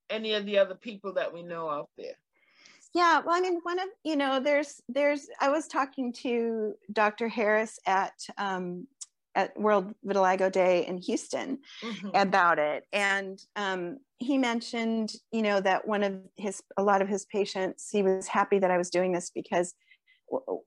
any 0.10 0.34
of 0.34 0.46
the 0.46 0.58
other 0.60 0.76
people 0.76 1.14
that 1.14 1.34
we 1.34 1.44
know 1.44 1.70
out 1.70 1.90
there? 1.98 2.16
Yeah, 2.94 3.22
well, 3.26 3.36
I 3.36 3.42
mean, 3.42 3.60
one 3.64 3.80
of 3.80 3.88
you 4.04 4.16
know, 4.16 4.40
there's 4.40 4.82
there's 4.90 5.28
I 5.40 5.50
was 5.50 5.68
talking 5.68 6.12
to 6.22 6.74
Dr. 6.92 7.30
Harris 7.30 7.80
at 7.86 8.14
um, 8.38 8.88
at 9.34 9.58
World 9.58 9.94
Vitiligo 10.06 10.52
Day 10.52 10.86
in 10.86 10.98
Houston 10.98 11.60
mm-hmm. 11.82 12.10
about 12.14 12.60
it, 12.60 12.84
and 12.92 13.40
um, 13.56 13.98
he 14.18 14.38
mentioned 14.38 15.14
you 15.32 15.42
know 15.42 15.62
that 15.62 15.88
one 15.88 16.04
of 16.04 16.20
his 16.36 16.62
a 16.76 16.84
lot 16.84 17.02
of 17.02 17.08
his 17.08 17.26
patients 17.26 17.90
he 17.90 18.04
was 18.04 18.28
happy 18.28 18.60
that 18.60 18.72
I 18.72 18.78
was 18.78 18.90
doing 18.90 19.14
this 19.14 19.32
because 19.34 19.74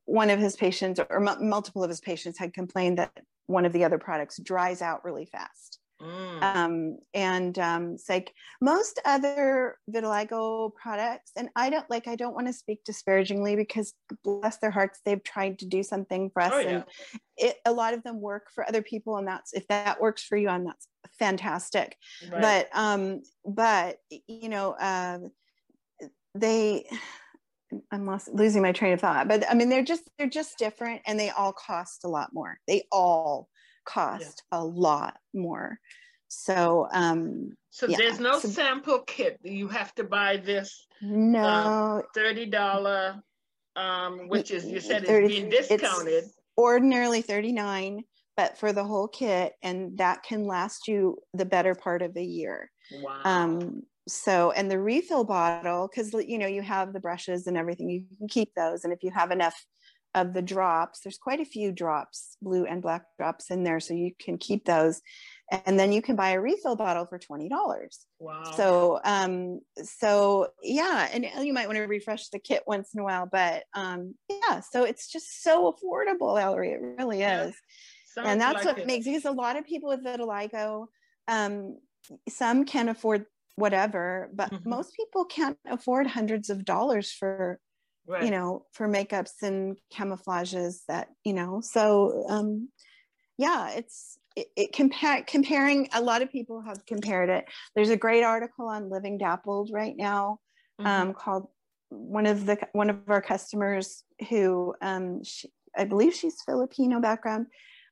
one 0.05 0.31
of 0.31 0.39
his 0.39 0.57
patients 0.57 1.01
or 1.11 1.29
m- 1.29 1.49
multiple 1.49 1.83
of 1.83 1.91
his 1.91 2.01
patients 2.01 2.39
had 2.39 2.53
complained 2.53 2.99
that 2.99 3.13
one 3.47 3.67
of 3.67 3.73
the 3.73 3.85
other 3.85 3.99
products 3.99 4.39
dries 4.43 4.83
out 4.83 5.05
really 5.05 5.27
fast. 5.27 5.74
Mm. 6.03 6.43
Um, 6.43 6.99
and 7.15 7.59
um, 7.59 7.93
it's 7.93 8.09
like 8.09 8.35
most 8.61 9.01
other 9.05 9.77
vitiligo 9.91 10.75
products, 10.75 11.31
and 11.37 11.49
I 11.55 11.71
don't 11.71 11.89
like, 11.89 12.09
I 12.09 12.17
don't 12.17 12.35
want 12.35 12.49
to 12.49 12.53
speak 12.53 12.85
disparagingly 12.85 13.57
because 13.57 13.95
bless 14.23 14.59
their 14.59 14.73
hearts, 14.73 15.01
they've 15.05 15.23
tried 15.23 15.61
to 15.61 15.67
do 15.67 15.83
something 15.83 16.31
for 16.31 16.43
us. 16.43 16.53
Oh, 16.53 16.59
yeah. 16.59 16.69
And 16.69 16.85
it, 17.37 17.57
a 17.65 17.73
lot 17.73 17.95
of 17.95 18.03
them 18.03 18.21
work 18.21 18.49
for 18.55 18.69
other 18.69 18.83
people. 18.83 19.17
And 19.17 19.27
that's, 19.27 19.53
if 19.53 19.67
that 19.69 20.01
works 20.01 20.25
for 20.25 20.37
you, 20.37 20.49
and 20.49 20.67
that's 20.67 20.89
fantastic. 21.19 21.97
Right. 22.31 22.41
But, 22.41 22.69
um, 22.79 23.23
but, 23.45 23.99
you 24.27 24.49
know, 24.49 24.73
uh, 24.73 25.19
they, 26.35 26.89
I'm 27.91 28.05
lost, 28.05 28.29
losing 28.33 28.63
my 28.63 28.73
train 28.73 28.93
of 28.93 29.01
thought, 29.01 29.29
but 29.29 29.49
I 29.49 29.55
mean, 29.55 29.69
they're 29.69 29.85
just, 29.85 30.09
they're 30.19 30.29
just 30.29 30.59
different 30.59 31.03
and 31.07 31.19
they 31.19 31.31
all 31.31 31.53
cost 31.53 32.05
a 32.05 32.09
lot 32.09 32.31
more. 32.33 32.59
They 32.69 32.85
all 32.93 33.49
cost 33.85 34.43
yeah. 34.53 34.59
a 34.59 34.65
lot 34.65 35.17
more. 35.33 35.79
So, 36.29 36.89
um, 36.93 37.57
so 37.71 37.87
yeah. 37.87 37.97
there's 37.99 38.21
no 38.21 38.39
so, 38.39 38.49
sample 38.49 39.01
kit. 39.01 39.39
You 39.43 39.69
have 39.69 39.95
to 39.97 40.05
buy 40.05 40.39
this. 40.39 40.87
No. 41.01 41.43
Uh, 41.45 42.03
$30, 42.17 43.23
um, 43.77 44.29
which 44.29 44.51
is, 44.51 44.67
you 44.67 44.81
said 44.81 45.07
30, 45.07 45.27
it's 45.27 45.35
being 45.35 45.51
discounted. 45.51 46.25
Ordinarily 46.57 47.23
39 47.23 48.05
but 48.37 48.59
for 48.59 48.73
the 48.73 48.85
whole 48.85 49.09
kit 49.09 49.53
and 49.63 49.97
that 49.99 50.23
can 50.23 50.47
last 50.47 50.89
you 50.89 51.19
the 51.35 51.45
better 51.45 51.75
part 51.75 52.03
of 52.03 52.17
a 52.17 52.23
year. 52.23 52.71
Wow. 53.01 53.21
Um, 53.25 53.83
so 54.07 54.51
and 54.51 54.71
the 54.71 54.79
refill 54.79 55.25
bottle 55.25 55.89
because 55.89 56.13
you 56.13 56.39
know 56.39 56.47
you 56.47 56.63
have 56.63 56.93
the 56.93 57.01
brushes 57.01 57.47
and 57.47 57.57
everything 57.57 57.89
you 57.89 58.05
can 58.19 58.29
keep 58.29 58.51
those 58.55 58.85
and 58.85 58.93
if 58.93 59.03
you 59.03 59.11
have 59.11 59.31
enough 59.31 59.65
of 60.15 60.33
the 60.33 60.43
drops 60.43 61.01
there's 61.01 61.19
quite 61.19 61.41
a 61.41 61.45
few 61.45 61.73
drops 61.73 62.37
blue 62.41 62.65
and 62.65 62.83
black 62.83 63.05
drops 63.19 63.51
in 63.51 63.65
there 63.65 63.81
so 63.81 63.95
you 63.95 64.13
can 64.19 64.39
keep 64.39 64.65
those 64.65 65.03
and 65.67 65.79
then 65.79 65.93
you 65.93 66.01
can 66.01 66.17
buy 66.17 66.31
a 66.31 66.41
refill 66.41 66.77
bottle 66.77 67.07
for 67.07 67.19
$20 67.19 67.51
wow 68.19 68.43
so 68.57 69.01
um 69.05 69.61
so 69.83 70.49
yeah 70.63 71.09
and 71.13 71.27
you 71.45 71.53
might 71.53 71.67
want 71.67 71.77
to 71.77 71.85
refresh 71.85 72.29
the 72.29 72.39
kit 72.39 72.63
once 72.67 72.95
in 72.95 73.01
a 73.01 73.05
while 73.05 73.29
but 73.31 73.65
um 73.75 74.15
yeah 74.29 74.61
so 74.61 74.85
it's 74.85 75.11
just 75.11 75.43
so 75.43 75.73
affordable 75.73 76.39
Valerie 76.39 76.71
it 76.71 76.81
really 76.81 77.23
is 77.23 77.55
yeah. 78.17 78.23
and 78.25 78.41
that's 78.41 78.65
like 78.65 78.77
what 78.77 78.79
it. 78.79 78.87
makes 78.87 79.05
because 79.05 79.25
a 79.25 79.31
lot 79.31 79.57
of 79.57 79.67
people 79.67 79.89
with 79.89 80.05
vitiligo 80.05 80.87
um 81.29 81.77
some 82.29 82.65
can 82.65 82.89
afford 82.89 83.27
whatever 83.57 84.31
but 84.33 84.51
mm-hmm. 84.51 84.69
most 84.69 84.95
people 84.97 85.25
can't 85.25 85.59
afford 85.69 86.07
hundreds 86.07 86.51
of 86.51 86.65
dollars 86.65 87.13
for 87.13 87.61
right. 88.07 88.25
you 88.25 88.31
know 88.31 88.65
for 88.73 88.89
makeups 88.89 89.43
and 89.43 89.77
camouflages 89.93 90.81
that 90.89 91.09
you 91.25 91.33
know 91.33 91.61
so 91.63 92.25
um 92.29 92.69
yeah 93.39 93.71
it's 93.71 94.19
it, 94.37 94.47
it 94.57 94.73
compare 94.73 95.23
comparing 95.27 95.89
a 95.93 96.01
lot 96.01 96.23
of 96.23 96.31
people 96.31 96.63
have 96.63 96.85
compared 96.87 97.31
it 97.31 97.45
there's 97.75 97.91
a 97.91 97.97
great 97.97 98.25
article 98.25 98.69
on 98.69 98.91
living 98.91 99.19
dappled 99.19 99.71
right 99.73 99.97
now 99.97 100.39
mm-hmm. 100.81 100.87
um, 100.87 101.15
called 101.15 101.49
one 101.91 102.27
of 102.27 102.47
the 102.47 102.59
one 102.73 102.91
of 102.91 102.99
our 103.09 103.23
customers 103.23 104.03
who 104.29 104.75
um, 104.83 105.23
she, 105.23 105.51
i 105.77 105.85
believe 105.85 106.15
she's 106.15 106.43
filipino 106.45 107.01
background 107.01 107.47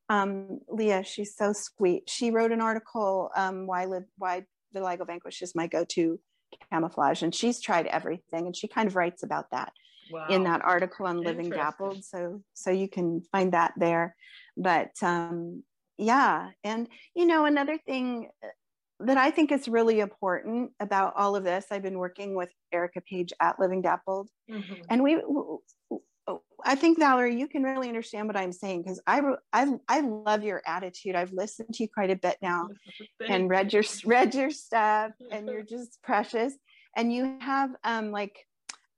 um, 0.08 0.58
leah 0.68 1.04
she's 1.04 1.36
so 1.36 1.52
sweet 1.52 2.08
she 2.08 2.30
wrote 2.30 2.52
an 2.52 2.60
article 2.60 3.30
um, 3.36 3.66
why 3.66 3.84
live 3.86 4.04
why 4.18 4.44
Vitiligo 4.74 5.06
Vanquish 5.06 5.42
is 5.42 5.54
my 5.54 5.66
go-to 5.66 6.18
camouflage, 6.70 7.22
and 7.22 7.34
she's 7.34 7.60
tried 7.60 7.86
everything, 7.86 8.46
and 8.46 8.56
she 8.56 8.68
kind 8.68 8.88
of 8.88 8.96
writes 8.96 9.22
about 9.22 9.50
that 9.50 9.72
wow. 10.10 10.26
in 10.28 10.44
that 10.44 10.62
article 10.62 11.06
on 11.06 11.20
Living 11.20 11.50
Dappled. 11.50 12.04
So 12.04 12.42
so 12.54 12.70
you 12.70 12.88
can 12.88 13.22
find 13.32 13.52
that 13.52 13.72
there. 13.76 14.16
But 14.56 14.92
um, 15.02 15.62
yeah, 15.98 16.50
and 16.64 16.88
you 17.14 17.26
know 17.26 17.44
another 17.44 17.78
thing 17.78 18.28
that 19.00 19.18
I 19.18 19.30
think 19.30 19.50
is 19.50 19.68
really 19.68 20.00
important 20.00 20.72
about 20.78 21.14
all 21.16 21.34
of 21.34 21.44
this. 21.44 21.66
I've 21.70 21.82
been 21.82 21.98
working 21.98 22.34
with 22.34 22.50
Erica 22.72 23.00
Page 23.00 23.32
at 23.40 23.58
Living 23.58 23.82
Dappled, 23.82 24.28
mm-hmm. 24.50 24.82
and 24.88 25.02
we 25.02 25.18
I 26.64 26.74
think 26.76 26.98
Valerie, 26.98 27.38
you 27.38 27.48
can 27.48 27.62
really 27.62 27.88
understand 27.88 28.28
what 28.28 28.36
I'm 28.36 28.52
saying 28.52 28.82
because 28.82 29.00
I, 29.06 29.20
I 29.52 29.74
I 29.88 30.00
love 30.00 30.44
your 30.44 30.62
attitude. 30.66 31.16
I've 31.16 31.32
listened 31.32 31.74
to 31.74 31.82
you 31.82 31.88
quite 31.92 32.10
a 32.10 32.16
bit 32.16 32.36
now, 32.40 32.68
and 33.28 33.50
read 33.50 33.72
your 33.72 33.82
read 34.04 34.34
your 34.34 34.50
stuff, 34.50 35.12
and 35.30 35.48
you're 35.50 35.64
just 35.64 36.00
precious. 36.02 36.54
And 36.96 37.12
you 37.12 37.38
have 37.40 37.70
um 37.84 38.10
like 38.10 38.46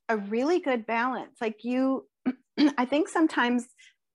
a 0.08 0.16
really 0.16 0.60
good 0.60 0.86
balance. 0.86 1.36
Like 1.40 1.64
you, 1.64 2.06
I 2.78 2.84
think 2.84 3.08
sometimes 3.08 3.66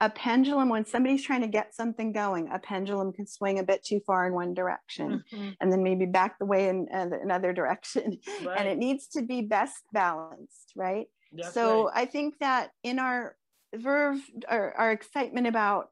a 0.01 0.09
pendulum 0.09 0.69
when 0.69 0.85
somebody's 0.85 1.23
trying 1.23 1.41
to 1.41 1.47
get 1.47 1.75
something 1.75 2.13
going, 2.13 2.49
a 2.51 2.59
pendulum 2.59 3.11
can 3.11 3.27
swing 3.27 3.59
a 3.59 3.63
bit 3.63 3.83
too 3.83 3.99
far 4.07 4.27
in 4.27 4.33
one 4.33 4.53
direction, 4.53 5.23
mm-hmm. 5.33 5.49
and 5.59 5.71
then 5.71 5.83
maybe 5.83 6.05
back 6.05 6.39
the 6.39 6.45
way 6.45 6.69
in 6.69 6.87
uh, 6.93 7.09
another 7.21 7.51
direction, 7.59 8.17
right. 8.45 8.59
and 8.59 8.67
it 8.67 8.77
needs 8.77 9.07
to 9.07 9.21
be 9.21 9.41
best 9.41 9.83
balanced, 9.91 10.71
right? 10.75 11.07
That's 11.33 11.53
so 11.53 11.85
right. 11.85 11.93
I 11.95 12.05
think 12.05 12.39
that 12.39 12.71
in 12.83 12.97
our 12.97 13.35
verve, 13.75 14.19
our, 14.47 14.73
our 14.73 14.91
excitement 14.91 15.47
about 15.47 15.89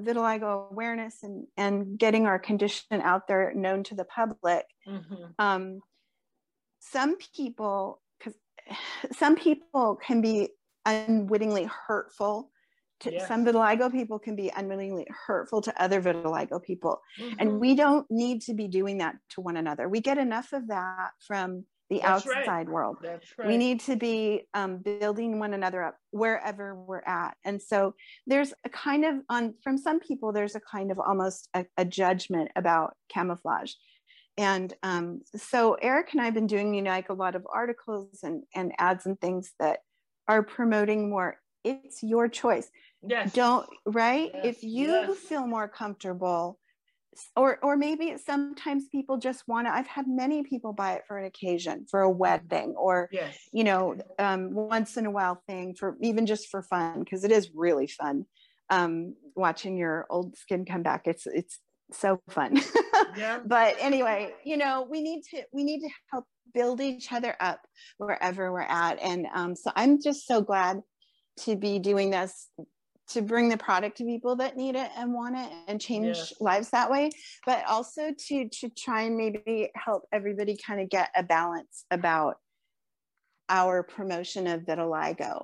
vitiligo 0.00 0.70
awareness 0.70 1.22
and, 1.22 1.46
and 1.56 1.98
getting 1.98 2.26
our 2.26 2.38
condition 2.38 3.00
out 3.00 3.26
there 3.26 3.52
known 3.54 3.82
to 3.84 3.94
the 3.94 4.04
public, 4.04 4.66
mm-hmm. 4.86 5.24
um, 5.38 5.80
some 6.80 7.16
people, 7.34 8.02
some 9.12 9.36
people 9.36 9.96
can 9.96 10.20
be 10.20 10.48
unwittingly 10.84 11.68
hurtful 11.86 12.50
to 13.00 13.20
some 13.26 13.44
vitiligo 13.44 13.92
people 13.92 14.18
can 14.18 14.34
be 14.36 14.50
unwittingly 14.56 15.06
hurtful 15.26 15.60
to 15.60 15.82
other 15.82 16.00
vitiligo 16.00 16.62
people 16.62 17.00
mm-hmm. 17.20 17.34
and 17.38 17.60
we 17.60 17.74
don't 17.74 18.06
need 18.10 18.40
to 18.40 18.54
be 18.54 18.68
doing 18.68 18.98
that 18.98 19.16
to 19.28 19.40
one 19.40 19.56
another 19.56 19.88
we 19.88 20.00
get 20.00 20.16
enough 20.16 20.52
of 20.52 20.68
that 20.68 21.10
from 21.26 21.64
the 21.88 22.00
That's 22.02 22.26
outside 22.26 22.46
right. 22.46 22.68
world. 22.68 22.98
Right. 23.02 23.46
We 23.46 23.56
need 23.56 23.80
to 23.80 23.96
be 23.96 24.42
um, 24.54 24.78
building 24.78 25.38
one 25.38 25.54
another 25.54 25.84
up 25.84 25.96
wherever 26.10 26.74
we're 26.74 27.02
at. 27.06 27.36
And 27.44 27.62
so 27.62 27.94
there's 28.26 28.52
a 28.64 28.68
kind 28.68 29.04
of 29.04 29.14
on 29.28 29.54
from 29.62 29.78
some 29.78 30.00
people, 30.00 30.32
there's 30.32 30.56
a 30.56 30.60
kind 30.60 30.90
of 30.90 30.98
almost 30.98 31.48
a, 31.54 31.64
a 31.76 31.84
judgment 31.84 32.50
about 32.56 32.96
camouflage. 33.08 33.72
And 34.38 34.74
um, 34.82 35.22
so 35.34 35.74
Erica 35.74 36.10
and 36.12 36.20
I 36.20 36.26
have 36.26 36.34
been 36.34 36.46
doing 36.46 36.74
you 36.74 36.82
know, 36.82 36.90
like 36.90 37.08
a 37.08 37.14
lot 37.14 37.34
of 37.34 37.46
articles 37.52 38.20
and, 38.22 38.42
and 38.54 38.72
ads 38.78 39.06
and 39.06 39.18
things 39.20 39.52
that 39.58 39.80
are 40.28 40.42
promoting 40.42 41.08
more. 41.08 41.38
It's 41.64 42.02
your 42.02 42.28
choice. 42.28 42.70
Yes. 43.02 43.32
Don't 43.32 43.66
right. 43.86 44.30
Yes. 44.34 44.44
If 44.44 44.62
you 44.62 44.88
yes. 44.88 45.18
feel 45.18 45.46
more 45.46 45.68
comfortable 45.68 46.58
or 47.34 47.58
or 47.62 47.76
maybe 47.76 48.14
sometimes 48.24 48.88
people 48.88 49.16
just 49.16 49.46
want 49.46 49.66
to 49.66 49.74
i've 49.74 49.86
had 49.86 50.06
many 50.06 50.42
people 50.42 50.72
buy 50.72 50.94
it 50.94 51.02
for 51.06 51.18
an 51.18 51.24
occasion 51.24 51.86
for 51.90 52.00
a 52.00 52.10
wedding 52.10 52.74
or 52.76 53.08
yes. 53.12 53.36
you 53.52 53.64
know 53.64 53.96
um, 54.18 54.52
once 54.54 54.96
in 54.96 55.06
a 55.06 55.10
while 55.10 55.42
thing 55.46 55.74
for 55.74 55.96
even 56.00 56.26
just 56.26 56.48
for 56.48 56.62
fun 56.62 57.00
because 57.00 57.24
it 57.24 57.32
is 57.32 57.50
really 57.54 57.86
fun 57.86 58.24
um, 58.70 59.14
watching 59.34 59.76
your 59.76 60.06
old 60.10 60.36
skin 60.36 60.64
come 60.64 60.82
back 60.82 61.02
it's 61.06 61.26
it's 61.26 61.58
so 61.92 62.20
fun 62.28 62.60
yeah. 63.16 63.40
but 63.46 63.76
anyway 63.80 64.32
you 64.44 64.56
know 64.56 64.86
we 64.90 65.00
need 65.02 65.22
to 65.22 65.42
we 65.52 65.64
need 65.64 65.80
to 65.80 65.88
help 66.12 66.24
build 66.54 66.80
each 66.80 67.12
other 67.12 67.36
up 67.40 67.60
wherever 67.98 68.50
we're 68.50 68.60
at. 68.60 68.98
And 69.02 69.26
um, 69.34 69.54
so 69.54 69.70
i'm 69.76 70.00
just 70.00 70.26
so 70.26 70.40
glad 70.40 70.80
to 71.40 71.56
be 71.56 71.78
doing 71.78 72.10
this 72.10 72.48
to 73.08 73.22
bring 73.22 73.48
the 73.48 73.56
product 73.56 73.98
to 73.98 74.04
people 74.04 74.36
that 74.36 74.56
need 74.56 74.74
it 74.74 74.90
and 74.96 75.12
want 75.12 75.36
it 75.36 75.48
and 75.68 75.80
change 75.80 76.16
yes. 76.16 76.32
lives 76.40 76.70
that 76.70 76.90
way 76.90 77.10
but 77.44 77.64
also 77.68 78.12
to 78.18 78.48
to 78.48 78.68
try 78.70 79.02
and 79.02 79.16
maybe 79.16 79.70
help 79.76 80.04
everybody 80.12 80.56
kind 80.56 80.80
of 80.80 80.88
get 80.88 81.10
a 81.14 81.22
balance 81.22 81.84
about 81.90 82.36
our 83.48 83.84
promotion 83.84 84.48
of 84.48 84.62
vitiligo. 84.62 85.42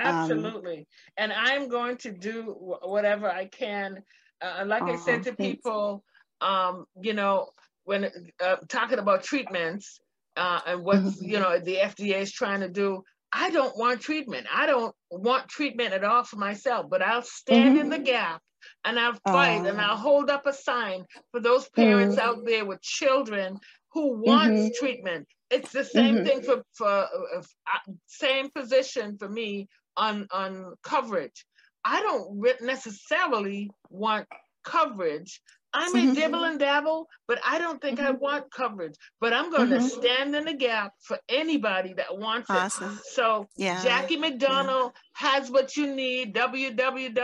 Um, 0.00 0.06
absolutely. 0.06 0.78
Um, 0.78 0.84
and 1.18 1.32
i'm 1.32 1.68
going 1.68 1.96
to 1.98 2.12
do 2.12 2.56
whatever 2.82 3.28
i 3.28 3.46
can. 3.46 4.02
Uh, 4.40 4.64
like 4.66 4.82
i 4.82 4.96
said 4.96 5.22
to 5.24 5.34
people 5.34 6.04
um, 6.42 6.84
you 7.00 7.14
know 7.14 7.48
when 7.84 8.10
uh, 8.44 8.56
talking 8.68 8.98
about 8.98 9.22
treatments 9.22 10.00
uh, 10.36 10.60
and 10.66 10.84
what 10.84 10.98
mm-hmm. 10.98 11.24
you 11.24 11.38
know 11.38 11.58
the 11.58 11.76
fda 11.76 12.20
is 12.20 12.32
trying 12.32 12.60
to 12.60 12.68
do 12.68 13.02
I 13.32 13.50
don't 13.50 13.76
want 13.78 14.02
treatment. 14.02 14.46
I 14.52 14.66
don't 14.66 14.94
want 15.10 15.48
treatment 15.48 15.94
at 15.94 16.04
all 16.04 16.22
for 16.22 16.36
myself, 16.36 16.90
but 16.90 17.00
I'll 17.00 17.22
stand 17.22 17.70
mm-hmm. 17.70 17.80
in 17.80 17.88
the 17.88 17.96
mm-hmm. 17.96 18.04
gap 18.04 18.42
and 18.84 18.98
I'll 18.98 19.18
fight 19.26 19.66
and 19.66 19.80
I'll 19.80 19.96
hold 19.96 20.28
up 20.28 20.46
a 20.46 20.52
sign 20.52 21.06
for 21.30 21.40
those 21.40 21.68
parents 21.70 22.16
mm-hmm. 22.16 22.28
out 22.28 22.44
there 22.44 22.66
with 22.66 22.82
children 22.82 23.58
who 23.92 24.20
want 24.20 24.52
mm-hmm. 24.52 24.68
treatment. 24.78 25.26
It's 25.50 25.72
the 25.72 25.84
same 25.84 26.16
mm-hmm. 26.16 26.24
thing 26.24 26.42
for, 26.42 26.62
for 26.74 26.88
uh, 26.88 27.38
uh, 27.38 27.92
same 28.06 28.50
position 28.50 29.16
for 29.18 29.28
me 29.28 29.68
on, 29.96 30.26
on 30.30 30.74
coverage. 30.82 31.44
I 31.84 32.00
don't 32.00 32.44
necessarily 32.60 33.70
want 33.90 34.26
coverage 34.62 35.40
I 35.74 35.90
may 35.92 36.02
mm-hmm. 36.04 36.14
dibble 36.14 36.44
and 36.44 36.58
dabble, 36.58 37.08
but 37.26 37.38
I 37.46 37.58
don't 37.58 37.80
think 37.80 37.98
mm-hmm. 37.98 38.08
I 38.08 38.12
want 38.12 38.50
coverage. 38.52 38.94
But 39.20 39.32
I'm 39.32 39.50
going 39.50 39.70
mm-hmm. 39.70 39.82
to 39.82 39.88
stand 39.88 40.36
in 40.36 40.44
the 40.44 40.54
gap 40.54 40.92
for 41.00 41.18
anybody 41.28 41.94
that 41.94 42.18
wants 42.18 42.50
awesome. 42.50 42.94
it. 42.94 43.04
So 43.12 43.48
yeah. 43.56 43.82
Jackie 43.82 44.16
McDonald 44.16 44.92
yeah. 44.94 45.28
has 45.28 45.50
what 45.50 45.76
you 45.76 45.94
need. 45.94 46.34
www.fake. 46.34 47.14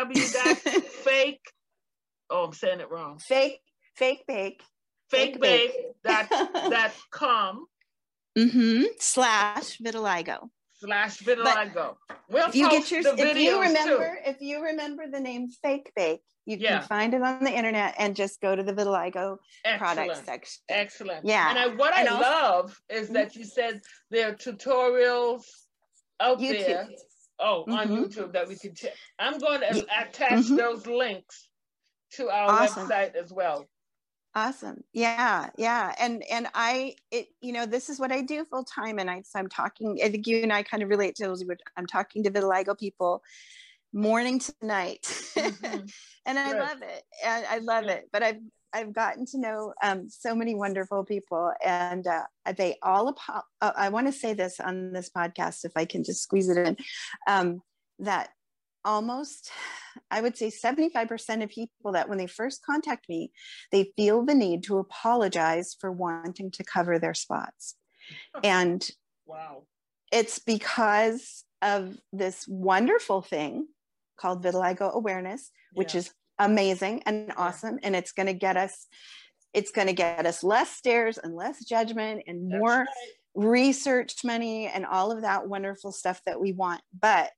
oh, 2.30 2.44
I'm 2.44 2.53
saying 2.53 2.80
it 2.80 2.90
wrong. 2.90 3.18
Fake, 3.18 3.61
fake 3.96 4.24
bake. 4.26 4.62
Fake, 5.11 5.40
bake. 5.40 5.72
Dot, 6.05 6.28
dot 6.30 6.92
com. 7.11 7.66
Mm-hmm. 8.36 8.84
Slash 8.99 9.78
vitiligo 9.78 10.51
slash 10.81 11.18
vitiligo. 11.20 11.97
We'll 12.31 12.49
if 12.49 12.55
you 12.55 12.70
get 12.70 12.91
your, 12.91 13.01
if 13.01 13.37
you 13.37 13.61
remember, 13.61 14.18
too. 14.24 14.31
if 14.31 14.41
you 14.41 14.62
remember 14.62 15.05
the 15.11 15.20
name 15.20 15.49
Fake 15.62 15.93
Bake, 15.97 16.22
you 16.47 16.57
yeah. 16.59 16.79
can 16.79 16.89
find 16.89 17.14
it 17.14 17.22
on 17.22 17.45
the 17.45 17.51
internet 17.51 17.95
and 17.99 18.16
just 18.16 18.41
go 18.41 18.55
to 18.55 18.62
the 18.62 18.72
vitiligo 18.72 19.39
Excellent. 19.64 19.79
product 19.79 20.26
section. 20.26 20.62
Excellent. 20.68 21.24
Yeah. 21.24 21.51
And 21.51 21.59
I, 21.59 21.66
what 21.74 21.97
and 21.97 22.09
I 22.09 22.12
also, 22.12 22.22
love 22.22 22.81
is 22.89 23.09
that 23.11 23.35
you 23.37 23.45
said 23.45 23.81
there 24.11 24.31
are 24.31 24.35
tutorials 24.35 25.45
out 26.20 26.39
YouTube. 26.39 26.66
there. 26.66 26.89
Oh, 27.41 27.64
mm-hmm. 27.68 27.79
on 27.79 27.89
YouTube 27.89 28.33
that 28.33 28.49
we 28.49 28.57
can 28.57 28.74
check. 28.74 28.95
I'm 29.18 29.39
going 29.39 29.61
to 29.61 29.87
attach 30.01 30.31
mm-hmm. 30.31 30.57
those 30.57 30.87
links 30.87 31.49
to 32.12 32.29
our 32.29 32.51
awesome. 32.51 32.89
website 32.89 33.14
as 33.14 33.33
well. 33.33 33.68
Awesome. 34.35 34.85
Yeah, 34.93 35.51
yeah. 35.57 35.95
And 35.99 36.22
and 36.31 36.49
I 36.55 36.95
it 37.11 37.29
you 37.41 37.53
know 37.53 37.66
this 37.66 37.89
is 37.89 37.99
what 37.99 38.12
I 38.12 38.20
do 38.20 38.45
full 38.45 38.64
time 38.64 38.99
and 38.99 39.11
I 39.11 39.22
so 39.22 39.39
I'm 39.39 39.49
talking 39.49 39.99
I 40.05 40.11
think 40.11 40.26
you 40.26 40.43
and 40.43 40.53
I 40.53 40.62
kind 40.62 40.83
of 40.83 40.91
relate 40.91 41.16
to 41.16 41.24
those. 41.24 41.45
I'm 41.76 41.87
talking 41.87 42.22
to 42.24 42.31
vitiligo 42.31 42.79
people 42.79 43.22
morning 43.93 44.39
to 44.39 44.55
night. 44.62 45.03
Mm-hmm. 45.35 45.87
and 46.26 46.39
I 46.39 46.53
love 46.53 46.83
it. 46.83 47.03
And 47.24 47.47
I 47.47 47.59
love 47.59 47.85
it. 47.87 48.09
But 48.12 48.22
I've 48.22 48.41
I've 48.72 48.93
gotten 48.93 49.24
to 49.26 49.39
know 49.39 49.72
um, 49.83 50.09
so 50.09 50.35
many 50.35 50.55
wonderful 50.55 51.05
people, 51.05 51.53
and 51.64 52.07
uh, 52.07 52.24
they 52.57 52.76
all. 52.83 53.09
Apo- 53.09 53.47
uh, 53.61 53.72
I 53.74 53.89
want 53.89 54.07
to 54.09 54.12
say 54.12 54.35
this 54.35 54.61
on 54.61 54.93
this 54.93 55.09
podcast, 55.09 55.64
if 55.64 55.72
I 55.74 55.85
can 55.85 56.05
just 56.05 56.22
squeeze 56.22 56.51
it 56.51 56.59
in, 56.59 56.76
um, 57.26 57.62
that 58.01 58.31
almost, 58.89 59.51
I 60.11 60.20
would 60.20 60.36
say, 60.36 60.51
seventy-five 60.51 61.09
percent 61.09 61.43
of 61.43 61.51
people 61.51 61.93
that 61.93 62.09
when 62.09 62.18
they 62.18 62.26
first 62.26 62.64
contact 62.64 63.09
me, 63.09 63.30
they 63.70 63.93
feel 63.97 64.24
the 64.24 64.34
need 64.34 64.64
to 64.64 64.78
apologize 64.78 65.76
for 65.78 65.93
wanting 65.93 66.51
to 66.53 66.64
cover 66.64 66.99
their 66.99 67.14
spots, 67.14 67.76
and 68.43 68.89
wow, 69.26 69.64
it's 70.11 70.39
because 70.39 71.45
of 71.62 71.97
this 72.12 72.47
wonderful 72.49 73.20
thing 73.20 73.66
called 74.16 74.45
vitiligo 74.45 74.93
awareness 74.93 75.51
which 75.72 75.95
yeah. 75.95 76.01
is 76.01 76.12
amazing 76.39 77.03
and 77.07 77.32
awesome. 77.36 77.78
And 77.82 77.97
it's 77.97 78.12
going 78.12 78.26
to 78.26 78.32
get 78.32 78.57
us 78.57 78.86
it's 79.55 79.70
going 79.70 79.86
to 79.86 79.95
get 79.95 80.26
us 80.26 80.45
less 80.45 80.70
stares 80.70 81.18
and 81.18 81.34
less 81.34 81.64
judgment 81.64 82.22
and 82.26 82.51
more 82.51 82.80
right. 82.80 82.86
research 83.34 84.16
money 84.22 84.66
and 84.66 84.84
all 84.84 85.11
of 85.11 85.22
that 85.22 85.49
wonderful 85.49 85.91
stuff 85.91 86.20
that 86.26 86.39
we 86.39 86.53
want. 86.53 86.82
But 87.01 87.32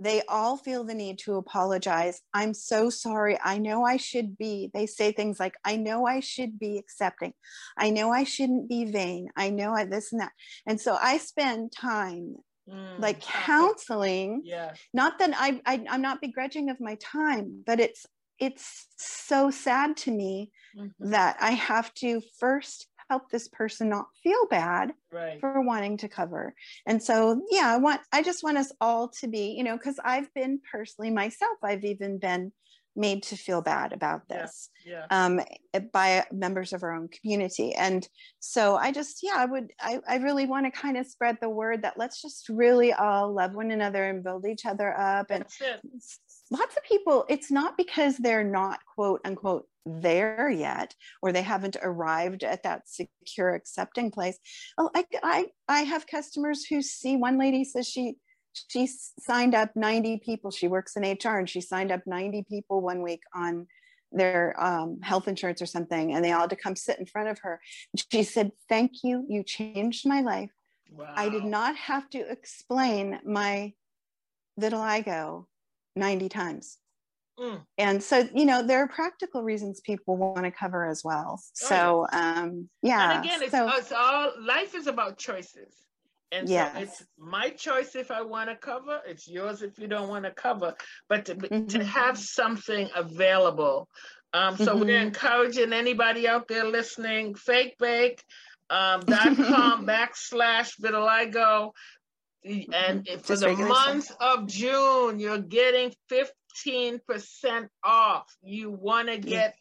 they 0.00 0.22
all 0.28 0.56
feel 0.56 0.84
the 0.84 0.94
need 0.94 1.18
to 1.20 1.36
apologize. 1.36 2.20
I'm 2.32 2.54
so 2.54 2.90
sorry. 2.90 3.38
I 3.42 3.58
know 3.58 3.84
I 3.84 3.96
should 3.96 4.38
be. 4.38 4.70
They 4.72 4.86
say 4.86 5.12
things 5.12 5.38
like, 5.38 5.54
I 5.64 5.76
know 5.76 6.06
I 6.06 6.20
should 6.20 6.58
be 6.58 6.78
accepting. 6.78 7.32
I 7.76 7.90
know 7.90 8.10
I 8.10 8.24
shouldn't 8.24 8.68
be 8.68 8.86
vain. 8.86 9.28
I 9.36 9.50
know 9.50 9.74
I 9.74 9.84
this 9.84 10.12
and 10.12 10.20
that. 10.20 10.32
And 10.66 10.80
so 10.80 10.96
I 11.00 11.18
spend 11.18 11.72
time 11.72 12.36
mm, 12.68 12.98
like 12.98 13.20
counseling 13.20 14.42
yeah 14.44 14.72
not 14.92 15.18
that 15.18 15.30
I, 15.34 15.60
I 15.66 15.84
i'm 15.88 16.02
not 16.02 16.20
begrudging 16.20 16.70
of 16.70 16.80
my 16.80 16.96
time 16.96 17.62
but 17.66 17.80
it's 17.80 18.06
it's 18.38 18.86
so 18.96 19.50
sad 19.50 19.96
to 19.98 20.10
me 20.10 20.50
mm-hmm. 20.76 21.10
that 21.10 21.36
i 21.40 21.52
have 21.52 21.92
to 21.94 22.22
first 22.38 22.86
help 23.10 23.28
this 23.28 23.48
person 23.48 23.88
not 23.88 24.06
feel 24.22 24.46
bad 24.48 24.92
right. 25.10 25.40
for 25.40 25.60
wanting 25.62 25.96
to 25.96 26.08
cover 26.08 26.54
and 26.86 27.02
so 27.02 27.42
yeah 27.50 27.74
i 27.74 27.76
want 27.76 28.00
i 28.12 28.22
just 28.22 28.44
want 28.44 28.56
us 28.56 28.70
all 28.80 29.08
to 29.08 29.26
be 29.26 29.56
you 29.58 29.64
know 29.64 29.76
because 29.76 29.98
i've 30.04 30.32
been 30.32 30.60
personally 30.70 31.10
myself 31.10 31.58
i've 31.64 31.84
even 31.84 32.18
been 32.18 32.52
made 32.96 33.22
to 33.24 33.36
feel 33.36 33.62
bad 33.62 33.92
about 33.92 34.28
this 34.28 34.68
yeah, 34.84 35.06
yeah. 35.10 35.26
Um, 35.26 35.40
by 35.92 36.24
members 36.32 36.72
of 36.72 36.82
our 36.82 36.92
own 36.92 37.08
community. 37.08 37.72
And 37.74 38.06
so 38.40 38.76
I 38.76 38.90
just, 38.90 39.22
yeah, 39.22 39.34
I 39.36 39.44
would, 39.44 39.72
I, 39.80 40.00
I 40.08 40.16
really 40.16 40.46
want 40.46 40.66
to 40.66 40.72
kind 40.72 40.96
of 40.96 41.06
spread 41.06 41.38
the 41.40 41.48
word 41.48 41.82
that 41.82 41.98
let's 41.98 42.20
just 42.20 42.48
really 42.48 42.92
all 42.92 43.32
love 43.32 43.54
one 43.54 43.70
another 43.70 44.08
and 44.08 44.24
build 44.24 44.44
each 44.44 44.66
other 44.66 44.92
up. 44.98 45.30
And 45.30 45.44
lots 46.50 46.76
of 46.76 46.82
people, 46.84 47.24
it's 47.28 47.50
not 47.50 47.76
because 47.76 48.16
they're 48.16 48.44
not 48.44 48.80
quote 48.94 49.20
unquote 49.24 49.66
there 49.86 50.50
yet 50.50 50.94
or 51.22 51.32
they 51.32 51.42
haven't 51.42 51.76
arrived 51.82 52.44
at 52.44 52.62
that 52.62 52.88
secure 52.88 53.54
accepting 53.54 54.10
place. 54.10 54.38
Oh, 54.76 54.90
I, 54.94 55.04
I, 55.22 55.46
I 55.68 55.80
have 55.80 56.06
customers 56.06 56.64
who 56.64 56.82
see 56.82 57.16
one 57.16 57.38
lady 57.38 57.64
says 57.64 57.88
she, 57.88 58.16
she 58.68 58.88
signed 59.18 59.54
up 59.54 59.70
90 59.74 60.18
people. 60.24 60.50
She 60.50 60.68
works 60.68 60.96
in 60.96 61.02
HR 61.02 61.38
and 61.38 61.48
she 61.48 61.60
signed 61.60 61.92
up 61.92 62.02
90 62.06 62.44
people 62.48 62.80
one 62.80 63.02
week 63.02 63.22
on 63.34 63.66
their 64.12 64.60
um, 64.62 64.98
health 65.02 65.28
insurance 65.28 65.62
or 65.62 65.66
something, 65.66 66.12
and 66.12 66.24
they 66.24 66.32
all 66.32 66.40
had 66.40 66.50
to 66.50 66.56
come 66.56 66.74
sit 66.74 66.98
in 66.98 67.06
front 67.06 67.28
of 67.28 67.38
her. 67.42 67.60
She 68.10 68.24
said, 68.24 68.50
Thank 68.68 69.04
you. 69.04 69.24
You 69.28 69.44
changed 69.44 70.06
my 70.06 70.20
life. 70.20 70.50
Wow. 70.90 71.12
I 71.14 71.28
did 71.28 71.44
not 71.44 71.76
have 71.76 72.10
to 72.10 72.18
explain 72.18 73.20
my 73.24 73.72
vitiligo 74.60 75.46
90 75.96 76.28
times. 76.28 76.78
Mm. 77.38 77.62
And 77.78 78.02
so, 78.02 78.28
you 78.34 78.44
know, 78.44 78.62
there 78.62 78.82
are 78.82 78.88
practical 78.88 79.42
reasons 79.42 79.80
people 79.80 80.16
want 80.16 80.44
to 80.44 80.50
cover 80.50 80.86
as 80.86 81.02
well. 81.02 81.40
Oh, 81.40 81.42
so, 81.54 82.06
um, 82.12 82.68
yeah. 82.82 83.16
And 83.16 83.24
again, 83.24 83.42
it's, 83.42 83.52
so, 83.52 83.68
it's 83.68 83.92
all 83.92 84.32
life 84.40 84.74
is 84.74 84.86
about 84.86 85.16
choices. 85.16 85.74
And 86.32 86.48
yes. 86.48 86.74
so 86.74 86.80
it's 86.80 87.04
my 87.18 87.48
choice 87.50 87.96
if 87.96 88.10
I 88.10 88.22
want 88.22 88.50
to 88.50 88.56
cover, 88.56 89.00
it's 89.06 89.26
yours 89.26 89.62
if 89.62 89.78
you 89.78 89.88
don't 89.88 90.08
want 90.08 90.24
to 90.26 90.30
cover, 90.30 90.74
but 91.08 91.24
to, 91.24 91.34
mm-hmm. 91.34 91.66
to 91.66 91.84
have 91.84 92.18
something 92.18 92.88
available. 92.94 93.88
Um, 94.32 94.56
so 94.56 94.74
mm-hmm. 94.76 94.80
we're 94.80 95.00
encouraging 95.00 95.72
anybody 95.72 96.28
out 96.28 96.46
there 96.46 96.64
listening, 96.64 97.34
fake 97.34 97.76
bake, 97.78 98.22
um, 98.68 99.00
dot 99.00 99.36
com 99.36 99.86
backslash 99.86 100.78
vitiligo. 100.80 101.72
And 102.44 103.06
for 103.22 103.34
Just 103.34 103.42
the 103.42 103.54
month 103.54 104.10
of 104.20 104.46
June, 104.46 105.18
you're 105.18 105.38
getting 105.38 105.92
15% 106.10 107.68
off. 107.84 108.26
You 108.42 108.70
want 108.70 109.08
to 109.08 109.18
get 109.18 109.54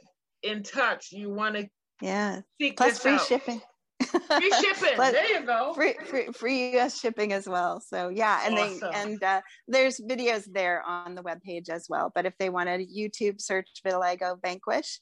in 0.44 0.64
touch. 0.64 1.12
You 1.12 1.30
want 1.30 1.56
to 1.56 1.70
Yeah. 2.02 2.42
seek 2.60 2.78
Plus 2.78 3.00
free 3.00 3.12
out. 3.14 3.26
shipping. 3.26 3.62
Free 4.02 4.52
shipping. 4.62 4.92
Plus- 4.96 5.12
there 5.12 5.40
you 5.40 5.46
go. 5.46 5.74
free, 5.74 5.96
free, 6.06 6.28
free 6.32 6.78
US 6.80 7.00
shipping 7.00 7.34
as 7.34 7.48
well. 7.50 7.82
So 7.82 8.10
yeah, 8.10 8.42
and 8.46 8.58
Awesome. 8.58 8.80
they 8.80 8.90
and 8.94 9.24
uh, 9.24 9.42
there's 9.68 10.00
videos 10.00 10.46
there 10.52 10.82
on 10.84 11.16
the 11.16 11.22
webpage 11.24 11.70
as 11.70 11.88
well. 11.90 12.12
But 12.16 12.26
if 12.26 12.34
they 12.40 12.50
want 12.50 12.70
to 12.70 12.78
YouTube 12.86 13.42
search 13.42 13.70
vitiligo 13.86 14.42
vanquish, 14.42 15.00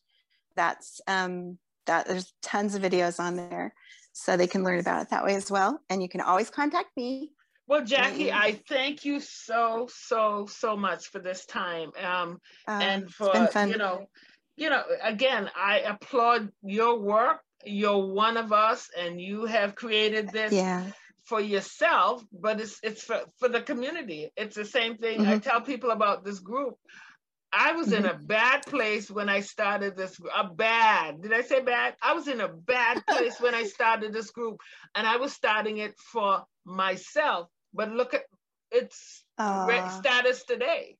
that's 0.55 0.99
um 1.07 1.59
that 1.85 2.07
there's 2.07 2.33
tons 2.41 2.73
of 2.75 2.81
videos 2.81 3.19
on 3.19 3.35
there. 3.37 3.73
So 4.13 4.35
they 4.35 4.47
can 4.47 4.63
learn 4.63 4.79
about 4.79 5.03
it 5.03 5.09
that 5.11 5.23
way 5.23 5.35
as 5.35 5.51
well. 5.51 5.79
And 5.91 6.01
you 6.01 6.09
can 6.09 6.21
always 6.21 6.49
contact 6.49 6.89
me. 6.97 7.33
Well, 7.67 7.83
Jackie, 7.85 8.29
Mm-mm. 8.29 8.33
I 8.33 8.61
thank 8.67 9.05
you 9.05 9.19
so, 9.19 9.87
so, 9.91 10.45
so 10.47 10.75
much 10.77 11.07
for 11.07 11.19
this 11.19 11.45
time. 11.45 11.91
Um, 12.01 12.39
Uh, 12.67 12.81
and 12.81 13.11
for 13.11 13.49
you 13.59 13.77
know 13.77 14.07
you 14.57 14.69
know 14.69 14.83
again 15.03 15.49
i 15.55 15.79
applaud 15.79 16.49
your 16.63 16.99
work 16.99 17.41
you're 17.65 18.05
one 18.13 18.37
of 18.37 18.51
us 18.53 18.89
and 18.97 19.19
you 19.21 19.45
have 19.45 19.75
created 19.75 20.31
this 20.31 20.53
yeah. 20.53 20.91
for 21.23 21.39
yourself 21.41 22.23
but 22.31 22.59
it's 22.59 22.79
it's 22.83 23.03
for, 23.03 23.21
for 23.39 23.49
the 23.49 23.61
community 23.61 24.31
it's 24.35 24.55
the 24.55 24.65
same 24.65 24.97
thing 24.97 25.25
i 25.25 25.35
Mhm. 25.35 25.41
tell 25.41 25.61
people 25.61 25.91
about 25.91 26.23
this 26.23 26.39
group 26.39 26.75
i 27.51 27.71
was 27.73 27.91
in 27.91 28.05
a 28.05 28.13
Mm-hmm. 28.13 28.25
bad 28.25 28.65
place 28.65 29.09
when 29.09 29.29
i 29.29 29.39
started 29.39 29.95
this 29.95 30.19
a 30.35 30.43
bad 30.53 31.21
did 31.21 31.33
i 31.33 31.41
say 31.41 31.61
bad 31.61 31.95
i 32.01 32.13
was 32.13 32.27
in 32.27 32.41
a 32.41 32.47
bad 32.47 33.05
place 33.07 33.39
when 33.39 33.55
i 33.55 33.63
started 33.63 34.13
this 34.13 34.31
group 34.31 34.57
and 34.95 35.07
i 35.07 35.17
was 35.17 35.33
starting 35.33 35.77
it 35.77 35.93
for 36.11 36.43
myself 36.65 37.47
but 37.77 37.91
look 37.91 38.13
at 38.13 38.23
its 38.71 39.23
Aw, 39.37 39.67
ah. 39.69 39.89
status 39.99 40.43
today 40.43 40.97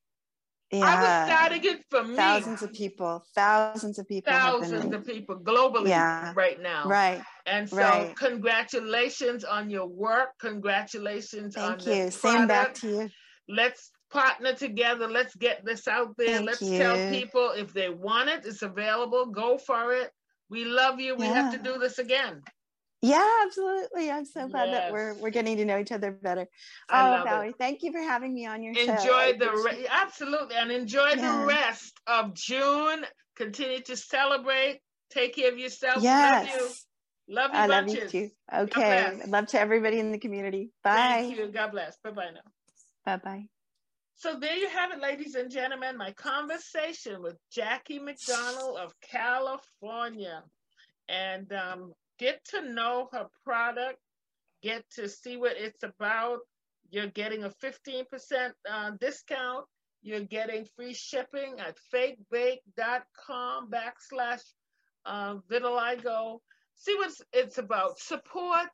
i 0.74 0.76
was 0.76 0.84
yeah. 0.84 1.26
starting 1.26 1.64
it 1.64 1.80
for 1.90 2.04
me 2.04 2.16
Thousands 2.16 2.62
of 2.62 2.74
people, 2.74 3.24
thousands 3.34 4.00
of 4.00 4.08
people. 4.08 4.34
thousands 4.34 4.94
of 4.94 5.06
people 5.06 5.36
globally 5.40 5.90
Yeah. 5.90 6.34
right 6.36 6.60
now. 6.62 6.88
Right. 6.88 7.22
And 7.46 7.70
so 7.70 7.78
right. 7.78 8.16
congratulations 8.16 9.46
on 9.46 9.70
your 9.70 9.88
work. 9.88 10.30
Congratulations 10.40 11.56
on 11.56 11.70
Thank 11.80 11.84
this 11.84 12.16
you. 12.16 12.30
Same 12.32 12.48
back 12.48 12.74
to 12.82 12.88
you. 12.90 13.10
Let's 13.48 13.92
partner 14.12 14.54
together. 14.54 15.08
Let's 15.08 15.36
get 15.36 15.64
this 15.64 15.88
out 15.88 16.12
there. 16.18 16.38
Thank 16.38 16.48
Let's 16.48 16.60
tell 16.60 16.98
people 17.12 17.52
if 17.56 17.74
they 17.74 17.90
want 17.90 18.28
it, 18.30 18.46
it's 18.46 18.62
available. 18.62 19.28
Go 19.28 19.58
for 19.58 19.94
it. 19.94 20.12
We 20.50 20.66
love 20.66 21.00
you. 21.00 21.16
We 21.16 21.28
have 21.28 21.54
to 21.54 21.60
do 21.60 21.78
this 21.78 21.98
again. 22.00 22.42
Yeah, 23.02 23.30
absolutely. 23.46 24.10
I'm 24.10 24.26
so 24.26 24.48
glad 24.48 24.74
that 24.74 24.92
we're 24.92 25.14
we're 25.16 25.30
getting 25.30 25.58
to 25.58 25.66
know 25.66 25.78
each 25.78 25.92
other 25.92 26.12
better. 26.12 26.48
Oh, 26.90 27.22
it. 27.22 27.24
Valerie, 27.26 27.54
thank 27.60 27.84
you 27.84 27.92
for 27.92 28.00
having 28.00 28.34
me 28.34 28.48
on 28.48 28.64
your 28.64 28.74
show. 28.74 28.92
Enjoy 28.92 29.34
the 29.38 29.52
re- 29.52 29.88
absolutely 29.90 30.56
and 30.56 30.72
enjoy 30.72 31.16
the 31.16 31.46
rest 31.46 32.00
of 32.08 32.34
June. 32.34 33.06
Continue 33.36 33.82
to 33.82 33.96
celebrate. 33.96 34.80
Take 35.12 35.36
care 35.36 35.52
of 35.52 35.60
yourself. 35.60 35.98
Love 35.98 36.04
you. 36.04 36.10
Yes. 36.10 36.86
Love 37.30 37.52
you 37.54 37.60
I 37.60 37.66
love 37.68 37.90
you 37.90 38.08
too. 38.08 38.30
Okay. 38.54 39.20
Love 39.28 39.48
to 39.48 39.60
everybody 39.60 40.00
in 40.00 40.12
the 40.12 40.18
community. 40.18 40.72
Bye. 40.84 40.96
Thank 40.96 41.38
you. 41.38 41.52
God 41.52 41.72
bless. 41.72 41.98
Bye 42.04 42.12
bye 42.12 42.30
now. 42.34 42.52
Bye 43.06 43.18
bye. 43.18 43.44
So 44.16 44.40
there 44.40 44.56
you 44.56 44.68
have 44.70 44.92
it, 44.92 45.00
ladies 45.00 45.36
and 45.36 45.52
gentlemen, 45.52 45.96
my 45.96 46.12
conversation 46.14 47.22
with 47.22 47.36
Jackie 47.52 48.00
McDonald 48.00 48.80
of 48.80 48.92
California. 49.02 50.42
And 51.08 51.52
um, 51.54 51.94
get 52.20 52.44
to 52.46 52.62
know 52.62 53.10
her 53.12 53.28
product, 53.44 54.00
get 54.62 54.84
to 54.96 55.08
see 55.08 55.38
what 55.38 55.58
it's 55.58 55.84
about. 55.84 56.40
You're 56.90 57.08
getting 57.08 57.44
a 57.44 57.50
15% 57.50 58.06
uh, 58.70 58.92
discount. 59.00 59.66
You're 60.02 60.22
getting 60.22 60.66
free 60.76 60.94
shipping 60.94 61.56
at 61.60 61.78
fakebake.com 61.94 63.70
backslash 63.70 64.42
uh, 65.06 65.36
vitiligo. 65.50 66.40
See 66.76 66.96
what 66.96 67.12
it's 67.34 67.58
about. 67.58 68.00
Support 68.00 68.70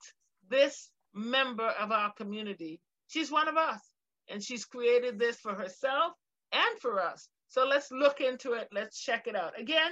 this 0.49 0.89
member 1.13 1.67
of 1.67 1.91
our 1.91 2.13
community. 2.13 2.79
She's 3.07 3.31
one 3.31 3.47
of 3.47 3.57
us 3.57 3.81
and 4.29 4.43
she's 4.43 4.65
created 4.65 5.17
this 5.17 5.37
for 5.37 5.53
herself 5.53 6.13
and 6.51 6.79
for 6.79 7.01
us. 7.01 7.27
So 7.47 7.65
let's 7.65 7.91
look 7.91 8.19
into 8.19 8.53
it. 8.53 8.67
Let's 8.71 8.99
check 8.99 9.27
it 9.27 9.35
out. 9.35 9.59
Again, 9.59 9.91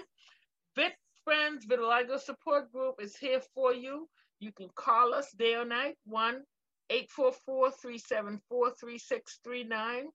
Vit 0.76 0.94
Friends 1.24 1.66
Vitiligo 1.66 2.20
Support 2.20 2.72
Group 2.72 3.02
is 3.02 3.16
here 3.16 3.42
for 3.54 3.74
you. 3.74 4.08
You 4.40 4.52
can 4.52 4.70
call 4.76 5.14
us 5.14 5.32
day 5.32 5.56
or 5.56 5.66
night, 5.66 5.98
1 6.06 6.44
844 6.90 7.72
374 7.72 8.72
3639. 8.80 10.10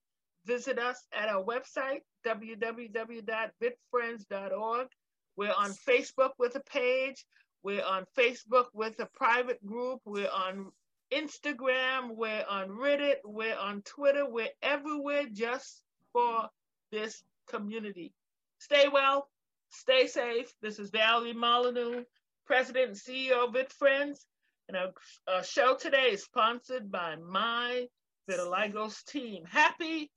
Visit 0.45 0.79
us 0.79 1.07
at 1.13 1.29
our 1.29 1.45
website, 1.45 2.01
www.vitfriends.org. 2.27 4.89
We're 5.37 5.53
on 5.53 5.73
Facebook 5.73 6.31
with 6.39 6.57
a 6.57 6.61
page. 6.61 7.27
We're 7.63 7.85
on 7.85 8.07
Facebook 8.17 8.67
with 8.73 8.99
a 9.01 9.09
private 9.15 9.63
group. 9.67 10.01
We're 10.05 10.31
on 10.31 10.73
Instagram, 11.13 12.17
we're 12.17 12.45
on 12.49 12.69
Reddit, 12.69 13.17
we're 13.25 13.57
on 13.57 13.83
Twitter, 13.83 14.29
we're 14.29 14.49
everywhere 14.63 15.25
just 15.33 15.83
for 16.13 16.49
this 16.91 17.23
community. 17.49 18.13
Stay 18.59 18.87
well, 18.93 19.29
stay 19.71 20.07
safe. 20.07 20.53
This 20.63 20.79
is 20.79 20.91
Valerie 20.91 21.33
Molyneux, 21.33 22.05
President 22.47 22.89
and 22.89 22.97
CEO 22.97 23.47
of 23.47 23.53
Vit 23.53 23.73
Friends. 23.73 24.27
And 24.69 24.77
our, 24.77 24.93
our 25.29 25.45
show 25.45 25.77
today 25.77 26.11
is 26.13 26.25
sponsored 26.25 26.91
by 26.91 27.17
my 27.17 27.87
Vitiligos 28.29 29.05
team. 29.05 29.45
Happy 29.45 30.11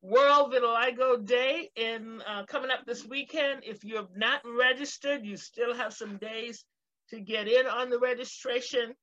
World 0.00 0.52
Vitiligo 0.52 1.24
Day 1.24 1.70
in 1.76 2.22
uh, 2.26 2.44
coming 2.46 2.70
up 2.70 2.84
this 2.86 3.06
weekend. 3.06 3.62
If 3.64 3.84
you 3.84 3.96
have 3.96 4.16
not 4.16 4.40
registered, 4.44 5.24
you 5.24 5.36
still 5.36 5.74
have 5.74 5.92
some 5.92 6.16
days 6.16 6.64
to 7.10 7.20
get 7.20 7.48
in 7.48 7.66
on 7.66 7.90
the 7.90 7.98
registration. 7.98 8.94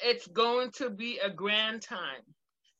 It's 0.00 0.26
going 0.26 0.70
to 0.72 0.90
be 0.90 1.18
a 1.18 1.30
grand 1.30 1.82
time. 1.82 2.22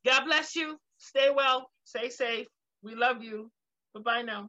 God 0.06 0.24
bless 0.24 0.56
you. 0.56 0.78
Stay 0.98 1.30
well. 1.34 1.70
Stay 1.84 2.08
safe. 2.08 2.46
We 2.82 2.94
love 2.94 3.22
you. 3.22 3.50
Bye 3.94 4.00
bye 4.00 4.22
now. 4.22 4.48